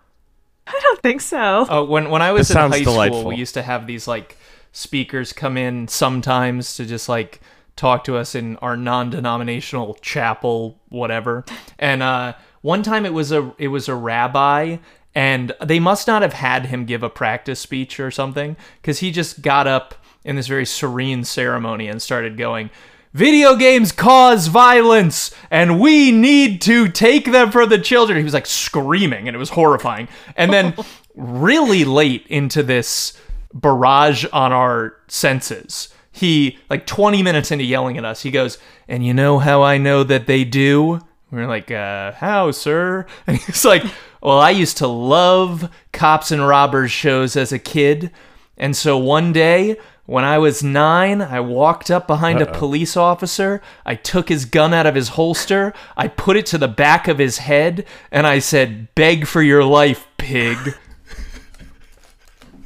[0.68, 1.66] I don't think so.
[1.70, 4.06] Oh, when when I was This in sounds high school, we used to have these
[4.08, 4.38] like
[4.74, 7.40] speakers come in sometimes to just like
[7.78, 11.46] talk to us in our non-denominational chapel, whatever.
[11.80, 14.78] And uh, one time it was a it was a rabbi,
[15.16, 19.12] and they must not have had him give a practice speech or something, because he
[19.12, 19.96] just got up
[20.26, 22.70] in this very serene ceremony and started going.
[23.14, 28.18] Video games cause violence, and we need to take them from the children.
[28.18, 30.08] He was like screaming, and it was horrifying.
[30.36, 30.76] And then,
[31.18, 33.20] really late into this
[33.54, 38.58] barrage on our senses, he, like 20 minutes into yelling at us, he goes,
[38.88, 41.00] And you know how I know that they do?
[41.32, 43.06] We are like, uh, How, sir?
[43.28, 43.84] And he's like,
[44.22, 48.12] Well, I used to love cops and robbers shows as a kid.
[48.58, 53.62] And so one day, when I was nine, I walked up behind a police officer.
[53.86, 55.74] I took his gun out of his holster.
[55.98, 59.64] I put it to the back of his head, and I said, Beg for your
[59.64, 60.58] life, pig.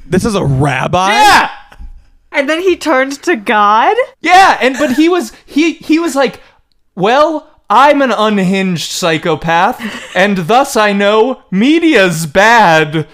[0.05, 1.13] This is a rabbi.
[1.13, 1.49] yeah!
[2.31, 3.95] And then he turned to God.
[4.21, 6.41] Yeah, and but he was he he was like,
[6.95, 9.79] "Well, I'm an unhinged psychopath,
[10.15, 13.07] and thus I know media's bad."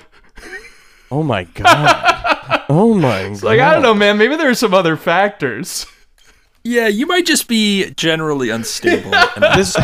[1.09, 2.65] Oh my god.
[2.69, 3.43] oh my god.
[3.43, 4.17] Like I don't know, man.
[4.17, 5.85] Maybe there's some other factors.
[6.63, 9.11] Yeah, you might just be generally unstable.
[9.55, 9.75] This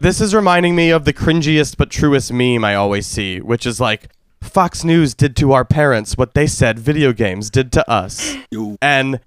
[0.00, 3.80] this is reminding me of the cringiest but truest meme I always see, which is
[3.80, 4.08] like
[4.44, 8.36] Fox News did to our parents what they said video games did to us.
[8.80, 9.20] And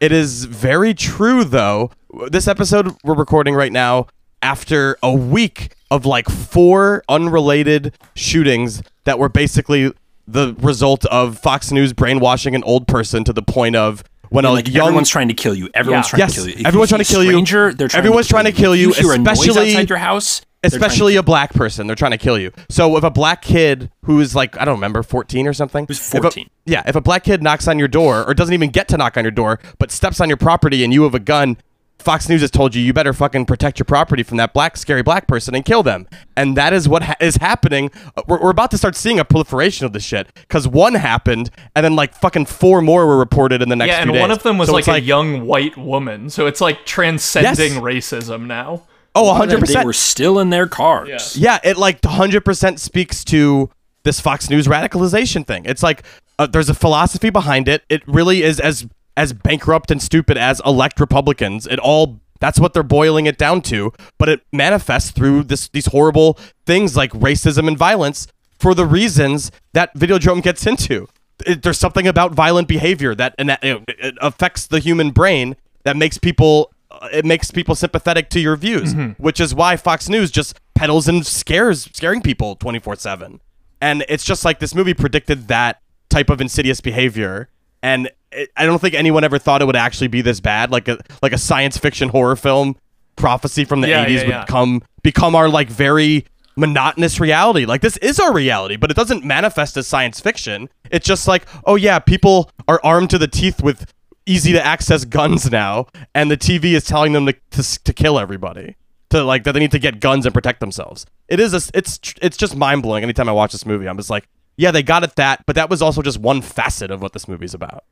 [0.00, 1.90] it is very true though.
[2.30, 4.06] This episode we're recording right now
[4.42, 9.92] after a week of like four unrelated shootings that were basically
[10.26, 14.50] the result of Fox News brainwashing an old person to the point of when a
[14.52, 15.68] like young everyone's trying to kill you.
[15.74, 16.10] Everyone's Yeah.
[16.10, 16.54] trying Yes, to kill you.
[16.60, 17.30] If everyone's you trying to kill a you.
[17.30, 19.38] stranger, They're trying Everyone's to kill trying to kill you, If you hear a noise
[19.38, 21.86] especially- outside your house, they're trying to especially kill a black person.
[21.86, 22.52] They're trying to kill you.
[22.68, 25.86] So if a black kid who's like i don't remember 14 or something?
[25.86, 26.48] Who's if a- 14.
[26.66, 29.16] yeah if a black kid knocks on your door or doesn't even get to knock
[29.16, 31.56] on your door but steps on your property and you have a gun
[31.98, 35.02] fox news has told you you better fucking protect your property from that black scary
[35.02, 36.06] black person and kill them.
[36.36, 37.90] And that is what ha- is happening.
[38.14, 41.50] Uh, we're, we're about to start seeing a proliferation of this shit because one happened
[41.74, 44.30] and then like fucking four more were reported in the next Yeah, few and one
[44.30, 47.80] of them was So like it's a young white woman, so it's like transcending Yes.
[47.82, 48.82] racism now.
[49.14, 49.56] Oh you.
[49.56, 51.36] 100% They were still in their cars.
[51.36, 53.70] Yeah, it like 100% speaks to
[54.02, 55.64] this Fox News radicalization thing.
[55.64, 56.02] It's like
[56.38, 57.82] uh, there's a philosophy behind it.
[57.88, 58.86] It really is as
[59.16, 61.66] as bankrupt and stupid as elect Republicans.
[61.66, 65.86] It all that's what they're boiling it down to, but it manifests through this these
[65.86, 68.26] horrible things like racism and violence
[68.58, 71.08] for the reasons that Videodrome gets into.
[71.46, 75.56] It, there's something about violent behavior that and that it, it affects the human brain
[75.84, 79.22] that makes people Uh, it makes people sympathetic to your views, mm-hmm.
[79.22, 83.40] which is why Fox News just peddles and scares scaring people 24/7.
[83.80, 87.48] And it's just like this movie predicted that type of insidious behavior
[87.82, 90.88] and it, I don't think anyone ever thought it would actually be this bad like
[90.88, 92.76] a like a science fiction horror film
[93.16, 94.44] prophecy from the Yeah, 80s yeah, would yeah.
[94.46, 96.24] come become our like very
[96.56, 97.66] monotonous reality.
[97.66, 100.68] Like this is our reality, but it doesn't manifest as science fiction.
[100.90, 103.92] It's just like, oh yeah, people are armed to the teeth with
[104.26, 108.18] easy to access guns now, and the TV is telling them to to, to kill
[108.18, 108.76] everybody.
[109.10, 111.06] To like that they need to get guns and protect themselves.
[111.28, 113.02] It is a, it's it's just mind blowing.
[113.04, 114.26] Anytime I watch this movie, I'm just like,
[114.56, 117.28] yeah, they got it that, but that was also just one facet of what this
[117.28, 117.84] movie's about.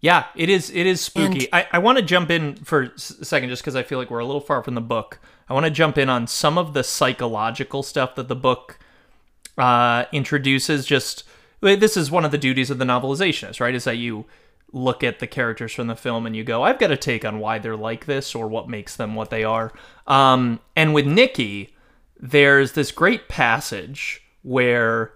[0.00, 0.70] Yeah, it is.
[0.70, 1.52] It is spooky.
[1.52, 4.10] I, I want to jump in for s- a second, just because I feel like
[4.10, 5.20] we're a little far from the book.
[5.48, 8.78] I want to jump in on some of the psychological stuff that the book
[9.58, 10.86] uh, introduces.
[10.86, 11.24] Just
[11.60, 13.74] this is one of the duties of the novelization, right?
[13.74, 14.24] Is that you
[14.72, 17.40] look at the characters from the film and you go, I've got a take on
[17.40, 19.72] why they're like this or what makes them what they are.
[20.06, 21.74] Um, and with Nikki,
[22.18, 25.12] there's this great passage where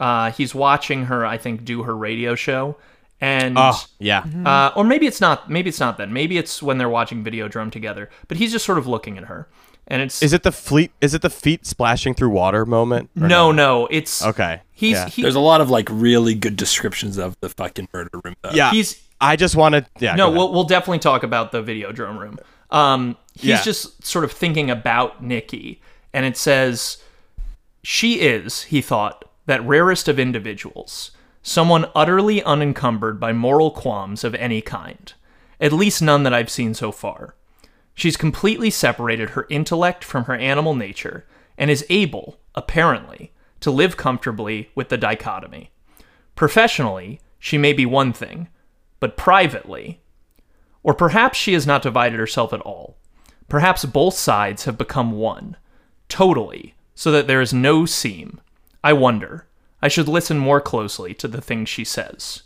[0.00, 2.76] uh, he's watching her, I think, do her radio show.
[3.20, 5.48] And Oh yeah, uh, or maybe it's not.
[5.48, 6.12] Maybe it's not then.
[6.12, 8.10] Maybe it's when they're watching Videodrome together.
[8.28, 9.48] But he's just sort of looking at her,
[9.86, 10.92] and it's is it the fleet?
[11.00, 13.10] Is it the feet splashing through water moment?
[13.20, 13.86] or no, no.
[13.90, 14.60] It's Okay.
[14.72, 15.08] He's Yeah.
[15.08, 18.34] he, There's a lot of like really good descriptions of the fucking murder room.
[18.42, 18.50] Though.
[18.50, 19.86] Yeah, he's I just wanted.
[20.00, 20.14] Yeah.
[20.16, 20.30] no.
[20.30, 22.38] We'll we'll definitely talk about the Videodrome room.
[22.70, 23.62] Um, he's Yeah.
[23.62, 25.80] just sort of thinking about Nikki,
[26.12, 26.98] and it says
[27.82, 28.62] she is.
[28.64, 31.10] He thought that rarest of individuals,
[31.42, 35.12] someone utterly unencumbered by moral qualms of any kind,
[35.60, 37.34] at least none that I've seen so far.
[37.94, 41.26] She's completely separated her intellect from her animal nature
[41.56, 45.70] and is able, apparently, to live comfortably with the dichotomy.
[46.34, 48.48] Professionally, she may be one thing,
[49.00, 50.00] but privately,
[50.82, 52.96] or perhaps she has not divided herself at all.
[53.48, 55.56] Perhaps both sides have become one,
[56.08, 58.40] totally, so that there is no seam.
[58.82, 59.46] I wonder.
[59.80, 62.42] I should listen more closely to the things she says.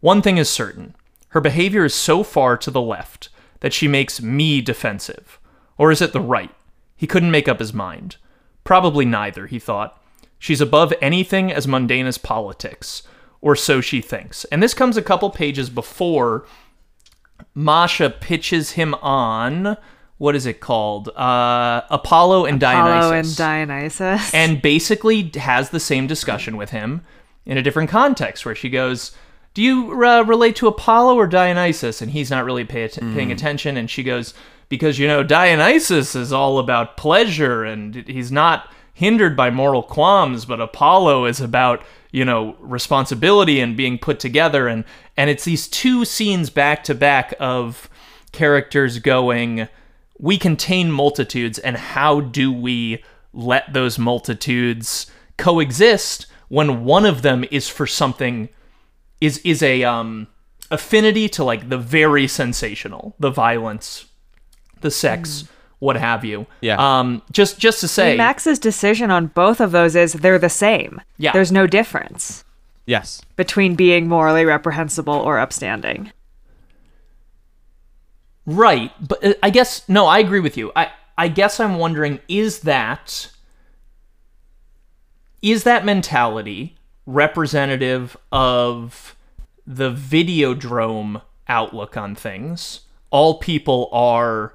[0.00, 0.94] One thing is certain
[1.28, 3.28] her behavior is so far to the left
[3.60, 5.38] that she makes me defensive.
[5.78, 6.50] Or is it the right?
[6.96, 8.16] He couldn't make up his mind.
[8.64, 10.02] Probably neither, he thought.
[10.38, 13.02] She's above anything as mundane as politics,
[13.40, 14.44] or so she thinks.
[14.46, 16.46] And this comes a couple pages before
[17.54, 19.76] Masha pitches him on
[20.18, 21.08] what is it called?
[21.16, 23.36] Uh, Apollo and Dionysus Apollo and
[23.68, 24.34] Dionysus.
[24.34, 27.02] and basically has the same discussion with him
[27.46, 29.16] in a different context where she goes
[29.54, 32.00] do you uh, relate to apollo or dionysus?
[32.00, 34.34] And he's not really pay att- paying attention and she goes
[34.68, 40.44] because you know dionysus is all about pleasure and he's not hindered by moral qualms
[40.44, 41.82] but apollo is about
[42.12, 44.68] you know responsibility and being put together.
[44.68, 44.84] And
[45.16, 47.88] and it's these two scenes back to back of
[48.32, 49.68] characters going
[50.18, 53.02] we contain multitudes and how do we
[53.32, 58.48] let those multitudes coexist when one of them is for something
[59.20, 60.26] is is a um
[60.70, 64.06] affinity to like the very sensational the violence
[64.80, 65.48] the sex
[65.80, 66.76] what have you Yeah.
[66.98, 71.00] um just just to say Max's decision on both of those is they're the same.
[71.18, 71.32] Yeah.
[71.32, 72.44] There's no difference
[72.86, 73.22] Yes.
[73.36, 76.12] between being morally reprehensible or upstanding.
[78.46, 80.72] Right, but uh, I guess no, I agree with you.
[80.74, 83.30] I I guess I'm wondering is that
[85.42, 86.76] is that mentality
[87.10, 89.16] representative of
[89.66, 92.80] the videodrome outlook on things?
[93.10, 94.54] All people are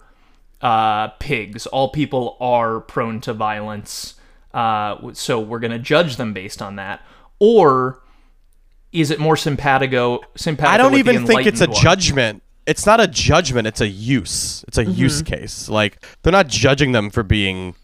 [0.62, 1.66] uh, pigs.
[1.68, 4.16] All people are prone to violence.
[4.54, 7.02] Uh, so we're going to judge them based on that,
[7.40, 8.02] or
[8.94, 10.22] is it more simpatico?
[10.38, 10.74] Simpatico.
[10.74, 11.76] I don't even think it's a one?
[11.82, 12.42] judgment.
[12.66, 13.68] It's not a judgment.
[13.68, 14.64] It's a use.
[14.70, 15.36] It's a use Mm-hmm.
[15.36, 15.68] case.
[15.70, 17.76] Like they're not judging them for being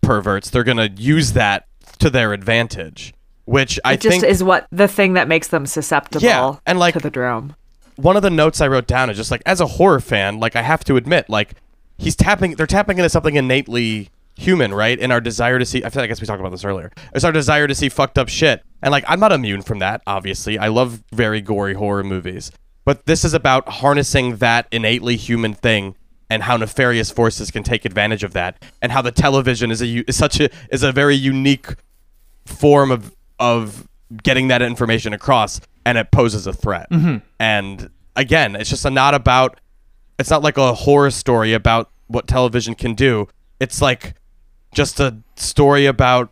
[0.00, 0.48] perverts.
[0.48, 1.66] They're gonna use that
[1.98, 3.12] to their advantage,
[3.46, 6.78] which I It just think is what the thing that makes them susceptible Yeah, and,
[6.78, 7.56] like- to the drone.
[7.96, 10.54] one of the notes I wrote down is just like as a horror fan, like
[10.54, 11.54] I have to admit, like
[11.98, 14.98] he's tapping they're tapping into something innately human, right?
[14.98, 16.92] In our desire to see I feel like I guess we talked about this earlier.
[17.14, 18.62] It's our desire to see fucked up shit.
[18.82, 20.58] And like I'm not immune from that, obviously.
[20.58, 22.52] I love very gory horror movies.
[22.84, 25.94] But this is about harnessing that innately human thing
[26.28, 29.86] and how nefarious forces can take advantage of that and how the television is a
[30.06, 31.68] is such a is a very unique
[32.44, 33.86] form of of
[34.22, 36.86] getting that information across and it poses a threat.
[37.40, 39.60] And again it's just not about
[40.18, 43.28] it's not like a horror story about what television can do.
[43.60, 44.14] It's like
[44.72, 46.30] just a story about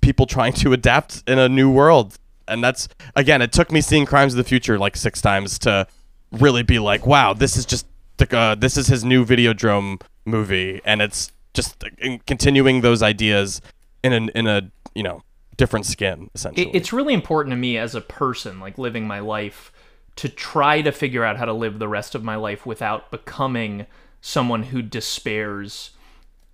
[0.00, 2.18] people trying to adapt in a new world.
[2.48, 5.86] And that's again it took me seeing crimes of the future like six times to
[6.32, 10.80] really be like wow this is just the, uh, this is his new videodrome movie.
[10.84, 13.60] And it's just uh, continuing those ideas
[14.02, 15.22] in an in a you know
[15.56, 19.72] different skin essentially it's really important to me as a person like living my life
[20.16, 23.86] to try to figure out how to live the rest of my life without becoming
[24.20, 25.90] someone who despairs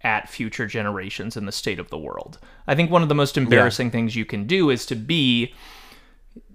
[0.02, 2.39] at future generations and the state of the world.
[2.66, 5.55] I think one of the most embarrassing things you can do is to be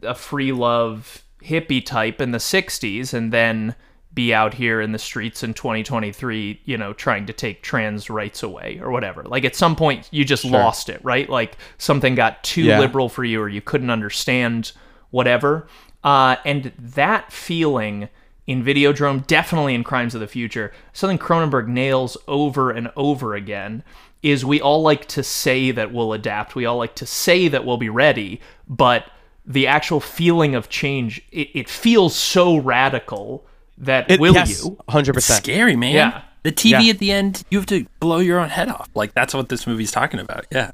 [0.01, 3.75] a free love hippie type in the 60s and then
[4.15, 8.41] be out here in the streets in 2023, you know, trying to take trans rights
[8.41, 9.23] away or whatever.
[9.23, 11.29] Like at some point you just lost it, right?
[11.29, 12.79] Like something got too Yeah.
[12.79, 14.71] liberal for you or you couldn't understand
[15.11, 15.67] whatever.
[16.03, 18.09] Uh, and that feeling
[18.47, 23.83] in Videodrome, definitely in Crimes of the Future, something Cronenberg nails over and over again
[24.21, 26.55] is we all like to say that we'll adapt.
[26.55, 29.11] We all like to say that we'll be ready, but
[29.45, 33.45] the actual feeling of change, it, it feels so radical
[33.77, 34.77] that It- will yes, you?
[34.87, 35.93] 100% Scary, man.
[35.93, 36.21] Yeah.
[36.43, 36.89] The TV Yeah.
[36.91, 38.87] at the end, you have to blow your own head off.
[38.93, 40.45] Like that's what this movie's talking about.
[40.51, 40.71] Yeah.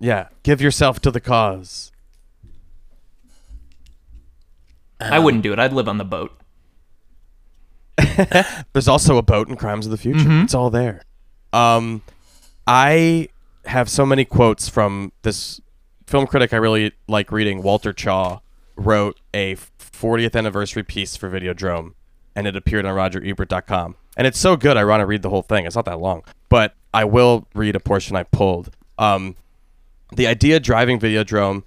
[0.00, 1.90] yeah give yourself to the cause
[5.00, 5.58] I wouldn't do it.
[5.58, 6.32] I'd live on the boat.
[8.72, 10.42] There's also a boat in Crimes of the Future.
[10.42, 11.02] It's all there.
[11.52, 12.02] Um,
[12.66, 13.28] I
[13.66, 15.60] have so many quotes from this
[16.06, 17.62] film critic I really like reading.
[17.62, 18.40] Walter Chaw
[18.76, 21.92] wrote a 40th anniversary piece for Videodrome,
[22.38, 23.96] and it appeared on RogerEbert.com.
[24.16, 25.66] And it's so good, I want to read the whole thing.
[25.66, 28.70] It's not that long, but I will read a portion I pulled.
[28.96, 29.34] Um,
[30.14, 31.64] the idea driving Videodrome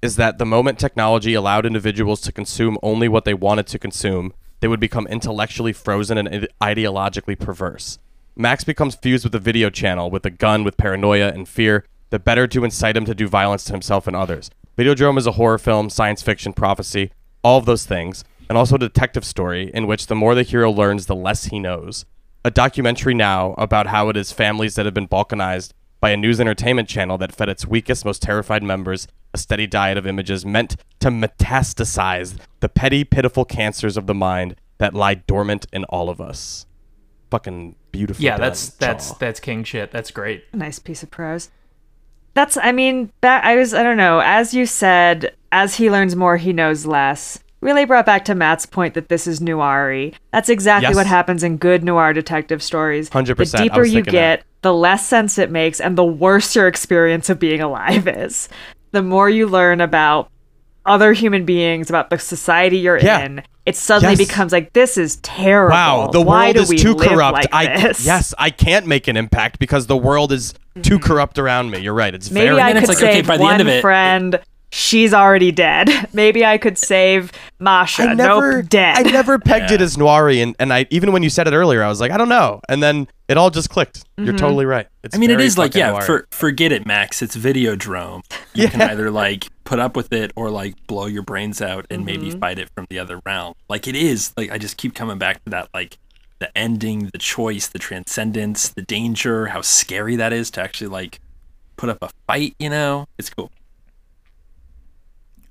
[0.00, 4.32] is that the moment technology allowed individuals to consume only what they wanted to consume,
[4.60, 7.98] they would become intellectually frozen and ideologically perverse.
[8.36, 12.20] Max becomes fused with a video channel with a gun with paranoia and fear, the
[12.20, 14.52] better to incite him to do violence to himself and others.
[14.78, 17.10] Videodrome is a horror film, science fiction, prophecy,
[17.42, 20.70] all of those things, and also a detective story in which the more the hero
[20.70, 22.04] learns, the less he knows.
[22.44, 25.72] A documentary now about how it is families that have been balkanized
[26.02, 29.96] by a news entertainment channel that fed its weakest, most terrified members a steady diet
[29.96, 35.64] of images meant to metastasize the petty, pitiful cancers of the mind that lie dormant
[35.72, 36.66] in all of us.
[37.30, 38.22] Fucking beautiful.
[38.22, 39.92] Yeah, that's that's that's king shit.
[39.92, 40.44] That's great.
[40.52, 41.48] nice piece of prose.
[42.34, 44.20] That's, I mean, that I was, I don't know.
[44.22, 47.38] As you said, as he learns more, he knows less.
[47.62, 50.96] Really brought back to Matt's point that this is noir That's exactly Yes.
[50.96, 53.08] what happens in good noir detective stories.
[53.08, 54.44] 100%, The deeper you get, that.
[54.62, 58.48] the less sense it makes, and the worse your experience of being alive is.
[58.90, 60.28] The more you learn about
[60.84, 63.20] other human beings, about the society you're Yeah.
[63.26, 64.28] in, it suddenly Yes.
[64.28, 65.70] becomes like, this is terrible.
[65.76, 67.34] Wow, the Why world do is we too corrupt.
[67.34, 68.04] Like I this?
[68.04, 70.52] yes, I can't make an impact because the world is
[70.82, 71.06] too mm-hmm.
[71.06, 71.78] corrupt around me.
[71.78, 72.12] You're right.
[72.12, 73.80] It's Maybe very I And could it's like, okay, by the one end of it-
[73.82, 74.40] friend
[74.72, 76.08] she's already dead.
[76.12, 77.30] Maybe I could save
[77.60, 78.02] Masha.
[78.04, 79.06] I never, nope, dead.
[79.06, 81.82] I never pegged it as Noiri, and, and I even when you said it earlier,
[81.82, 84.00] I was like, I don't know, and then it all just clicked.
[84.00, 84.24] Mm-hmm.
[84.24, 84.88] You're totally right.
[85.04, 87.22] It's I mean, it is like, yeah, for, forget it, Max.
[87.22, 88.22] It's Videodrome.
[88.54, 92.04] You can either like put up with it or like blow your brains out and
[92.04, 92.38] maybe Mm-hmm.
[92.40, 93.54] fight it from the other realm.
[93.68, 94.32] Like it is.
[94.36, 95.68] Like I just keep coming back to that.
[95.74, 95.98] Like
[96.40, 101.20] the ending, the choice, the transcendence, the danger, how scary that is to actually like
[101.76, 102.54] put up a fight.
[102.58, 103.50] You know, it's cool.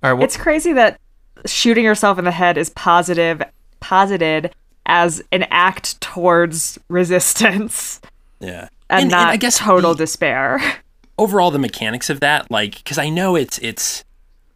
[0.04, 1.00] All right, what, It's crazy that
[1.46, 3.42] shooting yourself in the head is positive,
[3.80, 4.54] posited
[4.86, 8.02] as an act towards resistance
[8.40, 10.60] Yeah, and, not I guess total the- despair.
[11.18, 14.04] overall the mechanics of that like because i know it's it's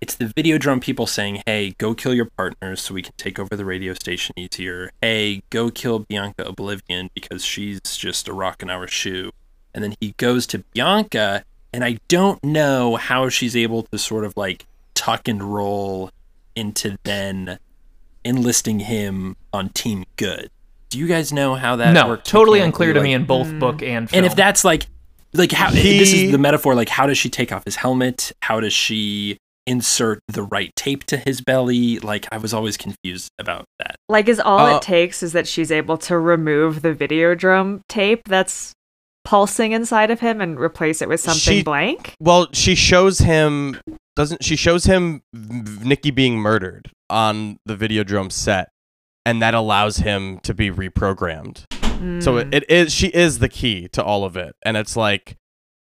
[0.02, 3.56] it's the Videodrome people saying hey go kill your partners so we can take over
[3.56, 4.92] the radio station easier.
[5.02, 9.32] Hey go kill bianca oblivion because she's just a rock in our shoe.
[9.74, 14.26] And then he goes to bianca and i don't know how she's able to sort
[14.26, 14.66] of like
[14.96, 16.10] tuck and roll
[16.56, 17.60] into then
[18.24, 20.50] enlisting him on team good
[20.90, 22.88] do you guys know how that no, worked totally mechanically?
[22.88, 24.18] unclear to Like- me in both book and film.
[24.18, 24.88] and if that's like,
[25.34, 28.32] like how this is the metaphor, like how does she take off his helmet?
[28.42, 32.00] How does she insert the right tape to his belly?
[32.00, 33.96] Like I was always confused about that.
[34.08, 38.22] Like, is all Uh, it takes is that she's able to remove the Videodrome tape
[38.30, 38.72] that's
[39.26, 42.14] pulsing inside of him and replace it with something She- blank?
[42.22, 43.78] Well, she shows him
[44.16, 48.70] doesn't she shows him Nikki being murdered on the video Videodrome set,
[49.26, 51.66] and that allows him to be reprogrammed.
[52.22, 55.38] So it, it is she is the key to all of it, and it's like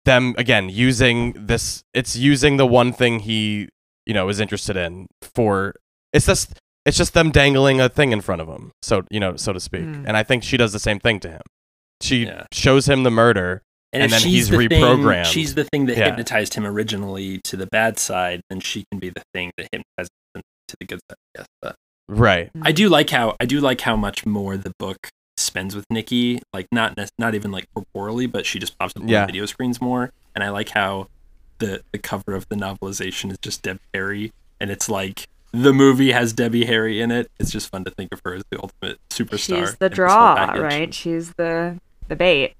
[0.05, 1.83] them again using this.
[1.93, 3.69] It's using the one thing he
[4.05, 5.73] you know is interested in for.
[6.13, 9.35] It's just it's just them dangling a thing in front of him, so you know
[9.35, 9.81] so to speak.
[9.81, 10.05] Mm.
[10.07, 11.41] And I think she does the same thing to him.
[12.01, 12.45] She Yeah.
[12.51, 13.63] shows him the murder,
[13.93, 15.25] And, And if then she's he's the thing- reprogrammed.
[15.25, 16.05] she's the thing that Yeah.
[16.05, 20.09] hypnotized him originally to the bad side, then she can be the thing that hypnotizes
[20.33, 21.17] him to the good side.
[21.37, 21.75] Yes, but
[22.09, 22.51] right?
[22.53, 22.61] Mm.
[22.65, 26.41] I do like how I do like how much more the book spends with Nikki.
[26.53, 29.21] Like not not even like corporally, but she just pops up on Yeah.
[29.21, 30.11] the video screens more.
[30.33, 31.07] And I like how
[31.59, 36.11] the the cover of the novelization is just Deb Harry, and it's like the movie
[36.11, 37.31] has Debbie Harry in it.
[37.39, 39.37] It's just fun to think of her as the ultimate superstar.
[39.67, 40.93] She's the in this whole draw, right?
[40.93, 41.79] She's the
[42.09, 42.55] the bait.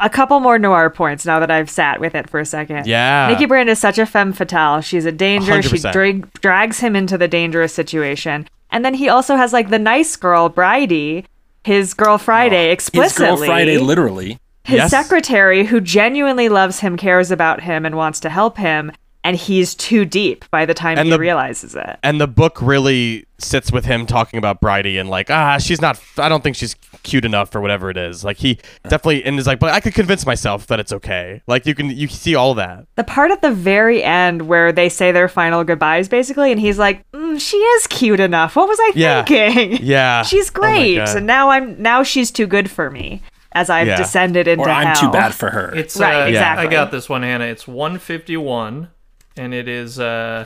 [0.00, 2.86] A couple more noir points now that I've sat with it for a second.
[2.86, 3.28] Yeah.
[3.30, 4.80] Nikki Brand is such a femme fatale.
[4.80, 5.60] She's a danger.
[5.62, 5.92] She 100%.
[5.92, 8.48] drag, drags him into the dangerous situation.
[8.70, 11.26] And then he also has like the nice girl, Bridie,
[11.62, 13.26] his girl Friday, oh, His explicitly.
[13.26, 14.38] girl Friday, literally.
[14.64, 14.90] his Yes.
[14.90, 18.90] secretary, who genuinely loves him, cares about him, and wants to help him.
[19.22, 21.98] And he's too deep by the time And he the- realizes it.
[22.02, 26.00] and the book really sits with him talking about Bridie and like ah she's not
[26.16, 29.46] I don't think she's cute enough or whatever it is like he definitely and is
[29.46, 32.54] like but I could convince myself that it's okay like you can you see all
[32.54, 36.58] that The part at the very end where they say their final goodbyes, basically, and
[36.60, 38.56] he's like, mm, "She is cute enough.
[38.56, 39.22] What was I Yeah.
[39.24, 39.78] thinking?
[39.86, 41.16] yeah she's Oh great, God.
[41.18, 43.20] and now I'm now she's too good for me."
[43.52, 43.96] As I've Yeah.
[43.96, 45.00] descended into Or I'm hell.
[45.00, 45.72] too bad for her.
[45.74, 46.66] It's Right, uh, exactly.
[46.66, 47.46] I got this one, Hannah.
[47.46, 48.88] It's 151,
[49.36, 49.98] and it is.
[49.98, 50.44] Uh,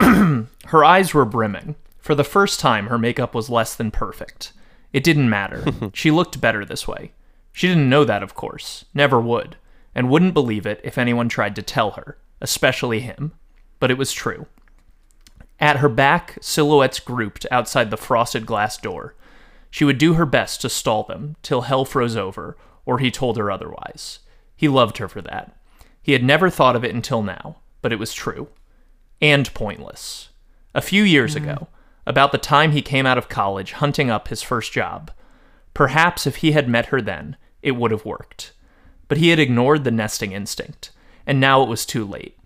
[0.00, 1.74] her eyes were brimming.
[2.04, 4.52] For the first time, her makeup was less than perfect.
[4.92, 5.64] It didn't matter.
[5.94, 7.12] she looked better this way.
[7.50, 8.84] She didn't know that, of course.
[8.92, 9.56] Never would.
[9.94, 13.32] And wouldn't believe it if anyone tried to tell her, especially him.
[13.80, 14.44] But it was true.
[15.58, 19.14] At her back, silhouettes grouped outside the frosted glass door.
[19.70, 23.38] She would do her best to stall them till hell froze over, or he told
[23.38, 24.18] her otherwise.
[24.54, 25.56] He loved her for that.
[26.02, 28.48] He had never thought of it until now, but it was true.
[29.22, 30.28] And pointless.
[30.74, 31.42] A few years mm.
[31.42, 31.68] ago,
[32.06, 35.10] about the time he came out of college hunting up his first job,
[35.72, 38.52] perhaps if he had met her then, it would have worked.
[39.08, 40.90] But he had ignored the nesting instinct,
[41.26, 42.36] and now it was too late.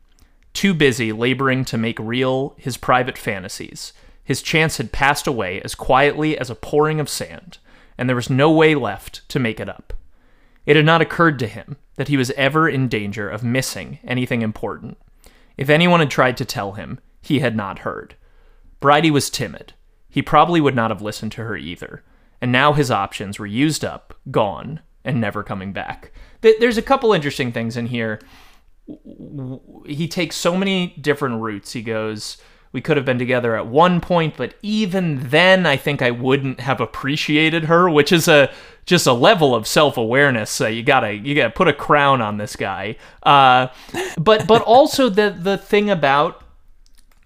[0.53, 3.93] Too busy laboring to make real his private fantasies,
[4.25, 7.59] his chance had passed away as quietly as a pouring of sand,
[7.97, 9.93] and there was no way left to make it up.
[10.67, 14.43] It had not occurred to him that he was ever in danger of missing anything
[14.43, 14.99] important.
[15.57, 18.17] If anyone had tried to tell him, he had not heard.
[18.81, 19.73] Bridie was timid.
[20.09, 22.03] He probably would not have listened to her either.
[22.41, 26.13] And now his options were used up, gone, and never coming back.
[26.41, 28.21] There's a couple interesting things in here.
[29.87, 31.73] He takes so many different routes.
[31.73, 32.39] He goes,
[32.73, 36.61] we could have been together at one point, but even then, I think I wouldn't
[36.61, 38.53] have appreciated her, which is a
[38.85, 40.61] just a level of self-awareness.
[40.61, 42.97] Uh, you gotta you gotta put a crown on this guy.
[43.23, 43.69] Uh,
[44.19, 46.43] but but also the the thing about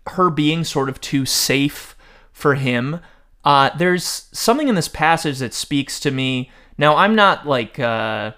[0.08, 1.96] her being sort of too safe
[2.32, 3.00] for him.
[3.44, 6.50] Uh, there's something in this passage that speaks to me.
[6.78, 8.32] Now, I'm not like, uh,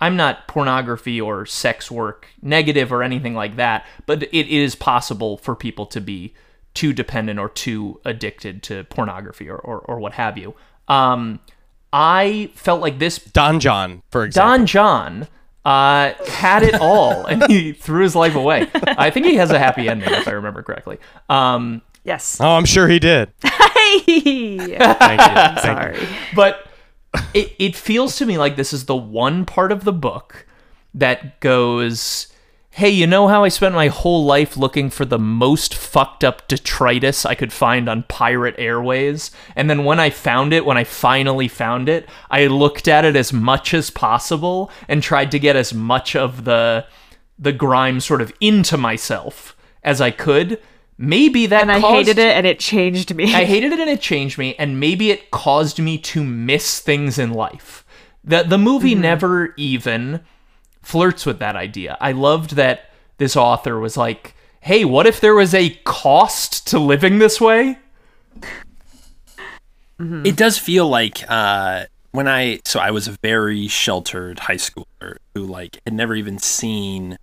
[0.00, 5.38] I'm not pornography or sex work negative or anything like that, but it is possible
[5.38, 6.34] for people to be
[6.74, 10.54] too dependent or too addicted to pornography or, or, or what have you.
[10.88, 11.40] Um,
[11.92, 14.58] I felt like this Don Jon, for example.
[14.58, 15.28] Don Jon
[15.64, 18.68] uh, had it all and he threw his life away.
[18.74, 20.98] I think he has a happy ending, if I remember correctly.
[21.28, 22.38] Um, Yes.
[22.40, 23.32] Oh, I'm sure he did.
[23.40, 24.76] Thank you.
[24.76, 25.62] Thank you.
[25.62, 26.08] Sorry.
[26.34, 26.66] but
[27.32, 30.46] it, it feels to me like this is the one part of the book
[30.94, 32.26] that goes
[32.74, 36.46] hey you know how i spent my whole life looking for the most fucked up
[36.48, 40.84] detritus i could find on pirate airways and then when i found it when i
[40.84, 45.54] finally found it i looked at it as much as possible and tried to get
[45.54, 46.84] as much of the
[47.38, 49.54] the grime sort of into myself
[49.84, 50.58] as i could
[50.98, 53.34] maybe that And I caused- hated it and it changed me.
[53.34, 57.18] I hated it and it changed me, and maybe it caused me to miss things
[57.18, 57.84] in life.
[58.22, 59.00] The the movie mm-hmm.
[59.00, 60.20] never even
[60.82, 61.96] flirts with that idea.
[62.00, 66.78] I loved that this author was like, "Hey, what if there was a cost to
[66.78, 67.78] living this way?"
[70.26, 75.16] It does feel like uh, when I so I was a very sheltered high schooler
[75.34, 77.18] who like had never even seen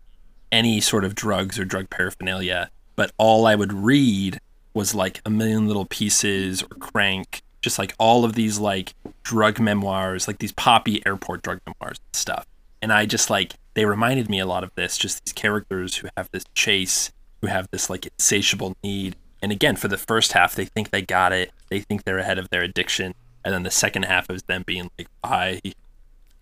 [0.51, 4.39] any sort of drugs or drug paraphernalia, but all I would read
[4.73, 9.59] was like a million little pieces or crank, just like all of these like drug
[9.59, 12.45] memoirs, like these poppy airport drug memoirs and stuff.
[12.81, 16.07] And I just like they reminded me a lot of this, just these characters who
[16.17, 17.11] have this chase,
[17.41, 19.15] who have this like insatiable need.
[19.41, 21.51] And again, for the first half, they think they got it.
[21.69, 23.15] They think they're ahead of their addiction.
[23.45, 25.61] And then the second half is them being like, I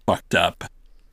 [0.07, 0.63] fucked up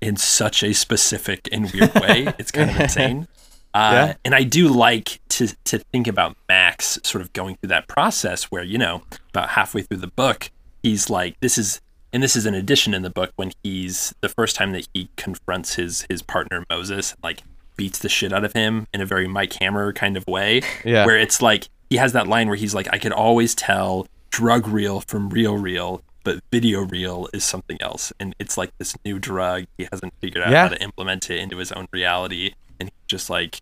[0.00, 2.32] in such a specific and weird way.
[2.38, 3.28] It's kind of insane.
[3.74, 4.14] Uh, Yeah.
[4.24, 8.44] And I do like to to think about Max sort of going through that process
[8.44, 10.50] where you know about halfway through the book
[10.82, 11.80] he's like this is
[12.14, 15.10] and this is an addition in the book when he's the first time that he
[15.16, 17.42] confronts his his partner Moses like
[17.76, 21.04] beats the shit out of him in a very Mike Hammer kind of way Yeah.
[21.04, 24.66] where it's like he has that line where he's like I could always tell drug
[24.68, 29.18] reel from real reel but video reel is something else and it's like this new
[29.18, 30.62] drug he hasn't figured out Yeah.
[30.62, 33.60] how to implement it into his own reality and he's just like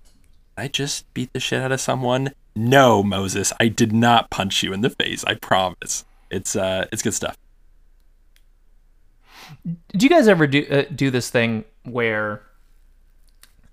[0.56, 2.32] I just beat the shit out of someone.
[2.54, 5.24] No, Moses, I did not punch you in the face.
[5.24, 6.04] I promise.
[6.30, 7.38] It's uh, it's good stuff.
[9.64, 12.42] Do you guys ever do uh, do this thing where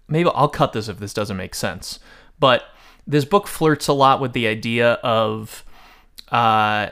[0.07, 1.99] maybe I'll cut this if this doesn't make sense,
[2.39, 2.63] but
[3.07, 5.63] this book flirts a lot with the idea of
[6.31, 6.89] uh,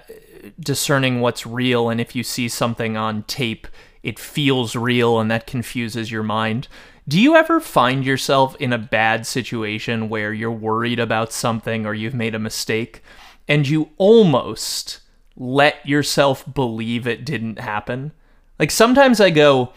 [0.60, 3.68] discerning what's real, and if you see something on tape,
[4.04, 6.68] it feels real, and that confuses your mind.
[7.08, 11.94] Do you ever find yourself in a bad situation where you're worried about something or
[11.94, 13.02] you've made a mistake,
[13.48, 15.00] and you almost
[15.36, 18.12] let yourself believe it didn't happen?
[18.60, 19.72] Like sometimes I go,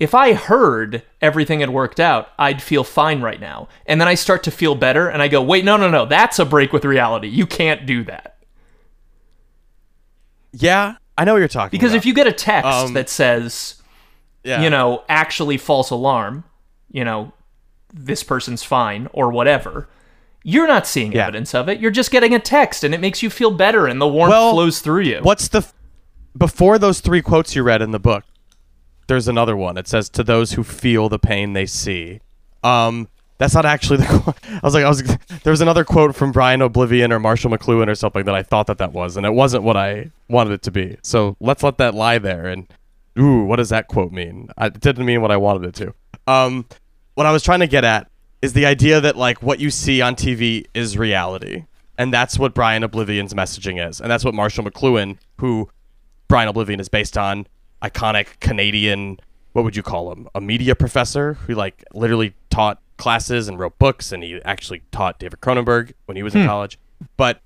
[0.00, 3.68] if I heard everything had worked out, I'd feel fine right now.
[3.86, 6.38] And then I start to feel better and I go, wait, no, no, no, that's
[6.38, 7.28] a break with reality.
[7.28, 8.36] You can't do that.
[10.52, 11.98] Yeah, I know what you're talking Because about.
[11.98, 13.76] if you get a text Um, that says,
[14.42, 14.62] yeah.
[14.62, 16.44] you know, actually false alarm,
[16.90, 17.32] you know,
[17.92, 19.88] this person's fine or whatever,
[20.42, 21.22] you're not seeing Yeah.
[21.22, 21.80] evidence of it.
[21.80, 24.52] You're just getting a text and it makes you feel better and the warmth Well,
[24.52, 25.20] flows through you.
[25.22, 25.62] What's the
[26.36, 28.24] before those three quotes you read in the book?
[29.06, 29.76] There's another one.
[29.76, 32.20] It says, "To those who feel the pain they see."
[32.62, 33.08] Um,
[33.38, 34.36] that's not actually the quote.
[34.48, 35.02] I was like, I was.
[35.42, 38.66] There was another quote from Brian Oblivion or Marshall McLuhan or something that I thought
[38.68, 40.96] that that was, and it wasn't what I wanted it to be.
[41.02, 42.46] So let's let that lie there.
[42.46, 42.66] And
[43.18, 44.48] ooh, what does that quote mean?
[44.58, 45.94] It didn't mean what I wanted it to.
[46.26, 46.66] Um,
[47.14, 48.10] what I was trying to get at
[48.42, 51.64] is the idea that like what you see on TV is reality.
[51.96, 54.00] And that's what Brian Oblivion's messaging is.
[54.00, 55.70] And that's what Marshall McLuhan, who
[56.28, 57.46] Brian Oblivion is based on,
[57.82, 59.18] iconic Canadian,
[59.52, 60.28] what would you call him?
[60.34, 65.18] A media professor who like literally taught classes and wrote books and he actually taught
[65.18, 66.78] David Cronenberg when he was in college.
[67.16, 67.40] But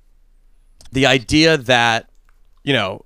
[0.93, 2.09] the idea that,
[2.63, 3.05] you know,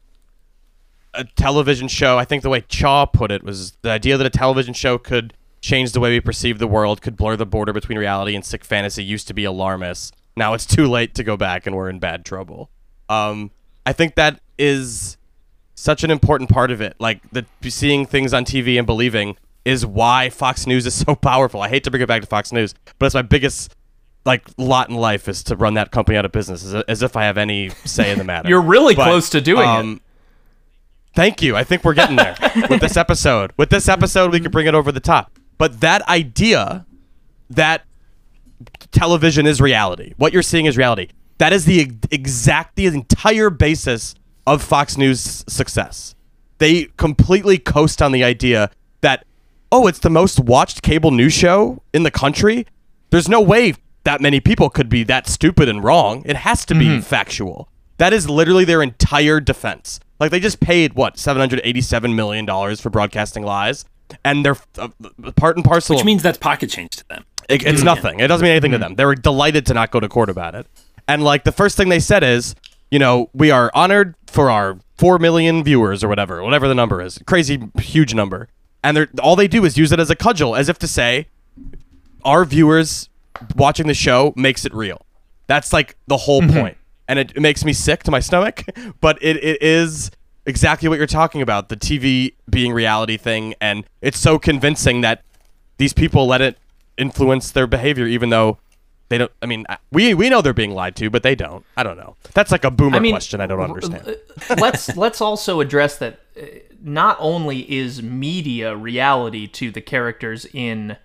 [1.14, 4.30] a television show, I think the way Chaw put it was the idea that a
[4.30, 7.98] television show could change the way we perceive the world, could blur the border between
[7.98, 10.14] reality and sick fantasy used to be alarmist.
[10.36, 12.70] Now it's too late to go back and we're in bad trouble.
[13.08, 13.50] Um,
[13.86, 15.16] I think that is
[15.74, 16.94] such an important part of it.
[16.98, 21.60] Like the seeing things on TV and believing is why Fox News is so powerful.
[21.62, 23.74] I hate to bring it back to Fox News, but it's my biggest
[24.24, 27.16] like lot in life is to run that company out of business as, as if
[27.16, 28.48] I have any say in the matter.
[28.48, 29.66] You're really But, close to doing it.
[29.66, 30.00] um,
[31.14, 31.56] Thank you.
[31.56, 32.36] I think we're getting there
[32.70, 33.52] with this episode.
[33.58, 35.38] With this episode, we can bring it over the top.
[35.58, 36.86] But that idea
[37.50, 37.84] that
[38.92, 41.08] television is reality, what you're seeing is reality,
[41.38, 41.80] that is the
[42.10, 44.14] exact, the entire basis
[44.46, 46.14] of Fox News success.
[46.58, 48.70] They completely coast on the idea
[49.00, 49.24] that
[49.72, 52.66] oh, it's the most watched cable news show in the country.
[53.10, 53.74] There's no way
[54.04, 56.22] that many people could be that stupid and wrong.
[56.26, 57.00] It has to be mm-hmm.
[57.00, 57.68] factual.
[57.96, 59.98] That is literally their entire defense.
[60.20, 63.84] Like they just paid what 787 million dollars for broadcasting lies,
[64.24, 64.88] and they're uh,
[65.36, 65.96] part and parcel.
[65.96, 67.24] Which means that's pocket change to them.
[67.48, 67.84] It, it's mm-hmm.
[67.84, 68.20] nothing.
[68.20, 68.82] It doesn't mean anything to mm-hmm.
[68.82, 68.94] them.
[68.94, 70.66] They were delighted to not go to court about it.
[71.08, 72.54] And like the first thing they said is,
[72.90, 77.02] you know, we are honored for our four million viewers or whatever, whatever the number
[77.02, 78.48] is, crazy huge number.
[78.82, 81.28] And they're all they do is use it as a cudgel, as if to say,
[82.24, 83.08] our viewers
[83.54, 85.04] watching the show makes it real.
[85.46, 86.58] That's like the whole mm-hmm.
[86.58, 86.76] point.
[87.08, 88.64] And it, it makes me sick to my stomach,
[89.00, 90.10] but it, it is
[90.46, 93.54] exactly what you're talking about the TV being reality thing.
[93.60, 95.22] And it's so convincing that
[95.76, 96.58] these people let it
[96.96, 98.58] influence their behavior, even though
[99.12, 99.32] they don't.
[99.42, 101.66] I mean, we, we know they're being lied to, but they don't.
[101.76, 102.16] I don't know.
[102.32, 104.16] That's like a boomer I mean, question I don't understand.
[104.56, 106.46] let's let's also address that uh,
[106.82, 110.96] not only is media reality to the characters in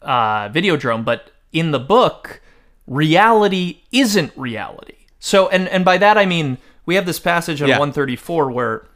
[0.00, 2.40] uh, Videodrome, but in the book,
[2.86, 4.96] reality isn't reality.
[5.18, 6.56] So, and and by that I mean
[6.86, 7.78] we have this passage on Yeah.
[7.78, 8.86] 134 where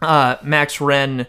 [0.00, 1.26] uh, Max Renn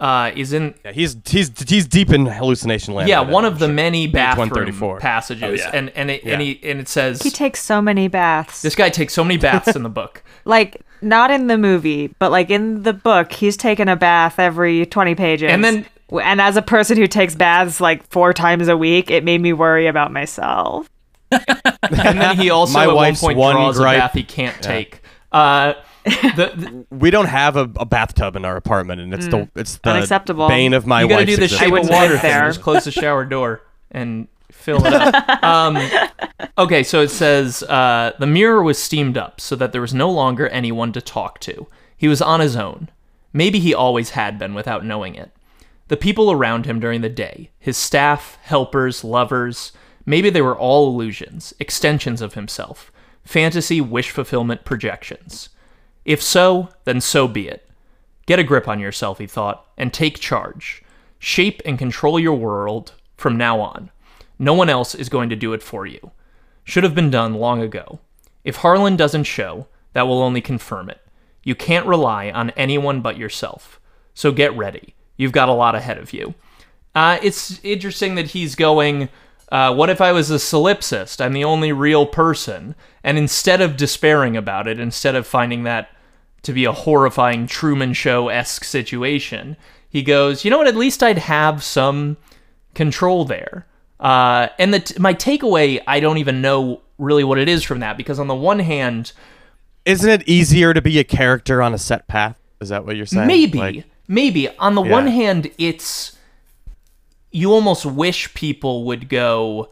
[0.00, 3.08] uh, is in Yeah, he's he's he's deep in hallucination land.
[3.08, 3.74] yeah right now, one I'm of the sure.
[3.74, 4.98] many bathroom 134.
[5.00, 5.70] passages, Oh, yeah.
[5.74, 8.62] and and it, and, he, and it says He takes so many baths.
[8.62, 10.22] this guy takes so many baths in the book.
[10.44, 14.84] like not in the movie, but like in the book, he's taken a bath every
[14.86, 15.50] 20 pages.
[15.52, 15.86] And then-
[16.22, 19.52] and as a person who takes baths like four times a week, it made me
[19.52, 20.88] worry about myself.
[21.30, 24.22] And then he also My at one wife's point one draws gripe- a bath he
[24.22, 25.02] can't take.
[25.32, 29.48] Uh, the, the- We don't have a, a bathtub in our apartment, and it's the
[29.54, 30.48] it's the Unacceptable.
[30.48, 31.70] bane of my you gotta do the existence.
[31.70, 32.30] shape of water thing.
[32.30, 32.46] there.
[32.46, 35.42] Just close the shower door and fill it up.
[35.44, 35.78] um,
[36.56, 40.10] okay, so it says uh, the mirror was steamed up so that there was no
[40.10, 41.66] longer anyone to talk to.
[41.96, 42.88] He was on his own.
[43.32, 45.30] Maybe he always had been without knowing it.
[45.88, 49.72] The people around him during the day, his staff, helpers, lovers,
[50.04, 52.92] maybe they were all illusions, extensions of himself,
[53.24, 55.48] fantasy wish fulfillment projections.
[56.08, 57.68] If so, then so be it.
[58.24, 60.82] Get a grip on yourself, he thought, and take charge.
[61.18, 63.90] Shape and control your world from now on.
[64.38, 66.12] No one else is going to do it for you.
[66.64, 67.98] Should have been done long ago.
[68.42, 71.02] If Harlan doesn't show, that will only confirm it.
[71.42, 73.78] You can't rely on anyone but yourself.
[74.14, 74.94] So get ready.
[75.18, 76.32] You've got a lot ahead of you.
[76.94, 79.10] Uh, it's interesting that he's going,
[79.52, 81.22] uh, what if I was a solipsist?
[81.22, 82.76] I'm the only real person.
[83.04, 85.90] And instead of despairing about it, instead of finding that
[86.42, 89.56] to be a horrifying Truman Show esque situation,
[89.88, 90.66] he goes, you know what?
[90.66, 92.16] At least I'd have some
[92.74, 93.66] control there.
[93.98, 97.80] Uh, and the t- my takeaway, I don't even know really what it is from
[97.80, 99.12] that because on the one hand,
[99.84, 102.38] Isn't it easier to be a character on a set path?
[102.60, 103.26] Is that what you're saying?
[103.26, 106.16] maybe, Like, maybe on the one hand, it's
[107.30, 109.70] you almost wish people would go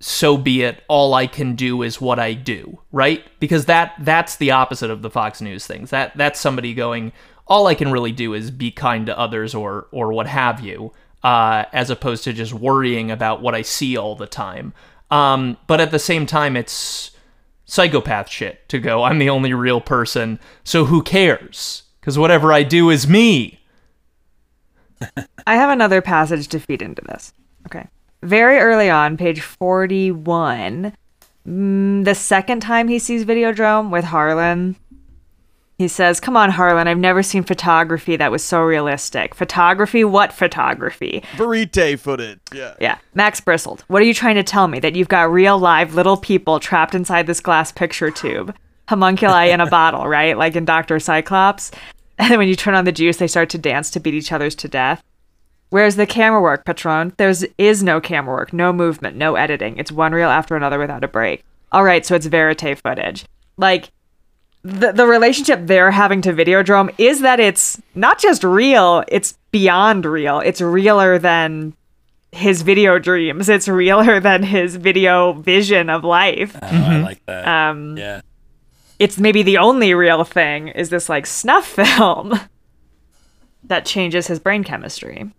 [0.00, 3.24] so be it all i can do is what i do right?
[3.38, 5.90] Because that that's the opposite of the fox news things.
[5.90, 7.12] That that's somebody going
[7.46, 10.92] all i can really do is be kind to others or or what have you
[11.22, 14.72] uh, as opposed to just worrying about what i see all the time.
[15.10, 17.10] Um, but at the same time it's
[17.64, 21.84] psychopath shit to go i'm the only real person so who cares?
[22.00, 23.60] Because whatever i do is me.
[25.46, 27.32] I have another passage to feed into this.
[27.66, 27.86] Okay.
[28.22, 30.92] Very early on, page 41,
[31.46, 34.76] mm, the second time he sees Videodrome with Harlan,
[35.80, 39.34] he says, Come on, Harlan, I've never seen photography that was so realistic.
[39.34, 40.04] Photography?
[40.04, 41.22] What photography?
[41.38, 42.38] Verite footage.
[42.52, 42.74] Yeah.
[42.78, 42.98] Yeah.
[43.14, 43.82] Max bristled.
[43.88, 44.78] What are you trying to tell me?
[44.78, 48.54] That you've got real live little people trapped inside this glass picture tube?
[48.88, 50.36] Homunculi in a bottle, right?
[50.36, 51.00] Like in Dr.
[51.00, 51.70] Cyclops.
[52.18, 54.30] And then when you turn on the juice, they start to dance to beat each
[54.30, 55.02] other's to death.
[55.70, 57.12] Where's the camera work, Patron?
[57.16, 59.76] There's is no camera work, no movement, no editing.
[59.78, 61.44] It's one reel after another without a break.
[61.72, 63.24] All right, so it's verite footage.
[63.56, 63.92] Like
[64.62, 70.04] the the relationship they're having to Videodrome is that it's not just real, it's beyond
[70.04, 70.40] real.
[70.40, 71.74] It's realer than
[72.32, 73.48] his video dreams.
[73.48, 76.56] It's realer than his video vision of life.
[76.60, 77.46] Oh, I like that.
[77.46, 78.20] Um, yeah.
[78.98, 82.38] it's maybe the only real thing is this like snuff film
[83.64, 85.30] that changes his brain chemistry.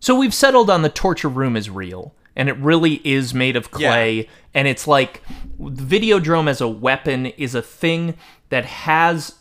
[0.00, 3.70] So we've settled on the torture room is real, and it really is made of
[3.70, 5.22] clay, and it's like
[5.60, 8.14] Videodrome as a weapon is a thing
[8.50, 9.34] that has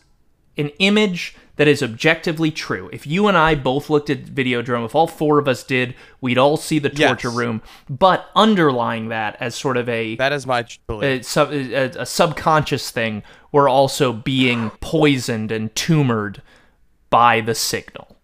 [0.57, 2.89] an image that is objectively true.
[2.93, 6.37] If you and I both looked at Videodrome, if all four of us did, we'd
[6.37, 7.37] all see the torture Yes.
[7.37, 7.61] room.
[7.89, 12.91] But underlying that as sort of a That is my a, sub, a, a subconscious
[12.91, 16.41] thing, we're also being poisoned and tumored
[17.09, 18.16] by the signal.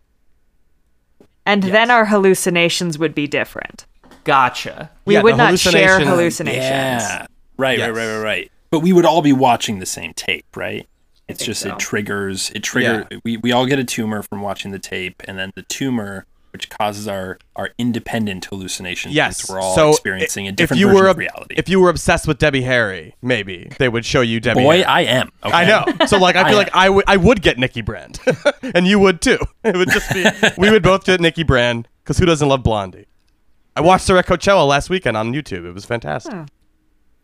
[1.45, 3.85] And then our hallucinations would be different.
[4.23, 4.89] Gotcha.
[5.05, 6.63] We Yeah, would not share hallucinations.
[6.63, 7.25] Yeah.
[7.57, 7.89] Right, Yes.
[7.89, 8.51] right, right, right, right.
[8.71, 10.87] But we would all be watching the same tape, right?
[11.27, 11.73] It's just so.
[11.73, 15.37] it triggers it trigger we, we all get a tumor from watching the tape and
[15.37, 20.49] then the tumor which causes our our independent hallucinations Yes, we're all so experiencing a
[20.49, 21.55] i- different if you version were of reality.
[21.57, 24.61] If you were obsessed with Debbie Harry, maybe they would show you Debbie.
[24.61, 24.85] Boy, Harry.
[24.85, 25.31] I am.
[25.43, 25.53] Okay?
[25.53, 26.05] I know.
[26.05, 28.19] So like, I feel I like I would I would get Nicki Brand,
[28.75, 29.39] and you would too.
[29.63, 30.23] It would just be
[30.57, 33.07] we would both get Nicki Brand because who doesn't love Blondie?
[33.75, 35.65] I watched her at Coachella last weekend on YouTube.
[35.65, 36.33] It was fantastic.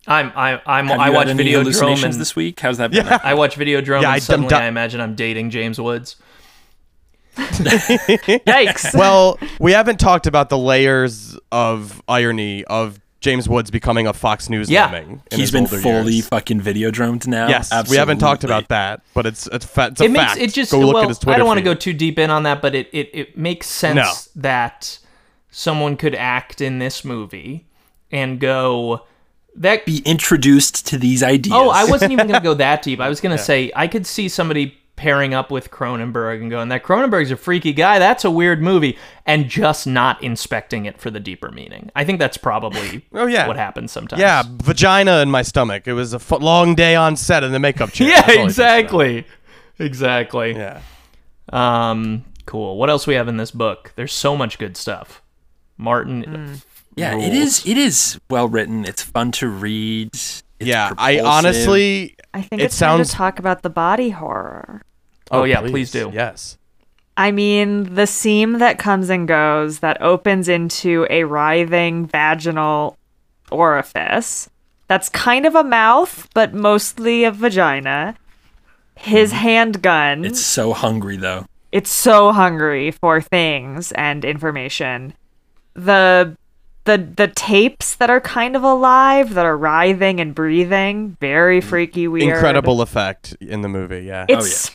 [0.06, 2.58] I'm I I'm Have I watch had any Videodrome hallucinations and this week.
[2.58, 3.06] How's that been?
[3.06, 3.18] Yeah.
[3.22, 6.16] I watch Videodrome Yeah, I- I'm and suddenly du- I imagine I'm dating James Woods.
[8.46, 8.94] Yikes.
[8.98, 14.48] Well, we haven't talked about the layers of irony of James Woods becoming a Fox
[14.48, 14.86] News Yeah.
[14.90, 15.22] lemming.
[15.30, 16.28] in He's his been older fully years.
[16.28, 17.48] fucking videodromed now.
[17.48, 20.40] Yes, we haven't talked about that, but it's it's, fa- it's a it makes fact.
[20.40, 22.18] it just go look well, at his Twitter I don't want to go too deep
[22.18, 24.12] in on that, but it, it, it makes sense No.
[24.42, 24.98] that
[25.50, 27.66] someone could act in this movie
[28.10, 29.06] and go
[29.56, 31.54] that Be introduced to these ideas.
[31.56, 33.00] Oh, I wasn't even going to go that deep.
[33.00, 36.68] I was going to say I could see somebody pairing up with Cronenberg and going,
[36.68, 37.98] "That Cronenberg's a freaky guy.
[37.98, 41.90] That's a weird movie," and just not inspecting it for the deeper meaning.
[41.96, 43.48] I think that's probably Oh, yeah.
[43.48, 44.20] what happens sometimes.
[44.20, 45.88] Yeah, vagina in my stomach.
[45.88, 48.08] It was a f- long day on set in the makeup chair.
[48.08, 48.48] yeah, That's all I think about.
[48.50, 49.24] exactly,
[49.78, 50.52] exactly.
[50.54, 50.80] Yeah.
[51.52, 52.76] Um, cool.
[52.76, 53.92] What else we have in this book?
[53.96, 55.22] There's so much good stuff.
[55.78, 56.60] Martin.
[56.94, 57.24] Yeah, rules.
[57.24, 57.66] it is.
[57.66, 58.84] It is well written.
[58.84, 60.08] It's fun to read.
[60.14, 62.16] It's yeah, I honestly.
[62.34, 63.10] I think it it's time sounds.
[63.10, 64.82] to talk about the body horror.
[65.30, 66.10] Oh, oh, yeah, please do.
[66.12, 66.58] Yes.
[67.16, 72.96] I mean, the seam that comes and goes that opens into a writhing vaginal
[73.50, 74.48] orifice
[74.90, 78.16] that's kind of a mouth, but mostly a vagina.
[78.96, 79.38] His mm-hmm.
[79.38, 80.24] handgun.
[80.24, 81.46] It's so hungry though.
[81.70, 85.14] it's so hungry for things and information.
[85.74, 86.36] The
[86.84, 91.64] the the tapes that are kind of alive, that are writhing and breathing, very mm.
[91.64, 92.34] freaky, weird.
[92.34, 94.06] Incredible effect in the movie.
[94.06, 94.26] Yeah.
[94.28, 94.74] It's oh,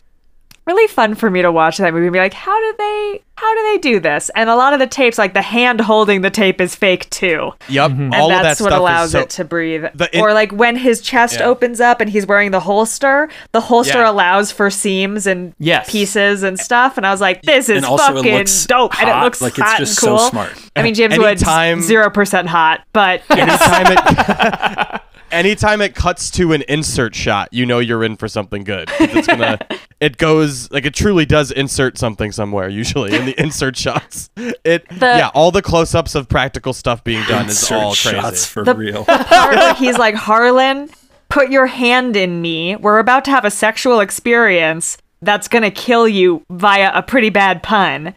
[0.66, 3.54] really fun for me to watch that movie and be like, how do they how
[3.54, 4.30] do they do this?
[4.34, 7.52] And a lot of the tapes, like the hand holding the tape is fake too.
[7.68, 7.90] yep.
[7.90, 8.02] Mm-hmm.
[8.04, 9.20] And All of that that's what stuff allows so.
[9.20, 9.84] it to breathe.
[9.94, 11.44] The in- or like when his chest Yeah.
[11.46, 14.10] opens up and he's wearing the holster, the holster Yeah.
[14.10, 15.90] allows for seams and Yes.
[15.90, 16.96] pieces and stuff.
[16.96, 18.98] And I was like, this is And also it fucking looks dope.
[19.00, 20.30] and it looks like it's hot just and so cool.
[20.30, 20.52] smart.
[20.74, 26.52] I mean, James Woods, Anytime- zero percent hot, but anytime it anytime it cuts to
[26.52, 28.90] an insert shot, you know you're in for something good.
[29.00, 29.58] It's gonna
[30.00, 34.30] it goes like it truly does insert something somewhere usually in the insert shots.
[34.36, 38.10] It yeah, all the close-ups of practical stuff being done is Insert all crazy.
[38.10, 39.04] shots for The- real.
[39.04, 40.90] part where he's like, Harlan,
[41.28, 42.76] put your hand in me.
[42.76, 47.62] We're about to have a sexual experience that's gonna kill you via a pretty bad
[47.62, 48.14] pun.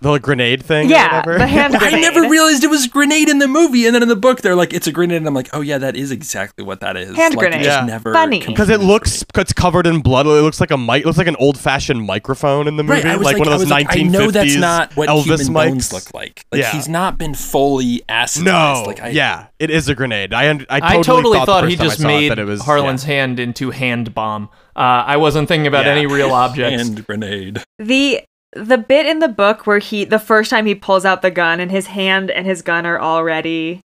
[0.00, 0.86] The grenade thing.
[0.86, 1.38] or Yeah, whatever.
[1.38, 4.08] the hand I never realized it was a grenade in the movie, and then in
[4.08, 6.64] the book they're like, "It's a grenade," and I'm like, "Oh yeah, that is exactly
[6.64, 7.64] what that is." Hand like, grenade.
[7.64, 7.84] just Yeah.
[7.84, 8.46] never Funny.
[8.46, 10.26] Because it looks, it's covered in blood.
[10.26, 11.02] It looks like a mic.
[11.02, 13.52] It looks like an old-fashioned microphone in the movie, Right, I was like, one I
[13.52, 15.68] of those was like, I know that's not what Elvis human mics.
[15.70, 16.44] bones look like.
[16.52, 16.70] Like Yeah.
[16.70, 18.44] he's not been fully acidized.
[18.44, 20.32] No, like I, yeah, it is a grenade.
[20.32, 22.44] I I totally, I totally thought, thought, he just time I saw it made it
[22.44, 23.14] was Harlan's yeah.
[23.14, 24.48] hand into hand bomb.
[24.76, 25.92] Uh, I wasn't thinking about Yeah.
[25.92, 26.82] any real objects.
[26.84, 27.64] hand grenade.
[27.80, 28.20] The
[28.54, 31.60] the bit in the book where he the first time he pulls out the gun
[31.60, 33.80] and his hand and his gun are already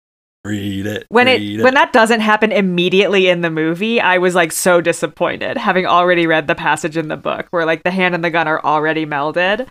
[0.43, 1.05] Read it.
[1.09, 4.81] when read it when that doesn't happen immediately in the movie, I was like so
[4.81, 8.29] disappointed having already read the passage in the book where like the hand and the
[8.31, 9.67] gun are already melded.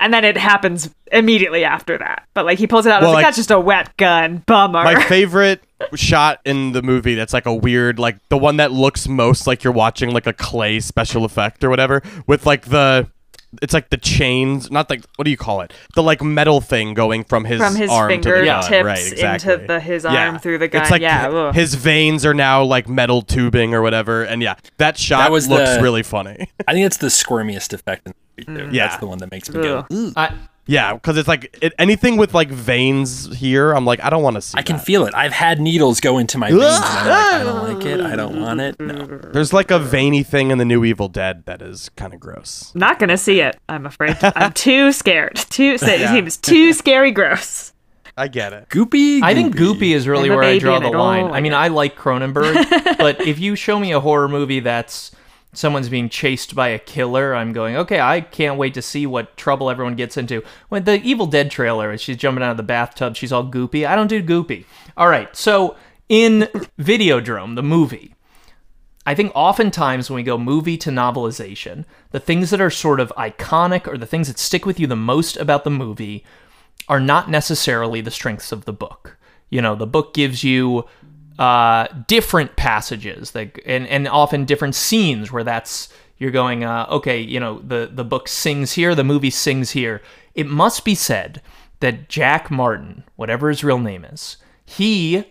[0.00, 2.24] And then it happens immediately after that.
[2.34, 4.42] But like he pulls it out, Well, like, like- that's just a wet gun.
[4.46, 4.82] Bummer.
[4.82, 5.62] My favorite
[5.94, 9.62] shot in the movie that's like a weird, like the one that looks most like
[9.62, 13.08] you're watching like a clay special effect or whatever, with like the.
[13.62, 15.72] It's like the chains, not like what do you call it?
[15.94, 18.84] The like metal thing going from his From his arm to the fingertips gun.
[18.86, 19.52] right, exactly.
[19.54, 20.82] into the- his arm through the gun.
[20.82, 21.54] It's like Yeah, ugh.
[21.54, 25.48] his veins are now like metal tubing or whatever, and yeah, that shot That was
[25.48, 26.48] looks the- really funny.
[26.68, 28.62] I think it's the squirmiest effect in the movie.
[28.64, 28.68] Too.
[28.70, 28.74] Mm.
[28.74, 28.86] Yeah.
[28.88, 29.86] That's the one that makes me go.
[29.90, 30.12] Ugh.
[30.16, 30.32] I,
[30.66, 34.36] yeah, because it's like it, anything with like veins here, I'm like I don't want
[34.36, 34.56] to see.
[34.56, 34.60] It.
[34.60, 34.86] I can that.
[34.86, 35.14] feel it.
[35.14, 38.00] I've had needles go into my veins, and I'm like, I don't like it.
[38.00, 38.80] I don't want it.
[38.80, 39.06] No.
[39.32, 42.72] There's like a veiny thing in the new Evil Dead that is kind of gross.
[42.74, 43.58] Not gonna see it.
[43.68, 44.16] I'm afraid.
[44.22, 45.36] I'm too scared.
[45.36, 47.72] Too it seems too scary gross.
[48.16, 48.68] I get it.
[48.68, 49.22] Goopy.
[49.22, 51.30] I think Goopy is really where I draw the I don't line.
[51.32, 51.56] I mean, it.
[51.56, 55.10] I like Cronenberg, but if you show me a horror movie that's
[55.54, 59.36] someone's being chased by a killer, I'm going, okay, I can't wait to see what
[59.36, 60.42] trouble everyone gets into.
[60.68, 63.86] When the Evil Dead trailer, she's jumping out of the bathtub, she's all goopy.
[63.86, 64.64] I don't do goopy.
[64.96, 65.76] All right, so
[66.08, 66.48] in
[66.78, 68.14] Videodrome, the movie,
[69.06, 73.12] I think oftentimes when we go movie to novelization, the things that are sort of
[73.18, 76.24] iconic or the things that stick with you the most about the movie
[76.88, 79.16] are not necessarily the strengths of the book.
[79.50, 80.84] You know, the book gives you
[81.38, 85.88] uh, different passages that, and, and often different scenes where that's
[86.18, 90.00] you're going, uh, okay, you know, the, the book sings here, the movie sings here.
[90.34, 91.42] It must be said
[91.80, 95.24] that Jack Martin, whatever his real name is, he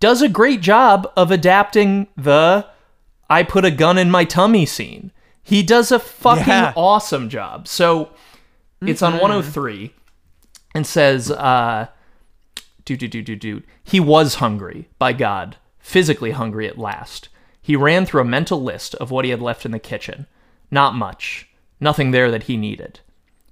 [0.00, 2.66] does a great job of adapting the
[3.30, 5.12] I put a gun in my tummy scene.
[5.42, 6.72] He does a fucking Yeah.
[6.76, 7.66] awesome job.
[7.68, 8.10] So
[8.82, 9.94] it's on 103
[10.74, 11.86] and says, uh,
[12.84, 13.62] do, do, do, do.
[13.84, 17.28] He was hungry, by God, physically hungry at last.
[17.60, 20.26] He ran through a mental list of what he had left in the kitchen.
[20.70, 21.48] Not much.
[21.80, 23.00] Nothing there that he needed.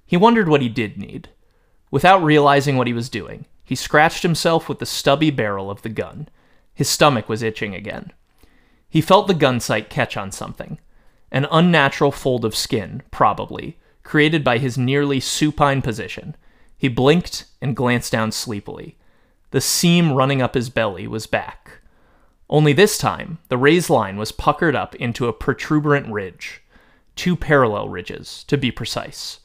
[0.05, 1.29] He wondered what he did need.
[1.91, 5.89] Without realizing what he was doing, he scratched himself with the stubby barrel of the
[5.89, 6.27] gun.
[6.73, 8.11] His stomach was itching again.
[8.89, 10.79] He felt the gun sight catch on something.
[11.31, 16.35] An unnatural fold of skin, probably, created by his nearly supine position.
[16.77, 18.97] He blinked and glanced down sleepily.
[19.51, 21.81] The seam running up his belly was back.
[22.49, 26.61] Only this time, the raised line was puckered up into a protuberant ridge.
[27.15, 29.41] Two parallel ridges, to be precise.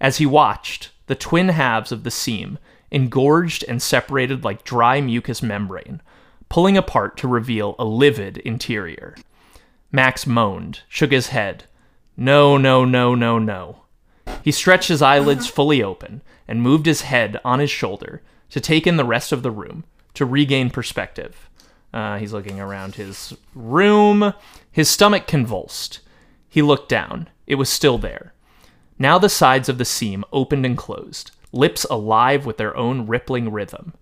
[0.00, 2.58] As he watched, the twin halves of the seam
[2.90, 6.00] engorged and separated like dry mucous membrane,
[6.48, 9.16] pulling apart to reveal a livid interior.
[9.92, 11.64] Max moaned, shook his head.
[12.16, 13.82] No, no, no, no, no.
[14.42, 18.86] He stretched his eyelids fully open and moved his head on his shoulder to take
[18.86, 21.48] in the rest of the room, to regain perspective.
[21.92, 24.32] Uh, he's looking around his room.
[24.70, 26.00] His stomach convulsed.
[26.48, 27.28] He looked down.
[27.46, 28.32] It was still there.
[28.98, 33.50] Now the sides of the seam opened and closed, lips alive with their own rippling
[33.50, 33.94] rhythm.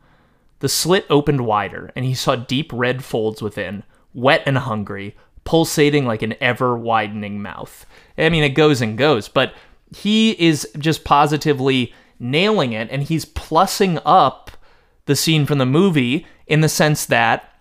[0.61, 6.05] The slit opened wider, and he saw deep red folds within, wet and hungry, pulsating
[6.05, 7.87] like an ever widening mouth.
[8.19, 9.55] I mean, it goes and goes, but
[9.97, 14.51] he is just positively nailing it, and he's plussing up
[15.07, 17.53] the scene from the movie in the sense that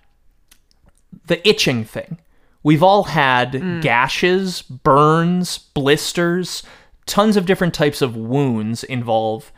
[1.28, 2.20] the itching thing.
[2.64, 3.80] We've all had hmm.
[3.80, 6.64] gashes, burns, blisters,
[7.06, 9.52] tons of different types of wounds involve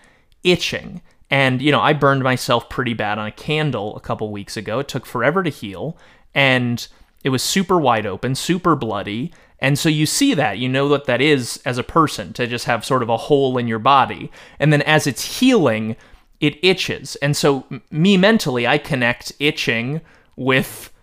[0.43, 1.01] itching.
[1.31, 4.79] And, you know, I burned myself pretty bad on a candle a couple weeks ago.
[4.79, 5.97] It took forever to heal.
[6.33, 6.87] And
[7.23, 9.31] it was super wide open, super bloody.
[9.59, 12.65] And so you see that, you know what that is as a person to just
[12.65, 14.31] have sort of a hole in your body.
[14.57, 15.97] And then as it's healing,
[16.39, 17.17] it itches.
[17.17, 19.99] And so, me mentally, I connect itching
[20.37, 20.93] with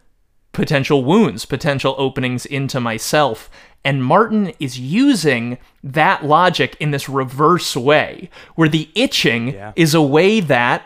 [0.52, 3.50] potential wounds, potential openings into myself.
[3.84, 9.72] And Martin is using that logic in this reverse way, where the itching Yeah.
[9.76, 10.82] is a way that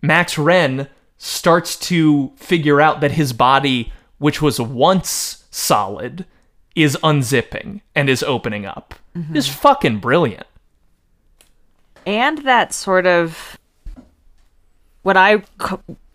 [0.00, 6.24] Max Renn starts to figure out that his body, which was once solid,
[6.74, 8.94] is unzipping and is opening up.
[9.16, 9.36] Mm-hmm.
[9.36, 10.46] It's fucking brilliant.
[12.06, 13.58] and that sort of
[15.02, 15.42] what I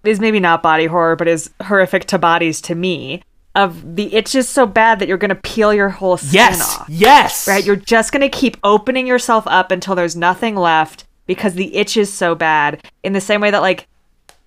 [0.03, 3.21] is maybe not body horror, but is horrific to bodies to me.
[3.55, 6.87] Of the itch is so bad that you're gonna peel your whole skin Yes, off.
[6.89, 7.47] yes.
[7.47, 7.65] Right?
[7.65, 12.11] You're just gonna keep opening yourself up until there's nothing left because the itch is
[12.13, 12.83] so bad.
[13.03, 13.87] In the same way that like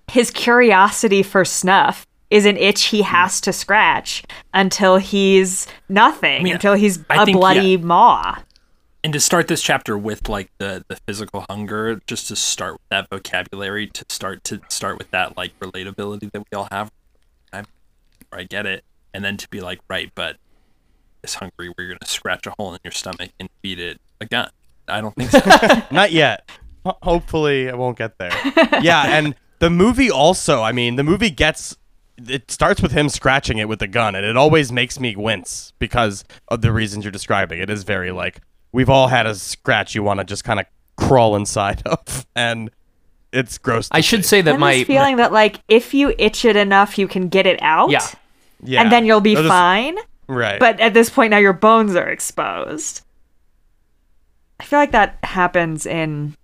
[0.07, 4.23] his curiosity for snuff is an itch he has to scratch
[4.53, 7.77] until he's nothing, mean, until he's I a think, bloody yeah.
[7.77, 8.37] maw.
[9.03, 12.89] and to start this chapter with like the the physical hunger just to start with
[12.89, 16.91] that vocabulary to start to start with that like relatability that we all have
[17.53, 17.63] I,
[18.31, 18.83] I get it
[19.13, 20.37] and then to be like right but
[21.23, 24.25] it's hungry where you're gonna scratch a hole in your stomach and feed it a
[24.25, 24.49] gun
[24.87, 25.39] i don't think so
[25.91, 26.49] Not yet.
[26.85, 28.31] Hopefully, I won't get there.
[28.81, 30.61] yeah, and the movie also.
[30.61, 31.77] I mean, the movie gets.
[32.17, 35.73] It starts with him scratching it with the gun, and it always makes me wince
[35.79, 37.59] because of the reasons you're describing.
[37.59, 38.39] It is very like
[38.71, 40.65] we've all had a scratch you want to just kind of
[40.95, 42.69] crawl inside of, and
[43.31, 43.89] it's gross.
[43.89, 44.29] to I should see.
[44.29, 47.47] say that my this feeling that like if you itch it enough, you can get
[47.47, 47.89] it out.
[47.89, 48.05] yeah.
[48.61, 49.97] yeah, and then you'll be Those- fine.
[50.25, 53.01] Right, But at this point now your bones are exposed.
[54.59, 56.37] I feel like that happens in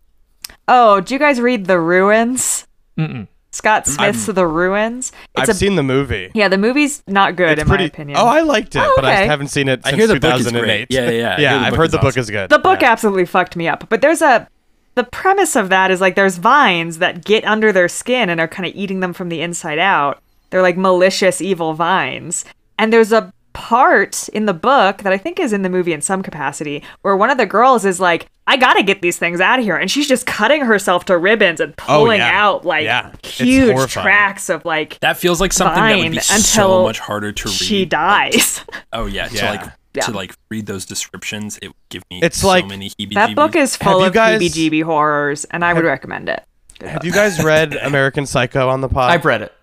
[0.68, 2.68] Oh, do you guys read The Ruins?
[2.98, 3.28] Mm-mm.
[3.52, 5.12] Scott Smith's The Ruins.
[5.36, 6.32] It's I've a seen the movie.
[6.36, 7.86] Yeah, the movie's not good It's in pretty.
[7.86, 8.18] my opinion.
[8.20, 10.40] Oh, I liked it, Oh, but I haven't seen it I since hear the book
[10.40, 10.62] is 2008.
[10.66, 10.88] great.
[10.92, 11.36] Yeah, yeah, yeah.
[11.36, 11.50] I yeah.
[11.52, 12.20] hear the I've heard is the book awesome.
[12.22, 12.50] is good.
[12.50, 12.92] the book yeah.
[12.92, 13.90] absolutely fucked me up.
[13.90, 14.48] But there's a
[14.96, 18.48] the premise of that is like there's vines that get under their skin and are
[18.48, 20.22] kind of eating them from the inside out.
[20.50, 22.44] They're like malicious evil vines.
[22.78, 26.02] And there's a part in the book that I think is in the movie in
[26.02, 29.60] some capacity where one of the girls is like I gotta get these things out
[29.60, 29.76] of here.
[29.78, 32.32] And she's just cutting herself to ribbons and Oh, pulling yeah.
[32.34, 33.12] out like Yeah.
[33.24, 34.04] Huge horrifying.
[34.06, 37.48] tracks of like That feels like something that would be until so much harder to
[37.48, 37.54] read.
[37.54, 38.64] she dies.
[38.94, 39.52] Oh yeah, to Yeah.
[39.52, 40.04] like Yeah.
[40.04, 43.36] to like read those descriptions, it would give me It's so like- many heebie that
[43.36, 46.44] book is full you of guys- heebie-jeebie horrors, and I would recommend it.
[46.82, 49.12] Have you guys read American Psycho on the pod?
[49.12, 49.54] I've read it.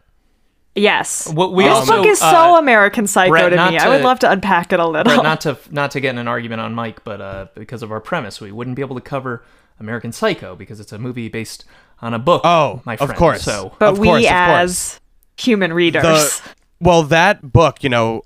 [0.77, 1.27] Yes.
[1.33, 3.79] What we this also, book is uh, so American Psycho Brett, to not me.
[3.79, 5.05] I would love to unpack it a little.
[5.13, 7.91] Brett, not to not to get in an argument on Mike, but uh, because of
[7.91, 9.43] our premise, we wouldn't be able to cover
[9.81, 11.65] American Psycho because it's a movie based
[12.03, 12.43] on a book.
[12.45, 13.11] Oh, my friend.
[13.11, 13.43] of course.
[13.43, 15.01] So but Of we, course, of as
[15.39, 16.43] human readers, the
[16.81, 18.23] well that book you know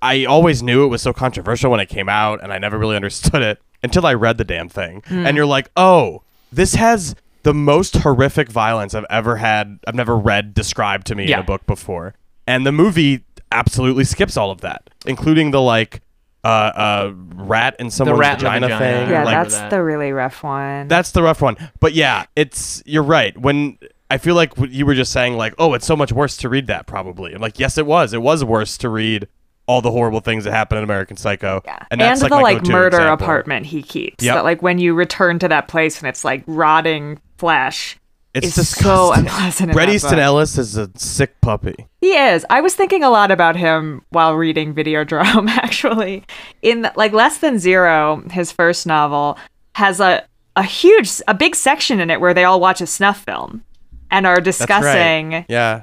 [0.00, 2.96] i always knew it was so controversial when it came out and i never really
[3.02, 5.26] understood it until i read the damn thing Hmm.
[5.26, 7.14] and you're like oh this has
[7.44, 11.42] the most horrific violence i've ever had i've never read described to me in a
[11.42, 12.14] book before
[12.46, 16.00] and the movie absolutely skips all of that including the like
[16.42, 18.78] uh uh rat in someone's rat in vagina, vagina.
[18.78, 19.70] thing yeah, like like that's that.
[19.70, 20.88] the really rough one.
[20.88, 21.56] that's the rough one.
[21.80, 23.36] But yeah, it's you're right.
[23.38, 23.78] When
[24.10, 26.66] I feel like you were just saying, like, oh, it's so much worse to read
[26.68, 27.32] that probably.
[27.34, 28.12] I'm like, yes, it was.
[28.12, 29.26] It was worse to read
[29.66, 31.62] all the horrible things that happen in American Psycho.
[31.64, 31.86] yeah.
[31.90, 33.24] And that's like the my like murder example.
[33.24, 34.22] apartment he keeps.
[34.22, 34.34] Yep.
[34.34, 37.98] That like when you return to that place and it's like rotting flesh.
[38.34, 39.72] It's It's so unpleasant.
[39.72, 40.18] Bret Easton.
[40.18, 41.86] Ellis is a sick puppy.
[42.00, 42.44] He is.
[42.50, 45.48] I was thinking a lot about him while reading Videodrome.
[45.50, 46.24] Actually,
[46.60, 49.38] in like Less Than Zero, his first novel
[49.76, 50.24] has a
[50.56, 53.62] a huge, a big section in it where they all watch a snuff film
[54.10, 55.46] and are discussing right.
[55.48, 55.82] Yeah.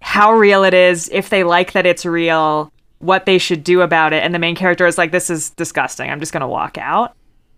[0.00, 4.12] how real it is, if they like that it's real, what they should do about
[4.12, 4.22] it.
[4.22, 6.10] And the main character is like, "This is disgusting.
[6.10, 7.14] I'm just gonna walk out."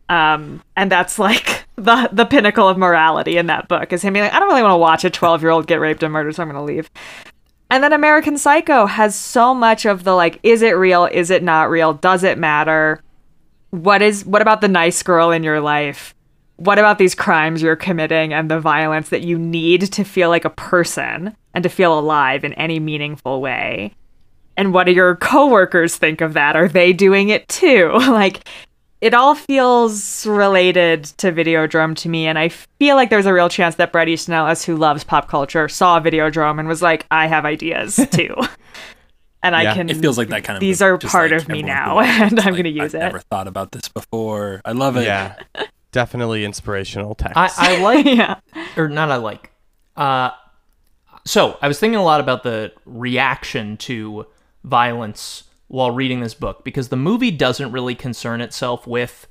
[0.08, 4.24] Um, and that's like the the pinnacle of morality in that book is him being
[4.24, 6.34] like, "I don't really want to watch a 12 year old get raped and murdered,
[6.34, 6.90] so I'm gonna leave."
[7.70, 11.06] And then American Psycho has so much of the like, is it real?
[11.06, 11.94] Is it not real?
[11.94, 13.02] Does it matter?
[13.70, 16.14] What is what about the nice girl in your life?
[16.56, 20.44] What about these crimes you're committing and the violence that you need to feel like
[20.44, 23.94] a person and to feel alive in any meaningful way?
[24.56, 26.56] And what do your coworkers think of that?
[26.56, 27.90] Are they doing it too?
[27.94, 28.48] like
[29.01, 33.48] it all feels related to Videodrome to me, and I feel like there's a real
[33.48, 37.27] chance that Bret Easton Ellis, who loves pop culture, saw Videodrome and was like, "I
[37.27, 38.35] have ideas too,"
[39.43, 39.90] and I can.
[39.90, 40.60] It feels like that kind of.
[40.60, 43.05] These are part like of me now, who and I'm like, gonna use I've it.
[43.05, 44.62] Never thought about this before.
[44.64, 45.05] I love it.
[45.05, 45.36] Yeah.
[45.93, 47.36] Definitely inspirational text.
[47.36, 48.40] I, I like yeah,
[48.77, 49.51] or not I like.
[49.97, 50.31] Uh,
[51.24, 54.27] so I was thinking a lot about the reaction to
[54.64, 55.44] violence
[55.76, 59.26] while reading this book because the movie doesn't really concern itself with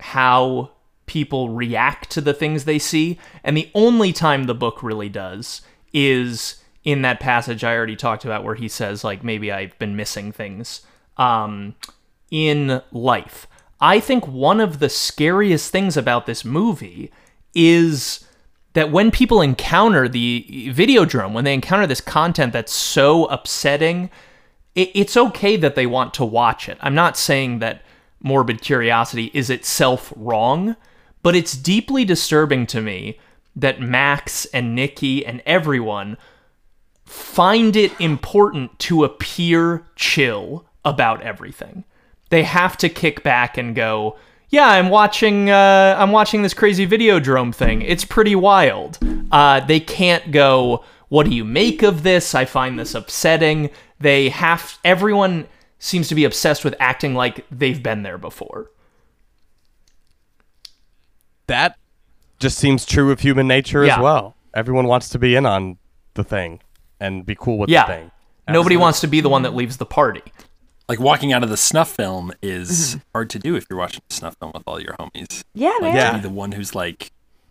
[0.00, 0.70] how
[1.04, 5.60] people react to the things they see, and the only time the book really does
[5.92, 9.96] is in that passage I already talked about where he says like maybe I've been
[9.96, 10.80] missing things
[11.18, 11.74] um,
[12.30, 13.46] in life.
[13.82, 17.12] I think one of the scariest things about this movie
[17.54, 18.24] is
[18.72, 24.08] that when people encounter the video Videodrome, when they encounter this content that's so upsetting,
[24.74, 26.78] it, it's okay that they want to watch it.
[26.80, 27.82] I'm not saying that
[28.22, 30.76] morbid curiosity is itself wrong,
[31.22, 33.18] but it's deeply disturbing to me
[33.56, 36.16] that Max and Nicki and everyone
[37.04, 41.84] find it important to appear chill about everything.
[42.30, 44.16] They have to kick back and go,
[44.48, 45.50] "Yeah, I'm watching.
[45.50, 47.82] Uh, I'm watching this crazy Videodrome thing.
[47.82, 48.98] It's pretty wild."
[49.32, 52.34] Uh, they can't go, "What do you make of this?
[52.34, 53.70] I find this upsetting."
[54.00, 54.78] They have.
[54.84, 55.46] Everyone
[55.78, 58.70] seems to be obsessed with acting like they've been there before.
[61.46, 61.76] that
[62.38, 63.96] just seems true of human nature Yeah.
[63.96, 64.36] as well.
[64.54, 65.78] Everyone wants to be in on
[66.14, 66.60] the thing
[67.00, 67.86] and be cool with Yeah.
[67.86, 68.10] the thing.
[68.48, 70.22] Nobody wants to be the one that leaves the party.
[70.88, 72.98] Like walking out of the snuff film is Mm-hmm.
[73.14, 75.42] hard to do if you're watching a snuff film with all your homies.
[75.54, 75.96] yeah, Like man.
[75.96, 76.10] Yeah.
[76.12, 77.10] to be the one who's like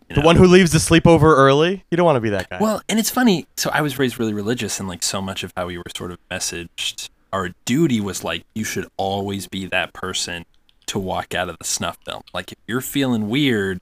[0.09, 2.57] you The one who leaves the sleepover early, you don't want to be that guy.
[2.59, 3.45] Well, and it's funny.
[3.57, 6.11] So I was raised really religious, and like so much of how we were sort
[6.11, 10.45] of messaged, our duty was like you should always be that person
[10.87, 12.23] to walk out of the snuff film.
[12.33, 13.79] Like if you're feeling weird,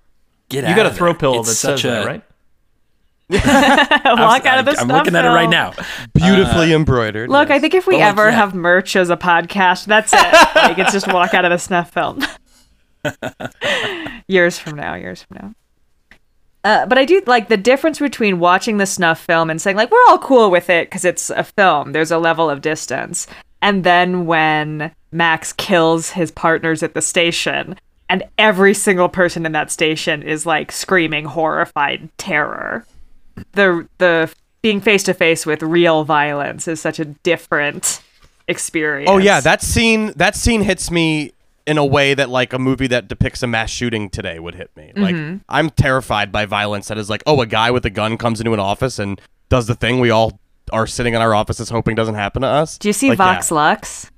[0.49, 0.71] get out.
[0.71, 0.77] Of it.
[0.77, 1.19] You got a throw there.
[1.19, 2.23] pillow It's that says such a, that, right?
[3.29, 5.73] Walk out of the I'm stuff looking at it right now.
[6.13, 7.29] Beautifully uh, embroidered.
[7.29, 8.35] Look, I think if we But, like, ever yeah.
[8.35, 10.55] have merch as a podcast, that's it.
[10.55, 12.21] like it's just walk out of the snuff film.
[14.27, 15.53] years from now, years from now.
[16.67, 19.89] Uh, but I do like the difference between watching the snuff film and saying like
[19.89, 21.93] we're all cool with it because it's a film.
[21.93, 23.25] There's a level of distance,
[23.61, 27.79] and then when Max kills his partners at the station,
[28.09, 32.85] and every single person in that station is like screaming horrified terror.
[33.53, 34.29] The the
[34.61, 38.01] being face to face with real violence is such a different
[38.49, 39.09] experience.
[39.09, 41.31] Oh yeah, that scene that scene hits me
[41.67, 44.71] in a way that like a movie that depicts a mass shooting today would hit
[44.77, 44.93] me.
[44.95, 45.37] Like mm-hmm.
[45.49, 48.53] I'm terrified by violence that is like, oh, a guy with a gun comes into
[48.53, 49.19] an office and
[49.49, 50.39] does the thing we all
[50.71, 52.77] are sitting in our offices hoping doesn't happen to us.
[52.77, 53.55] Do you see Like, Vox yeah.
[53.55, 54.11] Lux?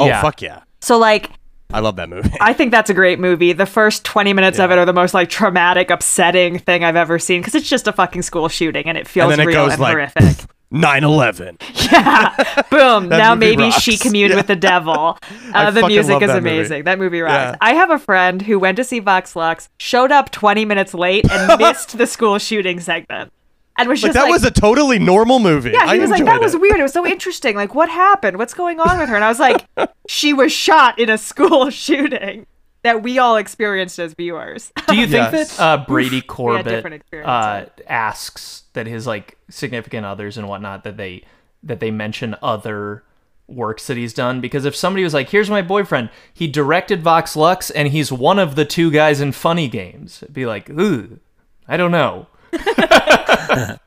[0.00, 0.22] Oh Yeah.
[0.22, 0.62] fuck yeah.
[0.80, 1.30] So like
[1.70, 2.30] I love that movie.
[2.40, 3.52] I think that's a great movie.
[3.52, 7.18] The first 20 minutes of it are the most like traumatic, upsetting thing I've ever
[7.18, 9.66] seen because it's just a fucking school shooting and it feels and then it real
[9.66, 10.46] goes and like horrific.
[10.72, 11.90] 9/11.
[11.90, 13.08] yeah Boom!
[13.08, 14.02] now movie maybe she rocks.
[14.02, 15.18] communed with the devil.
[15.54, 16.56] Uh, the music is that movie.
[16.56, 16.84] amazing.
[16.84, 17.32] That movie rocks.
[17.52, 17.56] Yeah.
[17.62, 21.24] I have a friend who went to see Vox Lux, showed up 20 minutes late,
[21.30, 23.32] and missed the school shooting segment,
[23.78, 25.70] and was Like just that like, was a totally normal movie.
[25.70, 26.78] yeah, he I was like, enjoyed that was weird.
[26.78, 27.56] It was so interesting.
[27.56, 28.36] Like, what happened?
[28.36, 29.14] What's going on with her?
[29.16, 29.66] And I was like,
[30.06, 32.46] she was shot in a school shooting
[32.82, 34.70] that we all experienced as viewers.
[34.86, 35.56] Do you think Yes.
[35.56, 40.84] that uh, Brady We Corbet different uh, asks that his like significant others and whatnot
[40.84, 41.24] that they
[41.62, 43.02] that they mention other
[43.46, 44.40] works that he's done?
[44.40, 48.38] Because if somebody was like, "Here's my boyfriend," he directed Vox Lux and he's one
[48.38, 51.18] of the two guys in Funny Games, it'd be like, "Ooh,
[51.66, 52.28] I don't know."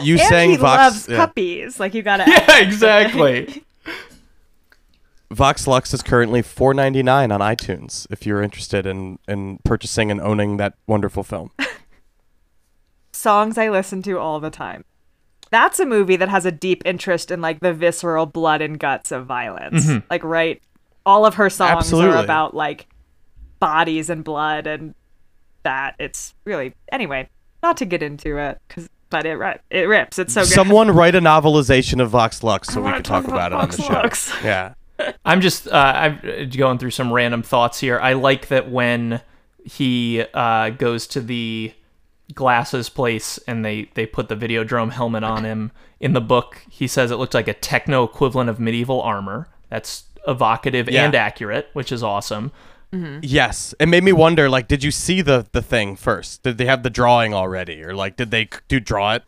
[0.00, 1.16] You and saying he Vox loves yeah.
[1.16, 1.80] puppies.
[1.80, 2.24] Like, you gotta.
[2.28, 3.64] Yeah, exactly.
[5.30, 10.58] Vox Lux is currently 4.99 on iTunes if you're interested in in purchasing and owning
[10.58, 11.50] that wonderful film.
[13.22, 14.84] Songs I listen to all the time.
[15.50, 19.12] That's a movie that has a deep interest in like the visceral blood and guts
[19.12, 19.88] of violence.
[20.10, 20.62] Like right
[21.04, 22.16] all of her songs Absolutely.
[22.16, 22.86] are about like
[23.60, 24.94] bodies and blood and
[25.62, 27.28] that it's really anyway,
[27.62, 30.18] not to get into it cuz but it ri- it rips.
[30.18, 30.48] It's so good.
[30.48, 33.52] Someone write a novelization of Vox Lux so we wanna could talk, talk about, about
[33.52, 33.92] it on the Vox show.
[33.92, 34.32] Lux.
[34.44, 34.74] Yeah.
[35.24, 37.98] I'm just uh, I'm going through some random thoughts here.
[38.00, 39.20] I like that when
[39.64, 41.72] he uh, goes to the
[42.34, 45.72] glasses place and they they put the Videodrome helmet on him.
[46.00, 49.48] In the book, he says it looked like a techno equivalent of medieval armor.
[49.68, 51.04] That's evocative Yeah.
[51.04, 52.52] and accurate, which is awesome.
[52.92, 53.20] Mm-hmm.
[53.22, 53.74] Yes.
[53.80, 56.42] It made me wonder like did you see the the thing first?
[56.42, 59.22] Did they have the drawing already or like did they do draw it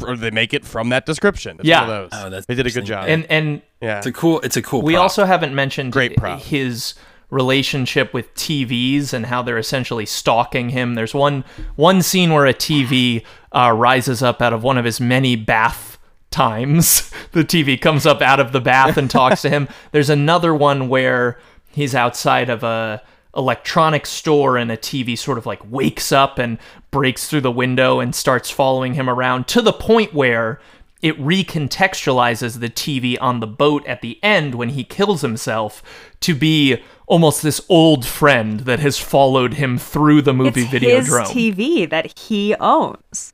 [0.00, 1.56] or did they make it from that description?
[1.58, 1.80] It's Yeah.
[1.86, 2.20] one of those.
[2.22, 3.06] Oh, that's they did a good job.
[3.08, 3.98] And and yeah.
[3.98, 4.40] It's a cool.
[4.40, 4.82] It's a cool.
[4.82, 5.02] we prop.
[5.02, 6.40] also haven't mentioned Great prop.
[6.40, 6.94] his
[7.30, 10.94] relationship with TVs and how they're essentially stalking him.
[10.94, 11.44] There's one
[11.76, 15.98] one scene where a TV uh, rises up out of one of his many bath
[16.30, 17.10] times.
[17.32, 19.68] the TV comes up out of the bath and talks to him.
[19.92, 21.38] There's another one where
[21.70, 23.02] he's outside of a
[23.36, 26.58] electronics store and a TV sort of like wakes up and
[26.90, 30.60] breaks through the window and starts following him around to the point where
[31.00, 35.82] it recontextualizes the TV on the boat at the end when he kills himself
[36.20, 41.22] to be almost this old friend that has followed him through the movie Video Drone.
[41.22, 41.34] it's Videodrome.
[41.34, 43.32] his TV that he owns.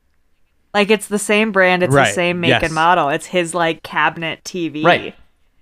[0.74, 2.62] Like it's the same brand, it's the same make yes.
[2.64, 3.08] and model.
[3.08, 4.82] It's his like cabinet TV.
[4.84, 5.14] Right.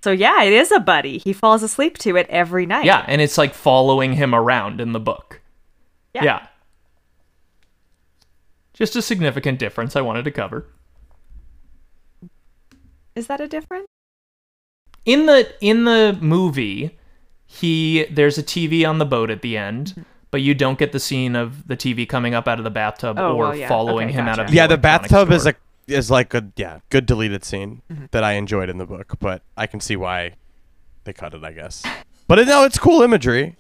[0.03, 1.19] So yeah, it is a buddy.
[1.19, 2.85] He falls asleep to it every night.
[2.85, 5.41] Yeah, and it's like following him around in the book.
[6.15, 6.25] Yeah.
[6.25, 6.47] Yeah.
[8.73, 10.67] Just a significant difference I wanted to cover.
[13.15, 13.87] Is that a difference?
[15.05, 16.97] in the in the movie
[17.55, 20.99] he there's a tv on the boat at the end but you don't get the
[21.01, 23.69] scene of the tv coming up out of the bathtub Oh, or well, yeah.
[23.69, 24.49] following Okay, him out gotcha.
[24.49, 25.53] of yeah, the electronics bathtub is store.
[25.89, 28.07] a is like a yeah, good deleted scene Mm-hmm.
[28.11, 30.33] that I enjoyed in the book, but I can see why
[31.05, 31.85] they cut it, I guess.
[32.27, 33.57] But it, no, it's cool imagery.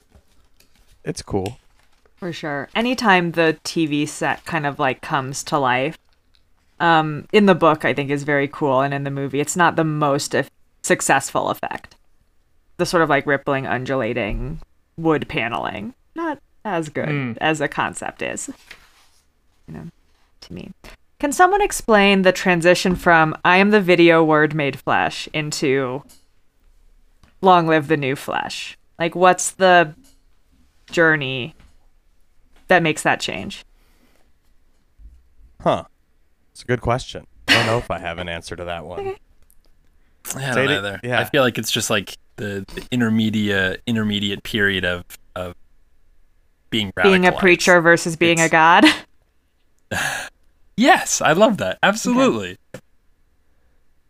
[1.04, 1.58] It's cool.
[2.16, 2.70] For sure.
[2.74, 5.98] Anytime the TV set kind of like comes to life,
[6.80, 9.76] um, in the book, I think is very cool, and in the movie, it's not
[9.76, 10.34] the most
[10.82, 11.94] successful effect.
[12.76, 14.60] The sort of like rippling, undulating
[14.96, 17.32] wood paneling, not as good hmm.
[17.40, 18.50] as a concept is.
[19.68, 19.86] You know,
[20.40, 20.72] to me.
[21.18, 26.02] Can someone explain the transition from "I am the video word made flesh" into
[27.40, 28.76] "Long live the new flesh"?
[28.98, 29.94] Like, what's the
[30.90, 31.54] journey
[32.68, 33.64] that makes that change?
[35.60, 35.84] Huh.
[36.52, 37.26] It's a good question.
[37.48, 39.16] I don't know if I have an answer to that one.
[40.36, 41.00] I don't Say it- either.
[41.02, 41.20] yeah.
[41.20, 45.04] I feel like it's just like the, the intermediate intermediate period of
[45.36, 45.54] of
[46.70, 48.84] being Being a preacher versus being a god.
[50.76, 51.78] Yes, I love that.
[51.84, 52.58] Absolutely.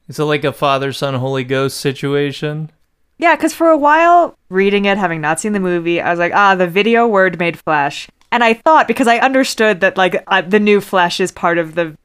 [0.09, 2.71] is it like a father son holy ghost situation
[3.19, 6.33] Yeah, because for a while, reading it, having not seen the movie, I was like,
[6.35, 8.09] ah, the video word made flesh.
[8.33, 11.75] And I thought, because I understood that, like, uh, the new flesh is part of
[11.75, 11.97] the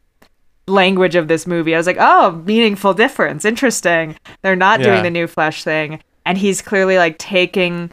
[0.69, 3.43] language of this movie, I was like, oh, meaningful difference.
[3.45, 4.15] Interesting.
[4.41, 4.87] They're not Yeah.
[4.87, 6.01] doing the new flesh thing.
[6.25, 7.91] And he's clearly, like, taking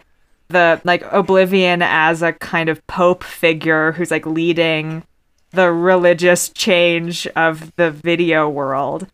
[0.49, 5.03] the, like, O'Blivion as a kind of pope figure who's, like, leading
[5.53, 9.07] the religious change of the video world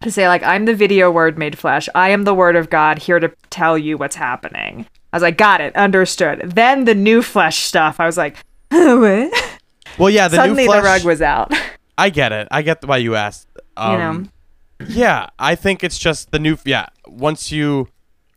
[0.00, 3.00] to say like i'm the video word made flesh i am the word of god
[3.00, 6.52] here to tell you what's happening I was like, got it, understood.
[6.54, 8.36] Then the new flesh stuff, I was like,
[8.70, 9.58] what?
[9.98, 11.52] Well, yeah, the Suddenly new flesh, the rug was out.
[12.00, 12.48] I get it.
[12.50, 13.48] I get why you asked.
[13.76, 16.56] Um, you know, Yeah, I think it's just the new.
[16.64, 17.88] Yeah, once you,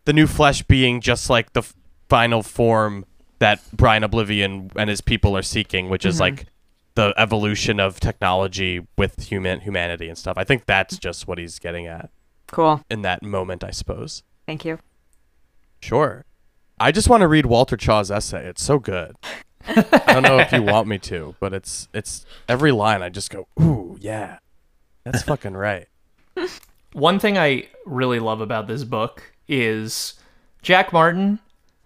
[0.05, 1.73] the new flesh being just like the f-
[2.09, 3.05] final form
[3.39, 6.45] that Brian O'Blivion and his people are seeking, which is like
[6.95, 10.37] the evolution of technology with human humanity and stuff.
[10.37, 12.11] I think that's just what he's getting at
[12.47, 12.81] cool.
[12.89, 14.23] in that moment, I suppose.
[14.45, 14.79] Thank you.
[15.79, 16.25] Sure.
[16.79, 18.45] I just want to read Walter Chaw's essay.
[18.45, 19.15] It's so good.
[19.67, 23.29] I don't know if you want me to, but it's it's every line I just
[23.29, 24.39] go, "Ooh, yeah.
[25.03, 25.87] That's fucking right."
[26.93, 30.13] One thing I really love about this book is
[30.61, 31.39] Jack Martin.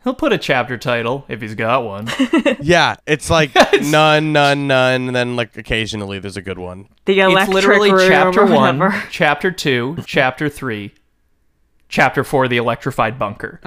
[0.03, 2.09] He'll put a chapter title if he's got one.
[2.61, 3.51] Yeah, it's like
[3.81, 6.87] none, none, none, and then like occasionally there's a good one.
[7.05, 10.93] The it's electric literally room chapter or one, chapter two, chapter three,
[11.89, 13.59] chapter four, the electrified bunker.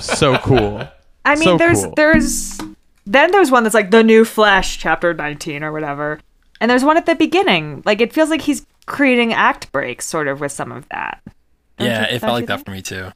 [0.00, 0.86] So cool.
[1.24, 1.94] I mean, So there's cool.
[1.96, 2.60] there's
[3.06, 6.20] then there's one that's like the new Flesh, chapter 19 or whatever,
[6.60, 7.82] and there's one at the beginning.
[7.84, 11.20] Like it feels like he's creating act breaks, sort of with some of that.
[11.78, 12.66] Don't yeah, you- it felt you like that think?
[12.66, 13.10] for me too.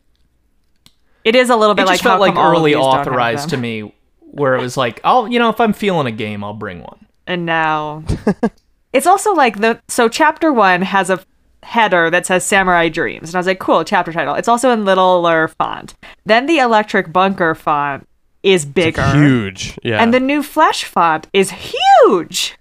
[1.24, 2.76] It is a little bit It like just felt like come all of early these
[2.82, 6.06] don't have authorized to me, where it was like, oh, you know, if I'm feeling
[6.06, 7.06] a game, I'll bring one.
[7.26, 8.02] and now
[8.92, 11.20] it's also like the so chapter one has a
[11.64, 14.84] header that says samurai dreams and i was like cool chapter title it's also in
[14.86, 15.94] littler font
[16.24, 18.07] then the electric bunker font
[18.42, 19.78] is bigger Huge.
[19.82, 20.02] Yeah.
[20.02, 22.56] and the new flesh font is huge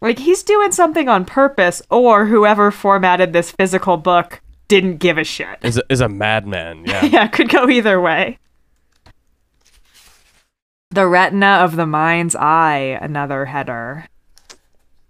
[0.00, 5.24] like he's doing something on purpose or whoever formatted this physical book didn't give a
[5.24, 6.84] shit is a, is a madman.
[6.84, 7.04] Yeah.
[7.12, 8.38] yeah could go either way
[10.90, 14.08] the retina of the mind's eye another header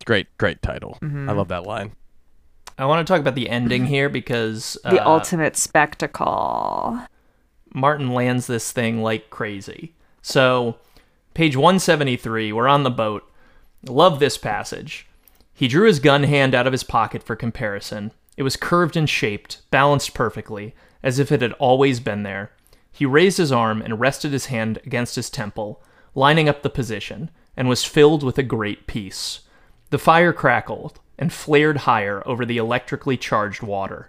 [0.06, 0.96] great, great title.
[1.02, 1.28] Mm-hmm.
[1.28, 1.92] I love that line.
[2.78, 6.98] I want to talk about the ending here because the uh, ultimate spectacle
[7.76, 9.92] Martin lands this thing like crazy.
[10.22, 10.78] So,
[11.34, 13.30] page 173, we're on the boat.
[13.84, 15.06] Love this passage.
[15.52, 18.12] He drew his gun hand out of his pocket for comparison.
[18.38, 22.50] It was curved and shaped, balanced perfectly, as if it had always been there.
[22.90, 25.82] He raised his arm and rested his hand against his temple,
[26.14, 29.40] lining up the position, and was filled with a great peace.
[29.90, 34.08] The fire crackled and flared higher over the electrically charged water.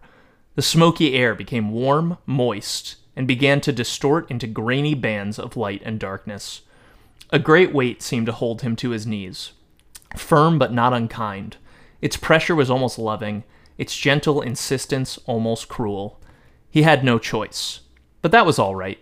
[0.56, 5.81] The smoky air became warm, moist, and began to distort into grainy bands of light
[5.84, 6.61] and darkness.
[7.31, 9.53] A great weight seemed to hold him to his knees,
[10.15, 11.57] firm but not unkind.
[11.99, 13.44] Its pressure was almost loving,
[13.76, 16.22] its gentle insistence almost cruel.
[16.69, 17.80] He had no choice.
[18.22, 18.99] But that was all right.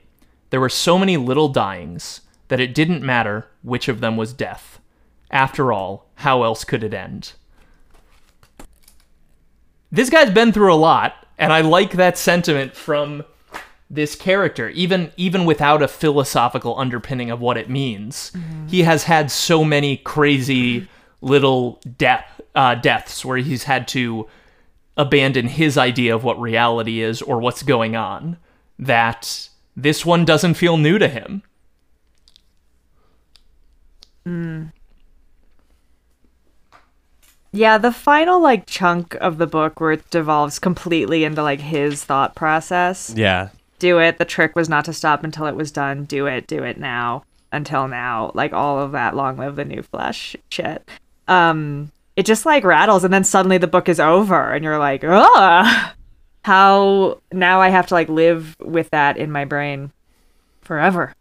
[0.50, 4.80] There were so many little dyings that it didn't matter which of them was death.
[5.30, 7.34] After all, how else could it end?
[9.92, 13.26] This guy's been through a lot, and I like that sentiment from
[13.90, 18.32] this character even even without a philosophical underpinning of what it means
[18.68, 20.88] he has had so many crazy
[21.22, 24.28] little death uh, deaths where he's had to
[24.98, 28.38] abandon his idea of what reality is or what's going on
[28.80, 31.44] that this one doesn't feel new to him
[37.56, 42.04] Yeah, the final like chunk of the book where it devolves completely into like his
[42.04, 43.14] thought process.
[43.16, 43.50] Yeah.
[43.80, 44.18] Do it.
[44.18, 46.06] The trick was not to stop until it was done.
[46.06, 46.48] Do it.
[46.48, 47.24] Do it now.
[47.52, 48.32] Until now.
[48.34, 50.88] Like all of that long live the new flesh shit.
[51.28, 55.04] Um it just like rattles and then suddenly the book is over and you're like,
[55.04, 55.92] "Ugh."
[56.44, 59.92] How now I have to like live with that in my brain
[60.62, 61.14] forever.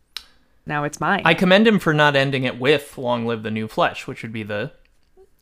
[0.66, 1.22] Now it's mine.
[1.24, 4.32] I commend him for not ending it with "Long live the new flesh," which would
[4.32, 4.70] be the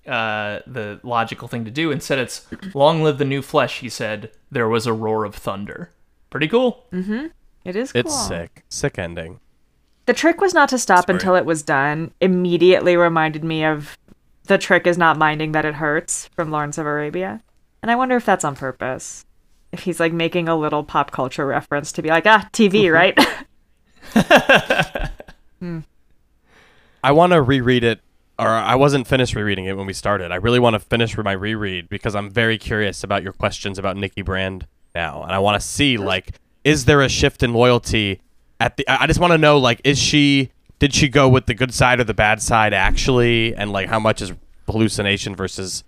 [0.06, 1.90] uh, the logical thing to do.
[1.90, 5.90] Instead, it's "Long live the new flesh." He said, "There was a roar of thunder."
[6.33, 6.87] Pretty cool.
[6.93, 7.27] Mm-hmm.
[7.67, 8.01] It is cool.
[8.01, 8.65] It's sick.
[8.71, 9.39] Sick ending.
[10.07, 11.17] The trick was not to stop Sorry.
[11.17, 12.11] until it was done.
[12.23, 13.99] Immediately reminded me of
[14.45, 17.43] the trick is not minding that it hurts from Lawrence of Arabia.
[17.83, 19.27] And I wonder if that's on purpose.
[19.73, 23.19] If he's like making a little pop culture reference to be like, ah, TV, right?
[25.61, 25.81] hmm.
[27.05, 28.01] I want to reread it,
[28.39, 30.33] or I wasn't finished rereading it when we started.
[30.33, 33.99] I really want to finish my reread because I'm very curious about your questions about
[33.99, 36.32] Nicki Brand now, and I want to see like,
[36.64, 38.20] is there a shift in loyalty
[38.60, 38.89] at the?
[38.89, 40.51] I just want to know like, is she?
[40.78, 44.01] Did she go with the good side or the bad side actually, and like how
[44.01, 44.32] much is
[44.69, 45.85] hallucination versus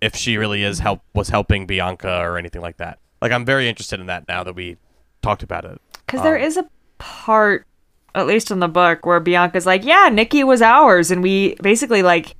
[0.00, 2.98] if she really is help was helping Bianca or anything like that?
[3.22, 4.76] Like, I'm very interested in that now that we
[5.22, 5.80] talked about it.
[6.04, 6.68] Because there um, is a
[6.98, 7.66] part,
[8.14, 11.10] at least in the book, where Bianca's like, yeah, Nicki was ours.
[11.10, 12.36] And we basically like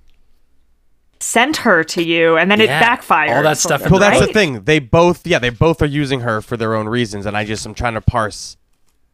[1.25, 2.37] sent her to you.
[2.37, 3.37] And then it Yeah, backfired.
[3.37, 4.65] all that stuff in Well, that's the thing.
[4.65, 7.67] They both, yeah, they both are using her for their own reasons, and I just
[7.67, 8.57] am trying to parse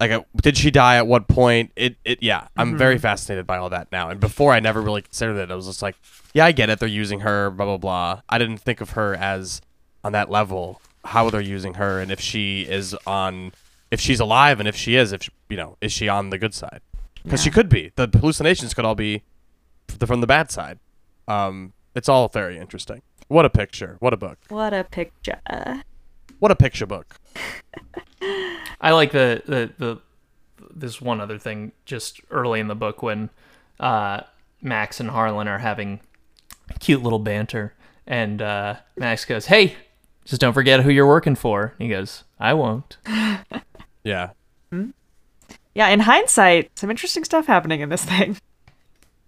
[0.01, 1.73] like uh, did she die at what point?
[1.77, 4.09] It it yeah, I'm very fascinated by all that now.
[4.09, 5.51] And before I never really considered it.
[5.51, 5.95] I was just like,
[6.32, 6.81] yeah, I get it.
[6.81, 8.23] They're using her, blah blah blah.
[8.28, 9.61] I didn't think of her as
[10.03, 10.81] on that level.
[11.05, 13.53] How they're using her, and if she is on,
[13.91, 16.39] if she's alive, and if she is, if she, you know, is she on the
[16.39, 16.81] good side?
[17.23, 17.93] Because she could be.
[17.97, 19.23] The hallucinations could all be
[20.07, 20.78] from the bad side.
[21.28, 23.03] Um, it's all very interesting.
[23.29, 23.97] What a picture.
[24.01, 24.39] What a book.
[24.49, 25.41] What a picture.
[26.39, 27.17] What a picture book.
[28.81, 30.01] I like the the the
[30.75, 33.31] this one other thing just early in the book when
[33.79, 34.23] uh,
[34.62, 36.01] Max and Harlan are having
[36.79, 37.75] cute little banter,
[38.07, 39.77] and uh, Max goes, "Hey,
[40.25, 42.99] just don't forget who you're working for." He goes, "I won't."
[44.03, 44.31] Yeah.
[45.75, 48.37] Yeah, in hindsight, some interesting stuff happening in this thing.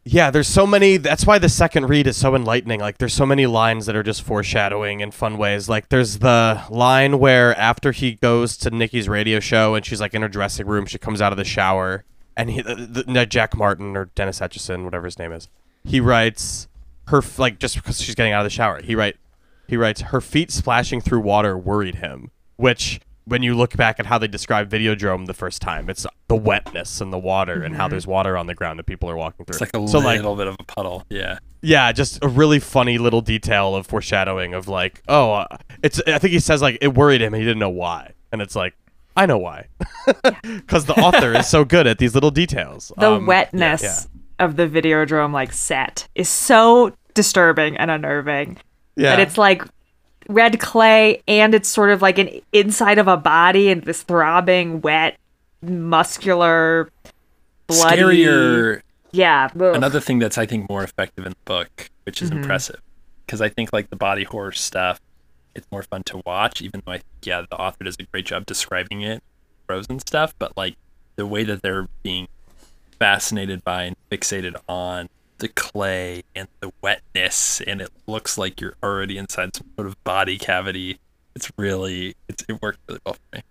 [0.05, 0.97] Yeah, there's so many.
[0.97, 2.81] That's why the second read is so enlightening.
[2.81, 5.69] Like, there's so many lines that are just foreshadowing in fun ways.
[5.69, 10.13] Like, there's the line where after he goes to Nicki's radio show and she's like
[10.13, 12.05] in her dressing room, she comes out of the shower,
[12.37, 15.49] and he, the, the, Jack Martin or Dennis Etchison, whatever his name is,
[15.85, 16.67] he writes
[17.09, 18.83] her like just because she's getting out of the shower.
[18.83, 19.17] He write
[19.69, 23.01] he writes her feet splashing through water worried him, which.
[23.25, 27.01] When you look back at how they describe Videodrome the first time, it's the wetness
[27.01, 29.53] and the water and how there's water on the ground that people are walking through.
[29.55, 31.05] It's like a so little like bit of a puddle.
[31.09, 31.39] Yeah.
[31.61, 36.01] yeah, just a really funny little detail of foreshadowing of like, oh, uh, it's.
[36.07, 37.33] I think he says like it worried him.
[37.35, 38.75] and He didn't know why, and it's like,
[39.17, 39.67] I know why,
[40.43, 42.91] because the author is so good at these little details.
[42.99, 44.45] The Um, wetness yeah.
[44.45, 48.57] of the Videodrome like set is so disturbing and unnerving.
[48.97, 49.63] Yeah, That it's like
[50.33, 54.81] red clay and it's sort of like an inside of a body and this throbbing,
[54.81, 55.17] wet,
[55.63, 56.91] muscular,
[57.67, 58.03] bloody.
[58.03, 58.83] Scarier.
[59.13, 59.49] Yeah.
[59.55, 59.75] ugh.
[59.77, 62.41] Another thing that's I think more effective in the book, which is Mm-hmm.
[62.41, 62.81] impressive,
[63.27, 65.01] because I think like the body horror stuff,
[65.55, 66.63] it's more fun to watch.
[66.63, 69.23] Even though I think yeah, the author does a great job describing it,
[69.67, 70.77] frozen stuff, but like
[71.17, 72.27] the way that they're being
[72.99, 75.09] fascinated by and fixated on
[75.43, 80.03] the clay and the wetness, and it looks like you're already inside some sort of
[80.05, 80.99] body cavity.
[81.35, 83.43] It's really it's, it worked really well for me.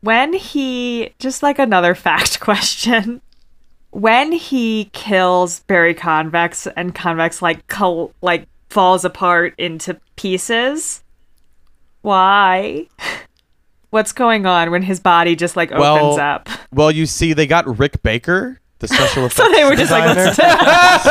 [0.00, 3.20] when he just like another fact question
[3.90, 11.02] when he kills barry convex and convex like col- like falls apart into pieces
[12.02, 12.86] why
[13.90, 17.46] what's going on when his body just like opens Well, up well, you see, they
[17.46, 20.34] got Rick Baker, the special effects so they were just like designer.
[20.36, 21.04] let's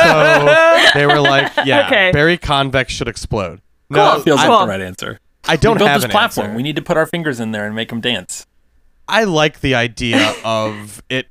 [0.94, 2.12] so they were like, yeah, Okay.
[2.12, 3.62] Barry Convex should explode.
[3.92, 3.98] Cool.
[4.04, 5.20] No, Feels I, like the right answer.
[5.48, 6.48] I don't we have this an platform.
[6.48, 6.58] answer.
[6.58, 8.46] We need to put our fingers in there and make them dance.
[9.08, 11.28] I like the idea of it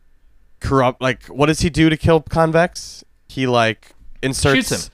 [0.61, 1.03] corrupt.
[1.03, 3.05] Like, what does he do to kill Convex?
[3.29, 3.93] He like
[4.23, 4.69] inserts.
[4.69, 4.93] Shoots him.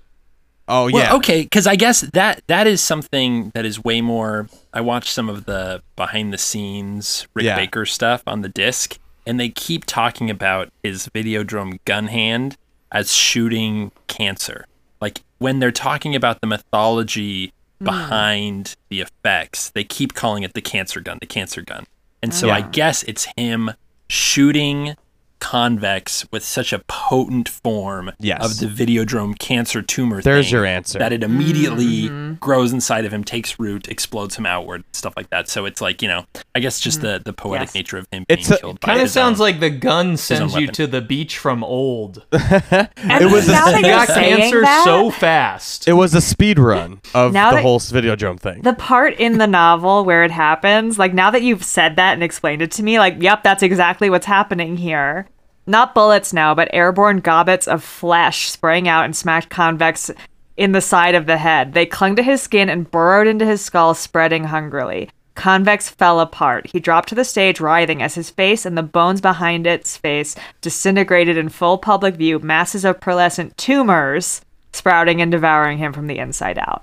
[0.69, 1.15] Oh Well, yeah.
[1.17, 4.49] okay, because I guess that that is something that is way more.
[4.73, 7.57] I watched some of the behind the scenes Rick Yeah.
[7.57, 12.57] Baker stuff on the disc, and they keep talking about his Videodrome gun hand
[12.91, 14.67] as shooting cancer.
[15.01, 17.85] Like when they're talking about the mythology hmm.
[17.85, 21.87] behind the effects, they keep calling it the cancer gun, the cancer gun.
[22.23, 23.73] And so I guess it's him
[24.09, 24.95] shooting
[25.43, 28.43] convex with such a potent form Yes.
[28.63, 30.99] of the Videodrome cancer tumor There's thing your answer.
[31.01, 32.35] that it immediately Mm-hmm.
[32.35, 35.49] grows inside of him, takes root, explodes him outward, stuff like that.
[35.49, 37.75] So it's like you know, I guess just the the poetic Yes.
[37.75, 38.81] nature of him being It's a- killed.
[38.81, 42.25] Kind of sounds own- like the gun sends you to the beach from old.
[42.33, 45.89] It was a- now that got cancer that, so fast.
[45.89, 48.63] It was a speed run of Now the that- whole Videodrome thing.
[48.63, 52.23] the part in the novel where it happens, like now that you've said that and
[52.23, 55.27] explained it to me, like, yep, that's exactly what's happening here.
[55.67, 60.11] Not bullets now, but airborne gobbets of flesh sprang out and smacked Convex
[60.57, 61.73] in the side of the head.
[61.73, 65.11] They clung to his skin and burrowed into his skull, spreading hungrily.
[65.35, 66.67] Convex fell apart.
[66.71, 70.37] He dropped to the stage, writhing as his face and the bones behind its face
[70.61, 76.19] disintegrated in full public view, masses of pearlescent tumors sprouting and devouring him from the
[76.19, 76.83] inside out.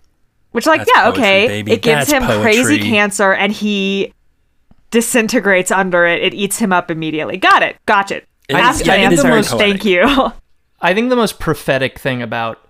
[0.51, 1.71] Which, like, That's yeah, poetry, okay, baby.
[1.73, 4.13] it gives That's him crazy cancer and he
[4.89, 6.23] disintegrates under it.
[6.23, 7.37] It eats him up immediately.
[7.37, 7.77] Got it.
[7.85, 8.17] Gotcha.
[8.17, 9.59] It is- Ask yeah, the it is very answers.
[9.59, 10.05] Thank you.
[10.81, 12.65] I think the most prophetic thing about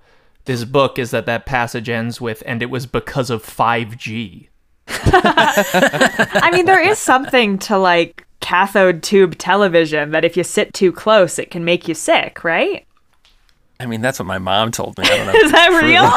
[0.46, 4.48] this book is that that passage ends with, and it was because of 5G.
[4.88, 10.92] I mean, there is something to like cathode tube television that if you sit too
[10.92, 12.88] close, it can make you sick, right?
[13.80, 15.04] I mean, that's what my mom told me.
[15.06, 15.34] I don't know.
[15.34, 16.10] Is that real?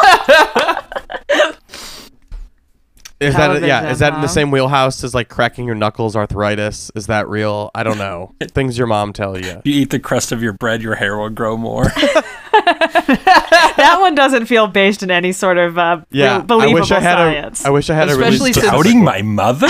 [3.23, 3.91] Is that yeah?
[3.91, 6.91] Is that in the same wheelhouse as like cracking your knuckles, arthritis?
[6.95, 7.71] Is that real?
[7.75, 8.35] I don't know.
[8.51, 9.63] Things your mom tell you.
[9.65, 11.85] you eat the crust of your bread, your hair will grow more.
[12.53, 16.91] that one doesn't feel based in any sort of uh, Yeah, bel- believable I wish
[16.91, 17.65] I had science.
[17.65, 17.69] a.
[17.69, 19.69] I wish I had Especially a really since- Doubting my mother?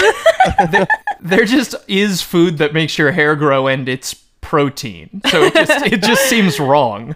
[1.20, 5.20] there just is food that makes your hair grow and it's protein.
[5.30, 7.14] So it just it just seems wrong.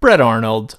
[0.00, 0.78] Brett Arnold,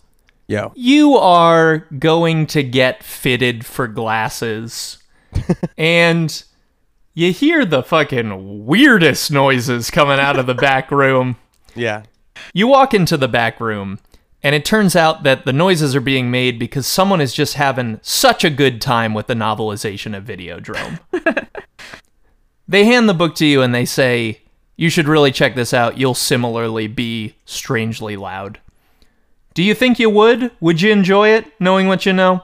[0.52, 0.74] Yo.
[0.76, 4.98] you are going to get fitted for glasses.
[5.78, 6.44] and
[7.14, 11.38] you hear the fucking weirdest noises coming out of the back room.
[11.74, 12.04] Yeah.
[12.54, 14.00] You walk into the back room,
[14.44, 18.00] and it turns out that the noises are being made because someone is just having
[18.02, 21.00] such a good time with the novelization of Videodrome.
[22.68, 24.42] they hand the book to you and they say,
[24.76, 25.98] You should really check this out.
[25.98, 28.60] You'll similarly be strangely loud.
[29.54, 30.52] Do you think you would?
[30.62, 32.44] Would you enjoy it, knowing what you know?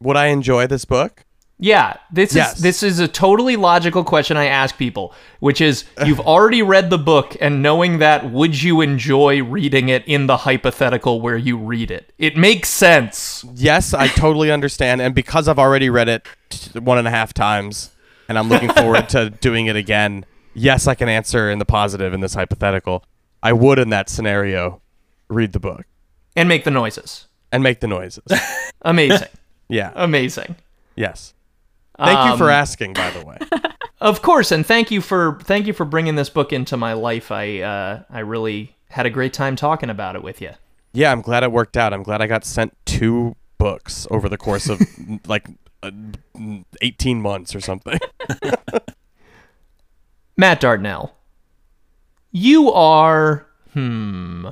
[0.00, 1.24] Would I enjoy this book?
[1.60, 2.56] Yeah, this Yes.
[2.56, 6.88] is this is a totally logical question I ask people, which is you've already read
[6.88, 11.58] the book and knowing that would you enjoy reading it in the hypothetical where you
[11.58, 12.12] read it?
[12.16, 13.44] It makes sense.
[13.56, 15.02] Yes, I totally understand.
[15.02, 16.26] And because I've already read it
[16.74, 17.90] one and a half times
[18.28, 20.24] and I'm looking forward to doing it again,
[20.54, 23.02] yes, I can answer in the positive in this hypothetical.
[23.42, 24.80] I would, in that scenario,
[25.28, 25.86] read the book
[26.38, 27.26] And make the noises.
[27.52, 28.24] and make the noises.
[28.82, 29.28] Amazing.
[29.70, 29.92] Yeah.
[29.96, 30.56] Amazing.
[30.96, 31.34] Yes.
[31.98, 33.36] Thank you for Um, asking, by the way.
[34.00, 37.32] Of course, and thank you for thank you for bringing this book into my life.
[37.32, 40.52] I uh, I really had a great time talking about it with you.
[40.92, 41.92] Yeah, I'm glad it worked out.
[41.92, 44.80] I'm glad I got sent two books over the course of
[45.26, 45.48] like
[45.82, 45.90] uh,
[46.80, 47.98] 18 months or something.
[50.36, 51.14] Matt Dartnell,
[52.30, 54.48] you are hmm.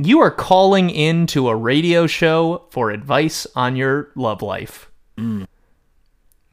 [0.00, 4.88] You are calling in to a radio show for advice on your love life.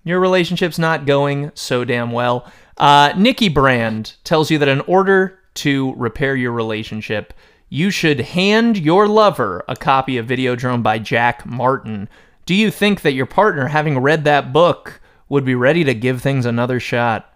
[0.03, 2.51] Your relationship's not going so damn well.
[2.77, 7.33] Uh, Nicki Brand tells you that in order to repair your relationship,
[7.69, 12.09] you should hand your lover a copy of Videodrome by Jack Martin.
[12.45, 16.21] Do you think that your partner, having read that book, would be ready to give
[16.21, 17.31] things another shot?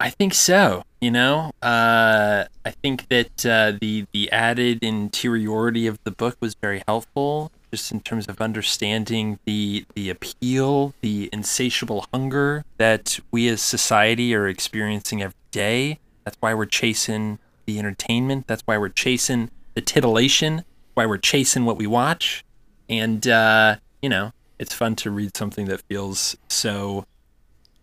[0.00, 0.82] I think so.
[1.00, 6.54] You know, uh, I think that uh, the the added interiority of the book was
[6.54, 13.46] very helpful, just in terms of understanding the the appeal, the insatiable hunger that we
[13.48, 16.00] as society are experiencing every day.
[16.24, 18.48] That's why we're chasing the entertainment.
[18.48, 20.64] That's why we're chasing the titillation.
[20.94, 22.44] Why we're chasing what we watch,
[22.88, 27.06] and uh, you know, it's fun to read something that feels so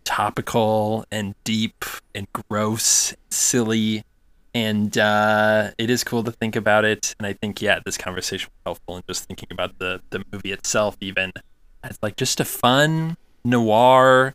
[0.06, 1.84] topical and deep
[2.14, 4.02] and gross, silly,
[4.54, 7.14] and uh, it is cool to think about it.
[7.18, 10.52] And I think yeah, this conversation was helpful in just thinking about the the movie
[10.52, 11.32] itself, even
[11.82, 14.34] as like just a fun noir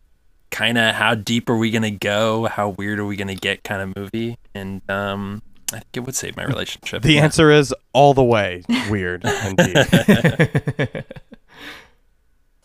[0.51, 3.81] kind of how deep are we gonna go, how weird are we gonna get kind
[3.81, 5.41] of movie, and um,
[5.71, 7.01] I think it would save my relationship.
[7.03, 7.23] The Yeah.
[7.23, 9.77] answer is all the way weird and deep.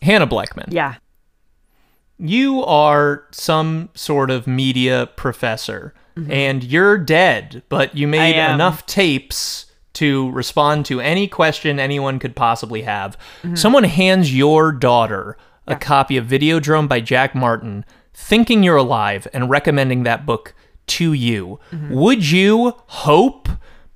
[0.01, 0.71] Hannah Blechman.
[0.71, 0.95] Yeah.
[2.19, 6.31] You are some sort of media professor mm-hmm.
[6.31, 12.35] and you're dead, but you made enough tapes to respond to any question anyone could
[12.35, 13.17] possibly have.
[13.41, 13.55] Mm-hmm.
[13.55, 15.37] Someone hands your daughter
[15.67, 17.83] a copy of Videodrome by Jack Martin,
[18.13, 20.53] thinking you're alive and recommending that book
[20.87, 21.59] to you.
[21.71, 21.93] Mm-hmm.
[21.93, 23.49] Would you hope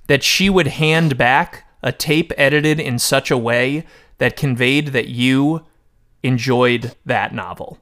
[0.06, 3.84] that she would hand back a tape edited in such a way
[4.18, 5.64] that conveyed that you
[6.22, 7.78] enjoyed that novel?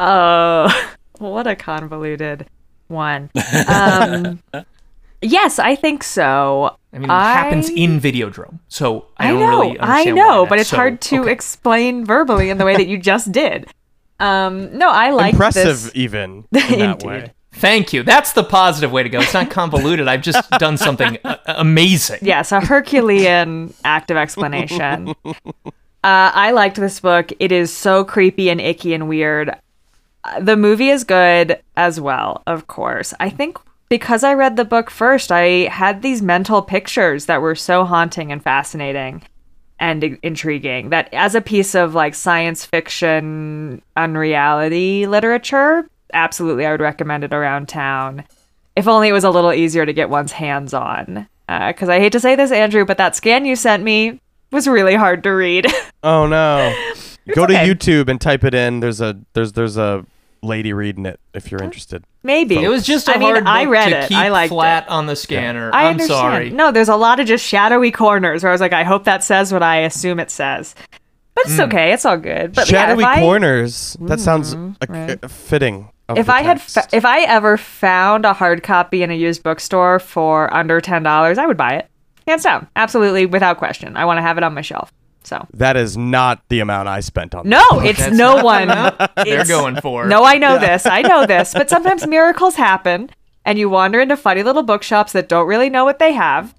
[0.00, 0.86] Oh,
[1.18, 2.46] what a convoluted
[2.88, 3.30] one.
[3.68, 4.42] Um,
[5.22, 6.76] yes, I think so.
[6.92, 10.42] I mean, it happens I- in Videodrome, so I, I, don't know, really I know,
[10.44, 11.30] why but it's so- hard to okay.
[11.32, 13.70] explain verbally in the way that you just did.
[14.18, 15.92] Um, no, I like Impressive, this.
[15.94, 17.06] even in that Indeed.
[17.06, 17.32] way.
[17.52, 18.02] Thank you.
[18.02, 19.20] That's the positive way to go.
[19.20, 20.08] It's not convoluted.
[20.08, 22.20] I've just done something uh, amazing.
[22.22, 25.14] Yes, a Herculean act of explanation.
[25.24, 25.32] Uh,
[26.02, 27.32] I liked this book.
[27.40, 29.54] It is so creepy and icky and weird.
[30.24, 33.14] Uh, The movie is good as well, of course.
[33.20, 37.54] I think because I read the book first, I had these mental pictures that were
[37.56, 39.22] so haunting and fascinating
[39.80, 46.70] and i- intriguing that as a piece of like science fiction unreality literature, absolutely I
[46.72, 48.24] would recommend it around town.
[48.76, 51.26] If only it was a little easier to get one's hands on.
[51.48, 54.20] Because I hate to say this, Andrew, but that scan you sent me
[54.52, 55.66] was really hard to read.
[56.02, 56.72] Oh no.
[57.34, 57.66] Go okay.
[57.66, 58.80] to YouTube and type it in.
[58.80, 60.04] There's a there's there's a
[60.42, 62.02] lady reading it if you're interested.
[62.22, 64.08] Maybe It was just a I mean, hard I book read to it.
[64.08, 64.90] keep I liked flat it.
[64.90, 65.70] on the scanner.
[65.72, 66.18] I I'm understand.
[66.18, 66.50] sorry.
[66.50, 69.22] No, there's a lot of just shadowy corners where I was like, I hope that
[69.22, 70.74] says what I assume it says.
[71.34, 71.92] But it's okay.
[71.92, 72.54] It's all good.
[72.54, 73.96] But yeah, Shadowy if I, corners.
[74.00, 75.18] That sounds like, right.
[75.24, 75.88] uh, fitting.
[76.16, 79.42] if the I had, fa- if I ever found a hard copy in a used
[79.42, 81.88] bookstore for under ten dollars, I would buy it,
[82.26, 83.96] hands down, absolutely, without question.
[83.96, 84.92] I want to have it on my shelf.
[85.22, 87.48] So That is not the amount I spent on.
[87.48, 87.86] no, that.
[87.86, 89.24] it's That's no not one.
[89.26, 90.06] They're going for.
[90.06, 90.86] No, I know this.
[90.86, 91.52] I know this.
[91.52, 93.10] But sometimes miracles happen,
[93.44, 96.54] and you wander into funny little bookshops that don't really know what they have.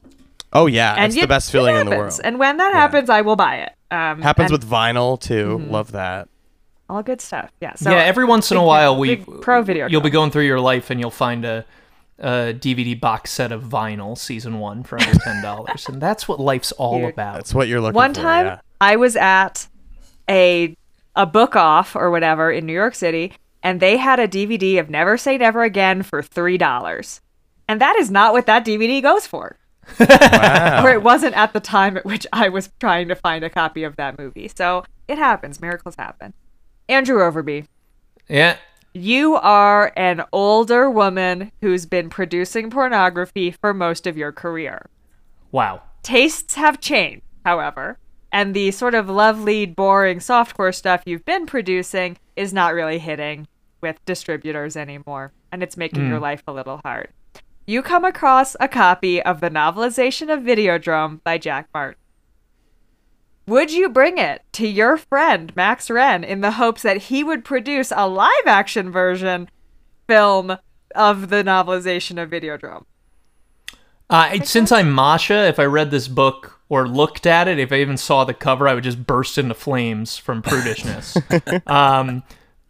[0.54, 2.20] Oh yeah, And it's you- the best feeling in the world.
[2.24, 3.72] And when that happens, I will buy it.
[3.90, 5.58] Um, Happens and with vinyl too.
[5.60, 5.72] Mm-hmm.
[5.72, 6.28] Love that.
[6.90, 7.52] all good stuff.
[7.62, 7.76] Yeah.
[7.76, 9.88] So yeah, every once in a while we pro video.
[9.88, 11.66] you'll be going through your life and you'll find a,
[12.22, 16.40] a DVD box set of vinyl season one for under ten dollars, and that's what
[16.40, 17.10] life's all Dude.
[17.14, 17.36] about.
[17.36, 18.22] That's what you're looking One for.
[18.22, 18.60] One time, yeah.
[18.80, 19.68] I was at
[20.30, 20.76] a
[21.16, 23.34] a book off or whatever in New York City,
[23.64, 27.20] and they had a DVD of Never Say Never Again for three dollars,
[27.68, 29.58] and that is not what that DVD goes for.
[30.00, 30.86] Wow.
[30.86, 33.84] or it wasn't at the time at which I was trying to find a copy
[33.84, 34.48] of that movie.
[34.56, 35.60] So it happens.
[35.60, 36.34] Miracles happen.
[36.88, 37.66] Andrew Overbye,
[38.30, 38.58] Yeah,
[38.94, 44.90] you are an older woman who's been producing pornography for most of your career.
[45.52, 45.82] wow.
[46.04, 48.00] Tastes have changed, however,
[48.32, 53.48] and the sort of lovely, boring softcore stuff you've been producing is not really hitting
[53.82, 56.24] with distributors anymore, and it's making your hmm.
[56.24, 57.10] life a little hard.
[57.68, 62.01] You come across a copy of the novelization of Videodrome by Jack Martin.
[63.48, 67.44] Would you bring it to your friend Max Renn in the hopes that he would
[67.44, 69.50] produce a live action version
[70.08, 70.58] film
[70.96, 72.86] of the novelization of Videodrome?
[74.10, 77.78] Uh, since I'm Masha, if I read this book or looked at it, if I
[77.78, 81.16] even saw the cover, I would just burst into flames from prudishness.
[81.68, 82.24] um,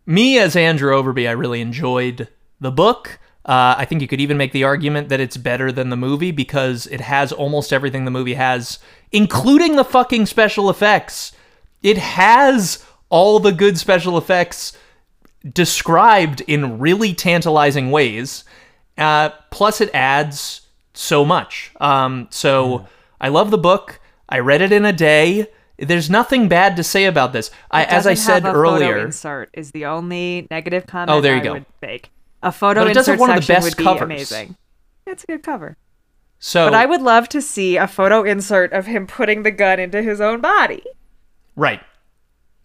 [0.05, 2.27] me as Andrew Overbye, I really enjoyed
[2.59, 3.19] the book.
[3.45, 6.31] Uh, I think you could even make the argument that it's better than the movie
[6.31, 8.77] because it has almost everything the movie has,
[9.11, 11.31] including the fucking special effects.
[11.81, 14.77] It has all the good special effects
[15.53, 18.43] described in really tantalizing ways.
[18.97, 20.61] Uh, plus, it adds
[20.93, 21.71] so much.
[21.81, 22.85] Um, so
[23.19, 23.99] I love the book.
[24.29, 25.47] I read it in a day.
[25.77, 27.49] There's nothing bad to say about this.
[27.71, 31.21] I, as I said have a photo earlier, insert is the only negative comment Oh,
[31.21, 31.53] there you I go.
[31.53, 32.11] would make.
[32.43, 33.99] A photo But it insert one of the section best would covers.
[33.99, 34.55] be amazing.
[35.05, 35.77] That's a good cover.
[36.39, 39.79] so But I would love to see a photo insert of him putting the gun
[39.79, 40.83] into his own body.
[41.55, 41.81] Right.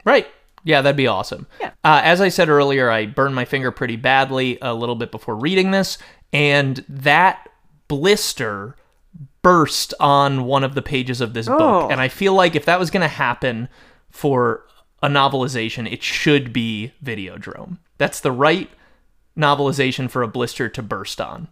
[0.04, 0.26] Right.
[0.64, 1.46] Yeah, that'd be awesome.
[1.60, 1.70] Yeah.
[1.84, 5.36] Uh, as I said earlier, I burned my finger pretty badly a little bit before
[5.36, 5.96] reading this,
[6.32, 7.48] and that
[7.88, 8.76] blister
[9.42, 11.56] burst on one of the pages of this Oh.
[11.56, 11.92] book.
[11.92, 13.68] And I feel like if that was going to happen
[14.10, 14.64] for
[15.02, 17.78] a novelization, it should be Videodrome.
[17.98, 18.68] That's the right
[19.36, 21.48] novelization for a blister to burst on.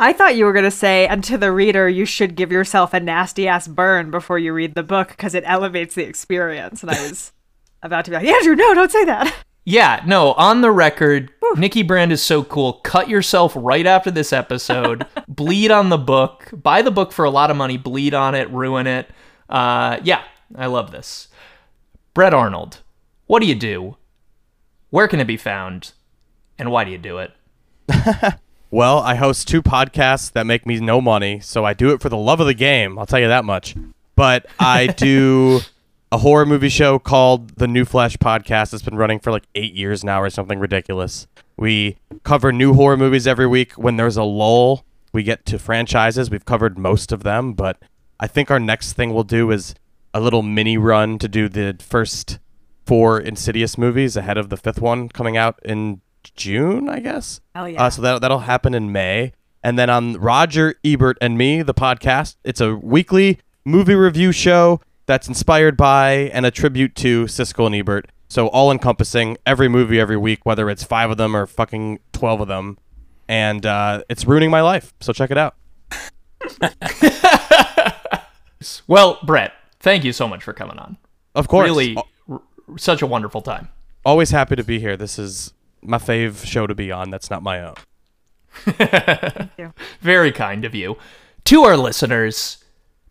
[0.00, 2.94] I thought you were going to say, and to the reader, you should give yourself
[2.94, 6.82] a nasty ass burn before you read the book because it elevates the experience.
[6.82, 7.32] And I was
[7.82, 9.34] about to be like, Andrew, no, don't say that.
[9.64, 12.74] Yeah, no, on the record, Nicki Brand is so cool.
[12.84, 15.04] Cut yourself right after this episode.
[15.28, 16.48] bleed on the book.
[16.52, 17.76] Buy the book for a lot of money.
[17.76, 18.48] Bleed on it.
[18.50, 19.10] Ruin it.
[19.48, 20.22] Uh, yeah,
[20.54, 21.28] I love this.
[22.14, 22.80] Brett Arnold,
[23.26, 23.96] what do you do?
[24.90, 25.92] Where can it be found?
[26.58, 27.32] And why do you do it?
[28.70, 32.10] Well, I host two podcasts that make me no money, so I do it for
[32.10, 32.98] the love of the game.
[32.98, 33.74] I'll tell you that much.
[34.14, 35.60] But I do
[36.12, 38.74] a horror movie show called the New Flesh Podcast.
[38.74, 41.26] It's been running for like eight years now, or something ridiculous.
[41.56, 43.72] We cover new horror movies every week.
[43.72, 46.30] When there's a lull, we get to franchises.
[46.30, 47.78] We've covered most of them, but
[48.20, 49.74] I think our next thing we'll do is
[50.12, 52.38] a little mini run to do the first
[52.84, 56.02] four Insidious movies ahead of the fifth one coming out in
[56.36, 57.40] June, I guess.
[57.54, 57.84] Hell yeah.
[57.84, 59.32] Uh, so that that'll happen in May,
[59.62, 62.36] and then on Roger Ebert and me, the podcast.
[62.44, 67.74] It's a weekly movie review show that's inspired by and a tribute to Siskel and
[67.74, 68.10] Ebert.
[68.28, 72.40] So all encompassing every movie every week, whether it's five of them or fucking twelve
[72.42, 72.78] of them,
[73.28, 74.92] and uh, it's ruining my life.
[75.00, 75.54] So check it out.
[78.88, 80.96] Well, Brett, thank you so much for coming on.
[81.34, 82.42] Of course, Really, Al- r-
[82.76, 83.68] such a wonderful time.
[84.04, 84.96] always happy to be here.
[84.96, 85.52] This is
[85.82, 87.10] my fave show to be on.
[87.10, 87.74] That's not my own.
[89.58, 89.72] you.
[90.00, 90.96] Very kind of you.
[91.44, 92.64] To our listeners,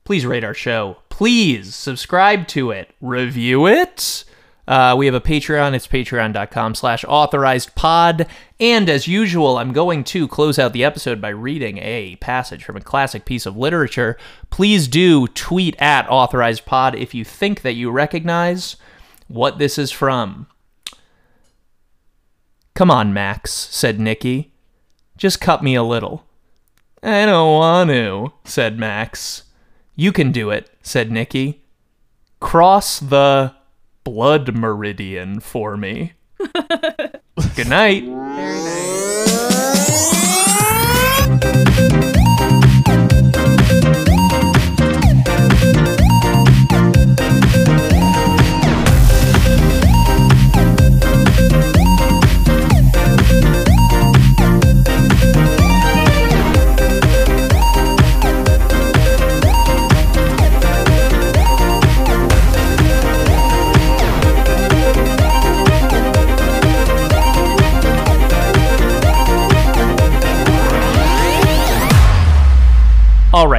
[0.03, 0.98] please rate our show.
[1.10, 2.94] Please subscribe to it.
[3.02, 4.23] Review it.
[4.68, 5.73] Uh, we have a Patreon.
[5.73, 8.27] It's patreon.com slash authorized pod.
[8.60, 12.76] And as usual, I'm going to close out the episode by reading a passage from
[12.76, 14.18] a classic piece of literature.
[14.49, 18.76] Please do tweet at authorized pod if you think that you recognize
[19.30, 20.48] what this is from.
[22.78, 24.54] Come on, Max, said Nicki.
[25.18, 26.26] Just cut me a little.
[27.02, 29.45] I don't want to, said Max.
[29.95, 31.64] You can do it, said Nicki.
[32.40, 33.56] Cross the
[34.04, 36.14] blood meridian for me.
[37.56, 38.04] Good night.
[38.04, 38.60] Very
[41.90, 42.06] nice.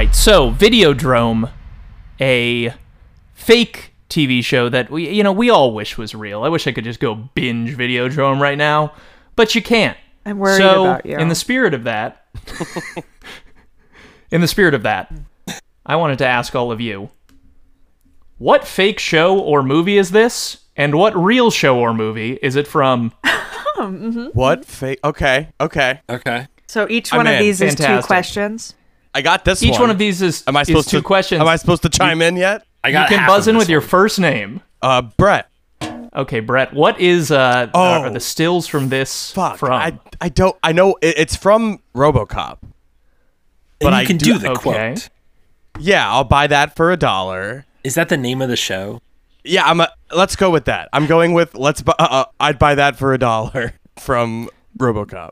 [0.09, 1.51] Right, so Videodrome,
[2.19, 2.73] a
[3.33, 6.43] fake TV show that we, you know, we all wish was real.
[6.43, 8.93] I wish I could just go binge Videodrome right now,
[9.35, 9.97] but you can't.
[10.25, 11.17] I'm worried so, about you.
[11.17, 12.25] in the spirit of that,
[14.31, 15.11] in the spirit of that,
[15.85, 17.09] I wanted to ask all of you,
[18.37, 22.67] what fake show or movie is this, and what real show or movie is it
[22.67, 23.13] from?
[23.79, 24.25] Mm-hmm.
[24.33, 24.99] What fake?
[25.05, 26.01] Okay, okay.
[26.09, 26.47] Okay.
[26.67, 27.39] so each I'm one of in.
[27.39, 28.75] these is two questions.
[29.13, 29.81] I got this Each one.
[29.81, 31.03] one of these is, Am I is supposed two to?
[31.03, 31.41] questions.
[31.41, 32.65] Am I supposed to chime in yet?
[32.83, 33.09] I got.
[33.09, 34.61] you can buzz in this with your first name.
[34.81, 35.47] Uh, Brett.
[36.15, 38.01] Okay, Brett, what is uh Oh.
[38.01, 39.57] are the stills from this Fuck.
[39.57, 39.71] from?
[39.73, 40.55] I I don't.
[40.63, 42.57] I know it, it's from RoboCop.
[42.61, 42.71] And
[43.81, 44.61] but you I can do- do, the Okay.
[44.93, 45.09] quote.
[45.79, 47.65] Yeah, I'll buy that for a dollar.
[47.83, 49.01] Is that the name of the show?
[49.43, 49.79] Yeah, I'm.
[49.81, 50.89] A, let's go with that.
[50.93, 51.81] I'm going with let's.
[51.81, 55.29] Bu- uh, uh, I'd buy that for a dollar from RoboCop.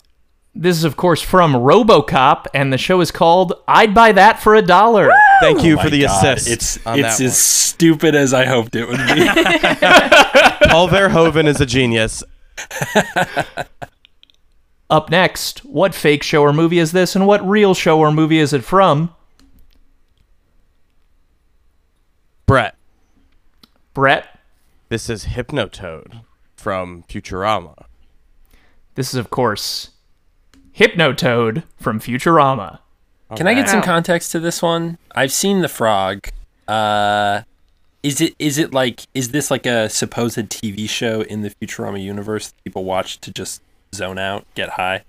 [0.59, 4.55] This is of course from RoboCop and the show is called I'd Buy That for
[4.55, 5.11] a Dollar.
[5.39, 6.49] Thank you Oh for the God, assist.
[6.49, 9.03] It's it's that as stupid as I hoped it would be.
[10.69, 12.23] Paul Verhoeven is a genius.
[14.89, 18.39] Up next, what fake show or movie is this and what real show or movie
[18.39, 19.13] is it from?
[22.47, 22.75] Brett.
[23.93, 24.39] Brett,
[24.89, 26.21] This is Hypnotoad
[26.55, 27.75] from Futurama.
[28.95, 29.89] this is of course
[30.77, 32.79] Hypnotoad from Futurama.
[33.35, 34.97] Can I get some context to this one?
[35.13, 36.29] I've seen the frog.
[36.67, 37.41] Uh,
[38.03, 42.01] is it is it like is this like a supposed TV show in the Futurama
[42.01, 43.61] universe that people watch to just
[43.93, 45.03] zone out, get high?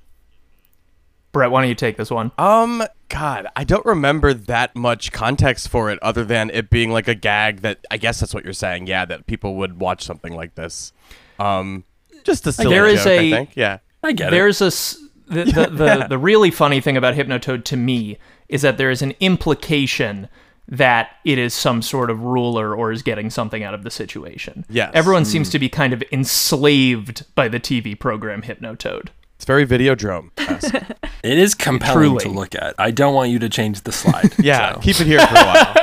[1.31, 2.33] Brett, why don't you take this one?
[2.39, 7.07] Um, God, I don't remember that much context for it other than it being like
[7.07, 8.87] a gag that I guess that's what you're saying.
[8.87, 10.93] Yeah, that people would watch something like this.
[11.39, 11.85] Um,
[12.25, 13.51] just a silly There is joke, I a- think.
[13.55, 13.79] Yeah.
[14.03, 14.31] I get it.
[14.31, 14.99] There's a s-
[15.31, 19.03] the, the, the, the really funny thing about Hypnotoad to me is that there is
[19.03, 20.29] an implication
[20.69, 24.67] that it is some sort of ruler or is getting something out of the situation.
[24.69, 24.91] Yes.
[24.95, 25.29] Everyone hmm.
[25.29, 29.09] seems to be kind of enslaved by the TV program Hypnotoad.
[29.37, 30.31] It's very Videodrome.
[31.25, 32.77] It is compelling to look at.
[32.79, 34.33] I don't want you to change the slide.
[34.39, 34.81] Yeah, so.
[34.81, 35.75] keep it here for a while.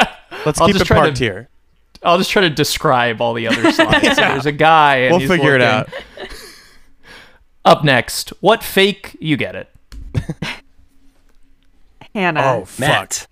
[0.46, 1.50] Let's I'll keep it try to- parked here.
[2.02, 4.16] I'll just try to describe all the other slides.
[4.16, 5.90] So there's a guy and We'll he's figure it out.
[7.66, 9.70] Up next, what fake you get it?
[12.14, 12.60] Hannah.
[12.62, 12.80] Oh, fuck.
[12.80, 13.28] Matt.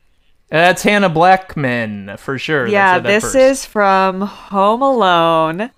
[0.49, 2.67] That's Hannah Blechman for sure.
[2.67, 3.35] yeah, that this first.
[3.35, 5.71] is from Home Alone.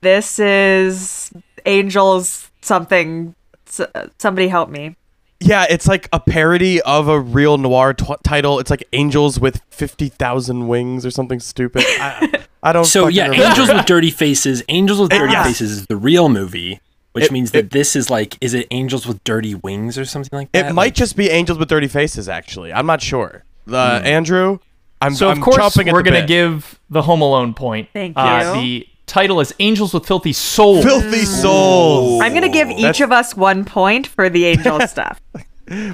[0.00, 1.30] This is
[1.66, 3.34] Angels something.
[3.66, 3.80] S-
[4.18, 4.96] somebody help me.
[5.40, 8.58] Yeah, it's like a parody of a real noir tw- title.
[8.58, 11.82] It's like Angels with 50,000 wings or something stupid.
[11.86, 13.44] I, I don't So yeah, remember.
[13.46, 14.62] Angels with Dirty Faces.
[14.68, 15.46] Angels with Dirty yes.
[15.46, 16.80] Faces is the real movie,
[17.12, 20.36] which It- means that this is like, is it Angels with Dirty Wings or something
[20.36, 20.66] like that?
[20.66, 22.72] It might Like, just be Angels with Dirty Faces, actually.
[22.72, 23.44] I'm not sure.
[23.70, 24.06] Uh, Hmm.
[24.06, 24.58] Andrew,
[25.02, 26.28] I'm, So I'm of course chomping we're gonna bit.
[26.28, 27.88] give the Home Alone point.
[27.92, 28.60] Thank Uh, you.
[28.60, 30.84] the title is Angels with Filthy Souls.
[30.84, 32.20] Filthy Souls.
[32.22, 35.20] I'm gonna give each That's- of us one point for the angel stuff,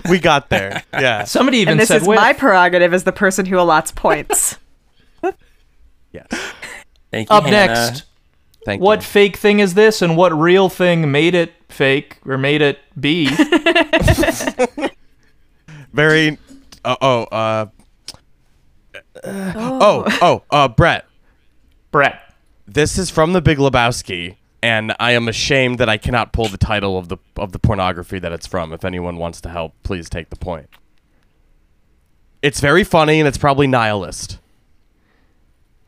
[0.09, 0.83] We got there.
[0.93, 1.25] Yeah.
[1.25, 2.17] Somebody even and this said is with.
[2.19, 4.57] my prerogative as the person who allots points.
[6.12, 6.27] yes.
[7.11, 7.67] Thank you, Up Hannah.
[7.69, 8.05] next,
[8.67, 9.07] Thank what you.
[9.07, 13.28] fake thing is this, and what real thing made it fake or made it be?
[15.93, 16.36] Very.
[16.85, 17.23] Uh, oh.
[17.31, 17.67] Uh,
[19.25, 20.05] oh.
[20.20, 20.43] Oh.
[20.51, 21.07] Uh, Brett.
[21.93, 22.35] Brett.
[22.67, 26.59] This is from The Big Lebowski, and I am ashamed that I cannot pull the
[26.59, 28.73] title of the of the pornography that it's from.
[28.73, 30.69] If anyone wants to help, please take the point.
[32.43, 34.41] It's very funny, and it's probably nihilist.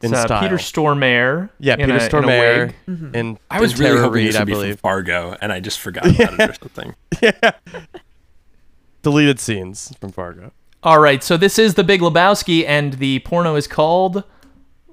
[0.01, 0.41] In uh, style.
[0.43, 1.51] Peter Stormare.
[1.59, 2.73] yeah, Peter a- in a Stormare.
[2.87, 3.15] wig.
[3.17, 4.75] In, I was in really Tara hoping Reid, this I would be believe.
[4.75, 6.95] from Fargo, and I just forgot about it or something.
[7.21, 7.51] Yeah.
[9.03, 10.53] Deleted scenes from Fargo.
[10.83, 14.23] All right, so this is the Big Lebowski, and the porno is called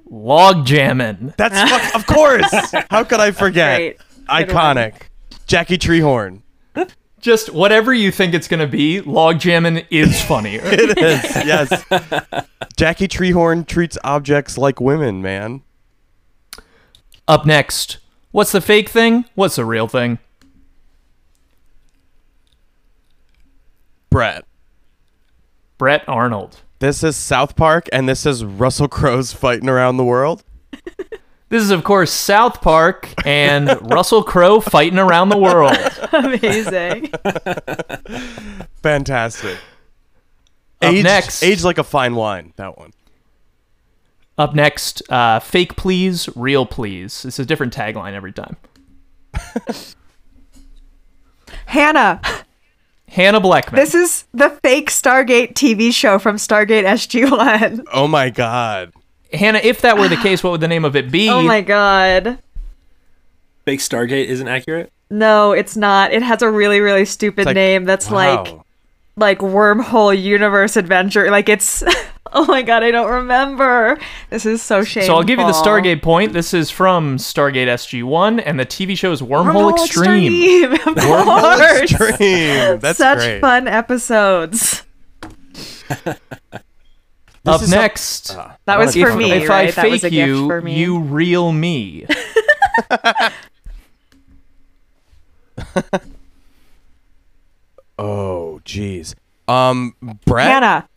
[0.09, 1.33] Log Jammin'.
[1.37, 2.51] That's fuck, of course.
[2.89, 3.97] How could I forget?
[4.27, 4.93] Iconic.
[5.47, 6.41] Jackie Treehorn.
[7.25, 10.61] Just whatever you think it's gonna be, Log Jammin' is funnier.
[10.63, 11.23] It is.
[11.43, 11.83] Yes.
[12.77, 15.63] Jackie Treehorn treats objects like women, man.
[17.27, 17.97] Up next,
[18.29, 19.25] what's the fake thing?
[19.33, 20.19] What's the real thing?
[24.11, 24.45] Brett.
[25.79, 26.61] Brett Arnold.
[26.77, 30.43] This is South Park, and this is Russell Crowe's fighting around the world.
[31.49, 35.77] This is, of course, South Park and Russell Crowe fighting around the world.
[36.15, 37.11] Amazing.
[38.81, 39.57] Fantastic.
[40.81, 41.43] Up Aged- next.
[41.43, 42.53] aged like a fine wine.
[42.57, 42.91] That one.
[44.37, 47.23] Up next, uh, fake please, real please.
[47.25, 48.57] It's a different tagline every time.
[51.67, 52.19] Hannah.
[53.07, 53.75] Hannah Blechman.
[53.75, 57.85] This is the fake Stargate TV show from Stargate SG1.
[57.93, 58.91] Oh my god.
[59.31, 61.29] Hannah, if that were the case, what would the name of it be?
[61.31, 62.39] Oh my god.
[63.63, 64.91] Fake Stargate isn't accurate.
[65.09, 66.11] No, it's not.
[66.13, 68.65] It has a really, really stupid like, name that's like wow.
[69.15, 71.29] like wormhole universe adventure.
[71.29, 71.83] Like it's
[72.33, 73.97] oh my god, I don't remember.
[74.29, 75.07] This is so shameful.
[75.07, 76.33] So I'll give you the Stargate point.
[76.33, 80.73] This is from Stargate SG1, and the TV show is Wormhole, Extreme.
[80.73, 81.81] of Wormhole.
[81.83, 82.79] Extreme.
[82.79, 83.41] That's Such great.
[83.41, 84.83] fun episodes.
[87.47, 89.67] Up is a- next, Ah, That was for me, if right?
[89.67, 90.79] I That was fake a gift you, for me.
[90.79, 92.07] you reel me.
[97.97, 99.15] Oh, jeez.
[99.47, 100.89] Um, Brett, Hannah.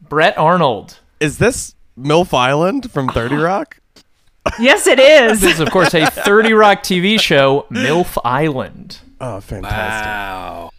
[0.00, 1.00] Brett Arnold.
[1.18, 3.80] is this MILF Island from 30 Rock?
[4.58, 5.40] Yes, it is.
[5.40, 5.54] This is.
[5.54, 9.00] is, of course, a 30 Rock TV show, MILF Island.
[9.20, 10.06] Oh, fantastic.
[10.06, 10.70] Wow.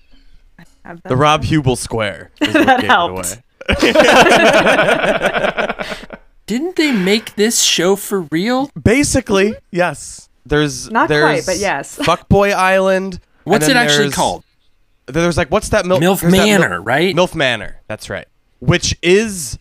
[1.04, 2.32] The Rob Hubel Square.
[2.40, 3.40] That gave it helped.
[6.48, 8.72] Didn't they make this show for real?
[8.82, 10.28] Basically, yes.
[10.46, 11.98] There's Not quite, there's but yes.
[12.02, 13.20] Fuckboy Island.
[13.44, 14.44] What's it actually there's- called?
[15.08, 17.14] There's like what's that Mil- MILF there's that Mil- Manor, right?
[17.16, 17.82] MILF Manor.
[17.88, 18.28] That's right.
[18.60, 19.58] Which is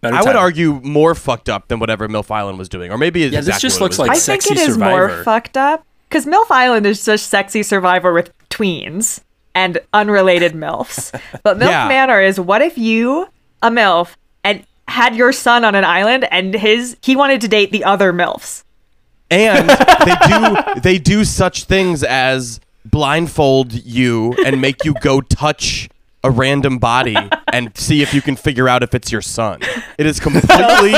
[0.00, 3.24] Better I would argue more fucked up than whatever MILF Island was doing, or maybe
[3.24, 4.40] it's Yeah, this just what it looks was like I doing.
[4.40, 8.32] think it Sexy is more fucked up because MILF Island is just sexy survivor with
[8.48, 9.20] tweens
[9.54, 11.18] and unrelated MILFs.
[11.42, 11.88] But MILF Yeah.
[11.88, 13.28] Manor is what if you,
[13.62, 14.14] a MILF,
[14.44, 18.12] and had your son on an island and his he wanted to date the other
[18.12, 18.62] MILFs.
[19.30, 20.16] And they
[20.74, 25.88] do they do such things as blindfold you and make you go touch
[26.24, 27.16] a random body
[27.52, 29.60] and see if you can figure out if it's your son.
[29.96, 30.92] It is completely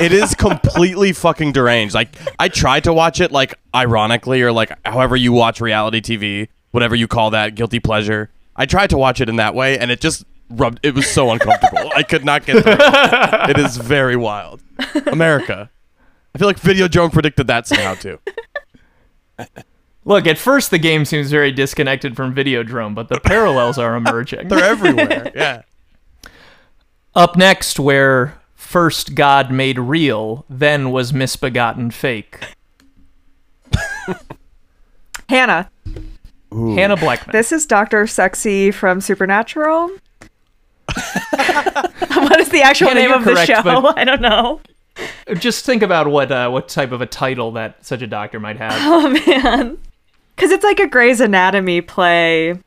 [0.00, 1.94] it is completely fucking deranged.
[1.94, 6.48] Like I tried to watch it like ironically or like however you watch reality TV,
[6.70, 8.30] whatever you call that, guilty pleasure.
[8.54, 11.30] I tried to watch it in that way and it just rubbed it was so
[11.30, 11.90] uncomfortable.
[11.94, 13.50] I could not get through it.
[13.50, 14.62] It is very wild.
[15.06, 15.70] America.
[16.34, 18.18] I feel like Videodrome predicted that somehow too.
[20.04, 24.48] Look, at first the game seems very disconnected from Videodrome, but the parallels are emerging.
[24.48, 25.30] They're everywhere.
[25.34, 25.62] Yeah.
[27.14, 32.38] Up next, where first God made real, then was misbegotten fake.
[35.28, 35.70] Hannah,
[36.50, 37.32] Hannah Blechman.
[37.32, 39.90] this is Doctor Sexy from Supernatural.
[40.94, 43.62] what is the actual Hannah, name you're of the show?
[43.62, 44.60] but- I don't know.
[45.38, 48.56] Just think about what uh, what type of a title that such a doctor might
[48.58, 48.72] have.
[48.82, 49.78] Oh man,
[50.36, 52.58] because it's like a Grey's Anatomy play.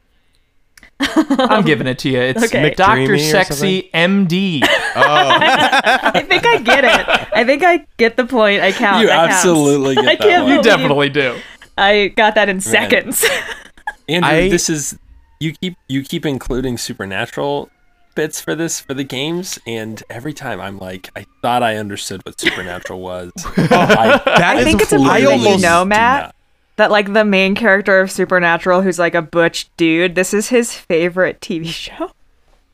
[1.00, 2.20] I'm giving it to you.
[2.20, 2.74] It's Okay.
[2.76, 4.62] Doctor Sexy MD.
[4.96, 5.02] Oh.
[5.02, 7.28] I think I get it.
[7.36, 8.62] I think I get the point.
[8.62, 9.02] I count.
[9.02, 9.36] You That counts.
[9.38, 10.56] absolutely get I that can't one.
[10.58, 11.36] You definitely do.
[11.80, 13.26] I got that in seconds.
[14.08, 14.96] Andrew, I- this is
[15.40, 17.72] you keep you keep including supernatural
[18.16, 22.26] bits for this for the games, and every time I'm like, I thought I understood
[22.26, 23.32] what supernatural was.
[23.58, 26.36] I, That I is- think it's I important that you almost know, Matt,
[26.78, 30.74] that like the main character of Supernatural, who's like a butch dude, this is his
[30.74, 32.12] favorite TV show.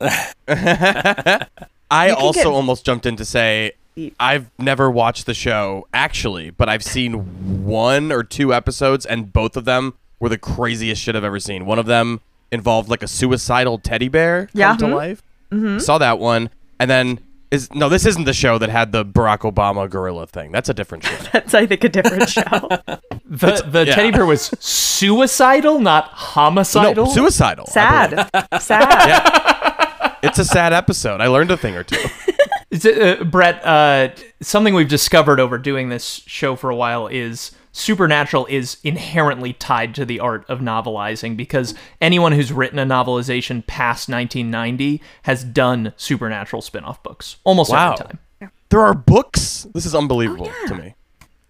[1.90, 3.72] I also get- almost jumped in to say
[4.18, 9.56] I've never watched the show actually, but I've seen one or two episodes, and both
[9.56, 11.66] of them were the craziest shit I've ever seen.
[11.66, 12.20] One of them
[12.52, 14.76] involved like a suicidal teddy bear come Yeah.
[14.76, 14.94] to Mhm.
[15.50, 15.82] Life.
[15.82, 17.20] Saw that one, and then
[17.50, 20.52] is no, this isn't the show that had the Barack Obama gorilla thing.
[20.52, 21.16] That's a different show.
[21.32, 22.42] That's I think a different show.
[23.24, 23.94] The the yeah.
[23.94, 27.06] teddy bear was suicidal, not homicidal.
[27.06, 27.66] no, suicidal.
[27.74, 28.26] I believe.
[28.62, 28.62] Sad.
[28.62, 30.16] Sad.
[30.22, 31.22] It's a sad episode.
[31.22, 31.96] I learned a thing or two.
[32.70, 34.10] Is it, uh, Brett, uh,
[34.42, 39.94] something we've discovered over doing this show for a while is Supernatural is inherently tied
[39.94, 45.92] to the art of novelizing because anyone who's written a novelization past 1990 has done
[45.96, 47.92] Supernatural spin off books almost Wow.
[47.92, 48.18] every time.
[48.70, 49.66] There are books.
[49.74, 50.94] This is unbelievable oh, to me.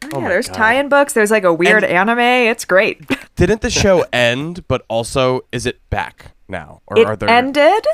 [0.04, 0.54] Oh, oh yeah, my there's God.
[0.56, 1.12] tie-in books.
[1.12, 2.18] There's like a weird anime.
[2.18, 3.00] It's great.
[3.36, 4.66] Didn't the show end?
[4.68, 7.28] But also, is it back now, or It are there?
[7.28, 7.86] ended,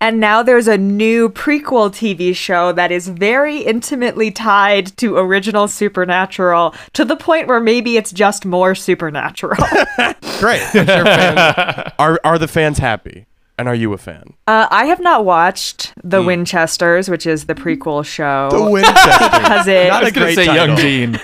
[0.00, 5.66] and now there's a new prequel TV show that is very intimately tied to original
[5.68, 9.56] Supernatural to the point where maybe it's just more Supernatural.
[10.38, 10.60] Great.
[10.70, 13.26] Sure fans, are are the fans happy?
[13.60, 14.34] And are you a fan?
[14.46, 18.48] uh, I have not watched The Winchesters, which is the prequel show.
[18.52, 19.28] The Winchesters.
[19.40, 20.76] because it Not I was going to great say Young.
[20.76, 21.18] Dean.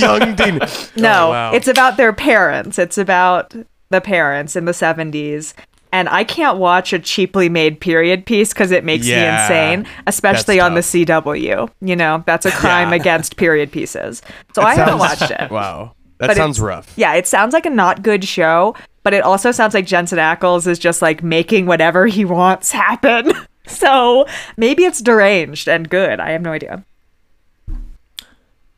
[0.00, 0.58] Young Dean.
[0.96, 1.52] No, Oh, wow.
[1.52, 2.78] it's about their parents.
[2.78, 3.54] It's about
[3.90, 5.52] the parents in the 70s.
[5.94, 9.86] And I can't watch a cheaply made period piece because it makes Yeah, me insane,
[10.08, 11.70] especially on the CW.
[11.80, 12.96] You know, that's a crime Yeah.
[12.96, 14.20] against period pieces.
[14.56, 15.50] So I haven't watched it.
[15.52, 16.92] Wow, that But sounds it's- rough.
[16.96, 18.74] Yeah, it sounds like a not good show,
[19.04, 23.32] but it also sounds like Jensen Ackles is just like making whatever he wants happen.
[23.68, 26.18] so maybe it's deranged and good.
[26.18, 26.84] I have no idea.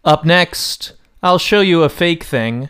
[0.05, 2.69] Up next, I'll show you a fake thing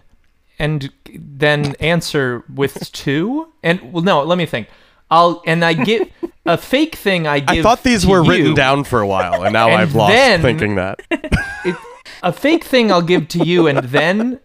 [0.57, 3.53] and then answer with two.
[3.63, 4.69] And well no, let me think.
[5.11, 6.11] I'll and I get
[6.45, 8.31] a fake thing I give I thought these were you.
[8.31, 10.13] written down for a while, and now And I've lost
[10.43, 11.01] thinking that.
[11.65, 11.75] It,
[12.23, 14.39] a fake thing I'll give to you and then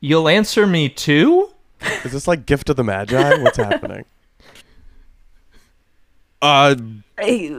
[0.00, 1.50] you'll answer me too?
[2.04, 3.42] Is this like Gift of the Magi?
[3.42, 4.04] What's happening?
[6.40, 6.74] Uh,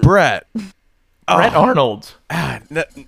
[0.01, 0.47] Brett.
[1.27, 2.15] Brett Arnold.
[2.29, 3.07] Ah, n-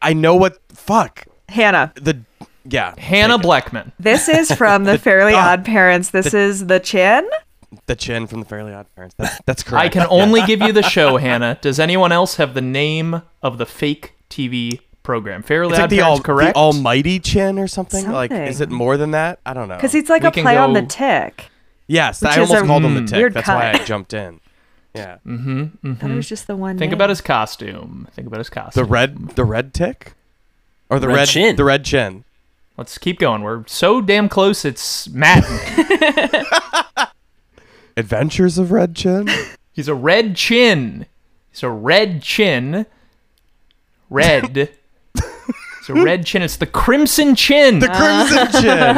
[0.00, 0.58] I know what.
[0.72, 2.20] Fuck Hannah, the.
[2.64, 3.46] Yeah, Hannah take.
[3.46, 3.92] Blechman.
[3.98, 5.52] this is from the Fairly Ah.
[5.52, 6.10] Odd Parents.
[6.10, 7.28] This is the chin.
[7.86, 9.14] the chin from the Fairly Odd Parents.
[9.18, 9.84] That's, that's correct.
[9.84, 11.58] I can only give you the show, Hannah.
[11.60, 15.42] Does anyone else have the name of the fake TV program?
[15.42, 16.54] Fairly It's like Odd the, Parents, all, correct?
[16.54, 18.10] the Almighty Chin or something.
[18.10, 19.38] Like, is it more than that?
[19.46, 19.76] I don't know.
[19.76, 21.46] Because it's like We a can play on the go- tick.
[21.86, 23.08] yes, which I is almost a called him the Mm.
[23.08, 23.16] tick.
[23.16, 23.86] weird That's why I cut.
[23.86, 24.40] jumped in.
[24.94, 25.92] Yeah, Mm-hmm.
[25.92, 26.76] I thought it was just the one.
[26.76, 26.96] Think name.
[26.98, 28.08] about his costume.
[28.12, 28.82] Think about his costume.
[28.84, 30.14] the red, the red tick,
[30.90, 31.54] or the Red red, chin.
[31.56, 32.24] the red chin.
[32.80, 33.42] Let's keep going.
[33.42, 34.64] We're so damn close.
[34.64, 35.44] It's Matt.
[37.98, 39.28] Adventures of Red Chin.
[39.70, 41.04] He's a red chin.
[41.50, 42.86] He's a red chin.
[44.08, 44.56] Red.
[45.14, 46.40] it's a red chin.
[46.40, 48.96] It's the crimson chin the Crimson Chin.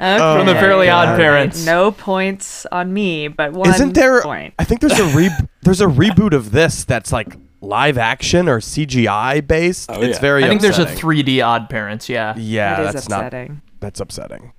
[0.00, 0.36] Oh.
[0.36, 1.08] from the Fairly God.
[1.08, 1.66] Odd Parents.
[1.66, 4.22] No points on me, but one Isn't there?
[4.22, 4.54] point.
[4.60, 8.60] I think there's a re- there's a reboot of this that's like live action or
[8.60, 9.90] CGI based.
[9.90, 10.20] Oh, it's yeah.
[10.20, 10.44] very.
[10.44, 12.08] I think there's a 3D Odd Parents.
[12.08, 12.34] Yeah.
[12.36, 13.48] Yeah, That is that's upsetting.
[13.52, 13.62] not.
[13.80, 14.52] That's upsetting.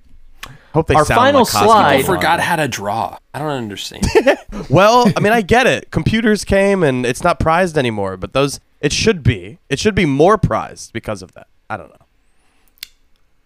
[0.72, 3.18] Hope they Our sound final like Cosmo slide- People forgot how to draw.
[3.34, 4.06] I don't understand.
[4.68, 5.90] Well, I mean, I get it.
[5.90, 9.58] Computers came and it's not prized anymore, but those it should be.
[9.68, 11.48] It should be more prized because of that.
[11.68, 12.06] I don't know.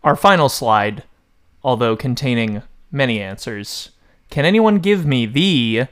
[0.03, 1.03] Our final slide,
[1.63, 3.91] although containing many answers.
[4.29, 5.87] Can anyone give me the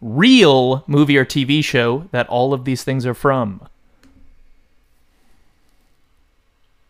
[0.00, 3.66] real movie or TV show that all of these things are from?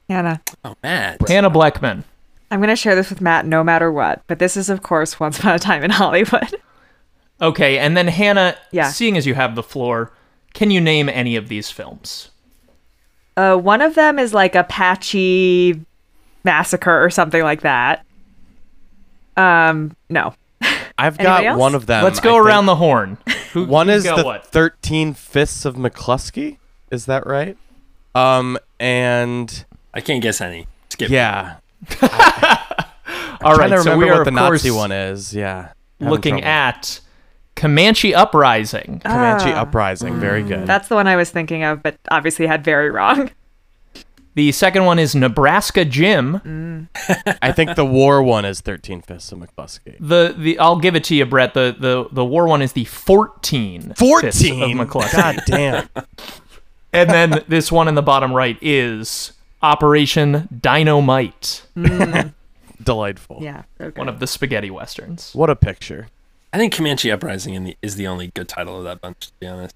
[0.08, 1.28] Hannah, oh, Matt.
[1.28, 2.04] Hannah Blechman.
[2.50, 5.18] I'm going to share this with Matt no matter what, but this is, of course,
[5.18, 6.54] Once Upon a Time in Hollywood.
[7.38, 8.88] Okay, and then Hannah, Yeah.
[8.88, 10.10] seeing as you have the floor,
[10.54, 12.30] can you name any of these films?
[13.36, 15.78] Uh, one of them is like Apache
[16.44, 18.06] massacre or something like that.
[19.36, 20.32] Um, no.
[20.98, 21.60] I've Anybody got else?
[21.60, 22.04] one of them.
[22.04, 22.46] Let's I go think.
[22.46, 23.18] around the horn.
[23.52, 24.46] Who, One is the what?
[24.46, 26.58] Thirteen Fists of McCluskey.
[26.90, 27.56] Is that right?
[28.14, 30.66] Um, and I can't guess any.
[30.90, 31.10] Skip.
[31.10, 31.56] yeah,
[33.42, 35.34] All trying right, to so we are what the Nazi one is.
[35.34, 36.48] Yeah, looking trouble.
[36.48, 37.00] at
[37.54, 39.00] Comanche Uprising.
[39.04, 39.62] Comanche Ah.
[39.62, 40.18] Uprising.
[40.18, 40.66] Very good.
[40.66, 43.30] That's the one I was thinking of, but obviously had very wrong.
[44.36, 46.88] The second one is Nebraska Jim.
[47.40, 49.96] I think the war one is Thirteen Fists of McCluskey.
[49.98, 51.54] The the I'll give it to you, Brett.
[51.54, 53.94] The the the war one is the fourteen.
[53.94, 54.78] Fists Fourteen.
[54.78, 55.12] of McCluskey.
[55.16, 55.88] God damn.
[56.92, 59.32] and then this one in the bottom right is
[59.62, 61.66] Operation Dynamite,
[62.82, 63.38] Delightful.
[63.40, 63.62] Yeah.
[63.80, 63.98] Okay.
[63.98, 65.34] one of the spaghetti westerns.
[65.34, 66.08] What a picture.
[66.52, 69.32] I think Comanche Uprising in the, is the only good title of that bunch, to
[69.40, 69.74] be honest.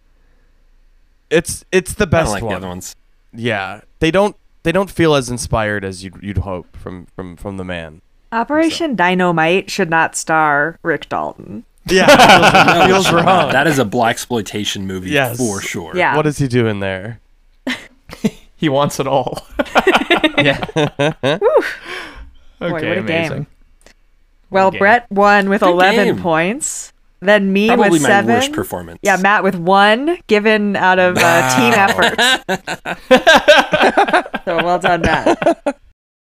[1.31, 2.51] It's it's the I best don't like one.
[2.51, 2.95] the other ones.
[3.33, 7.57] Yeah, they don't they don't feel as inspired as you'd you'd hope from from from
[7.57, 8.03] the man.
[8.33, 11.65] Operation Dynamite should not star Rick Dalton.
[11.87, 12.07] Yeah,
[12.87, 13.51] No, feels wrong.
[13.53, 15.39] That is a blaxploitation movie Yes.
[15.39, 15.97] for sure.
[15.97, 16.15] Yeah.
[16.17, 17.21] What is he doing there?
[18.57, 19.47] He wants it all.
[20.39, 20.59] Yeah.
[20.75, 21.39] okay,
[22.61, 23.47] what a game.
[24.51, 24.79] Well, game.
[24.79, 26.23] Brett won with Good 11 game.
[26.23, 26.93] points.
[27.20, 28.34] Then me Probably with my seven.
[28.34, 28.99] worst performance.
[29.02, 32.18] Yeah, Matt with one given out of uh, team effort.
[34.47, 35.81] so well done, Matt.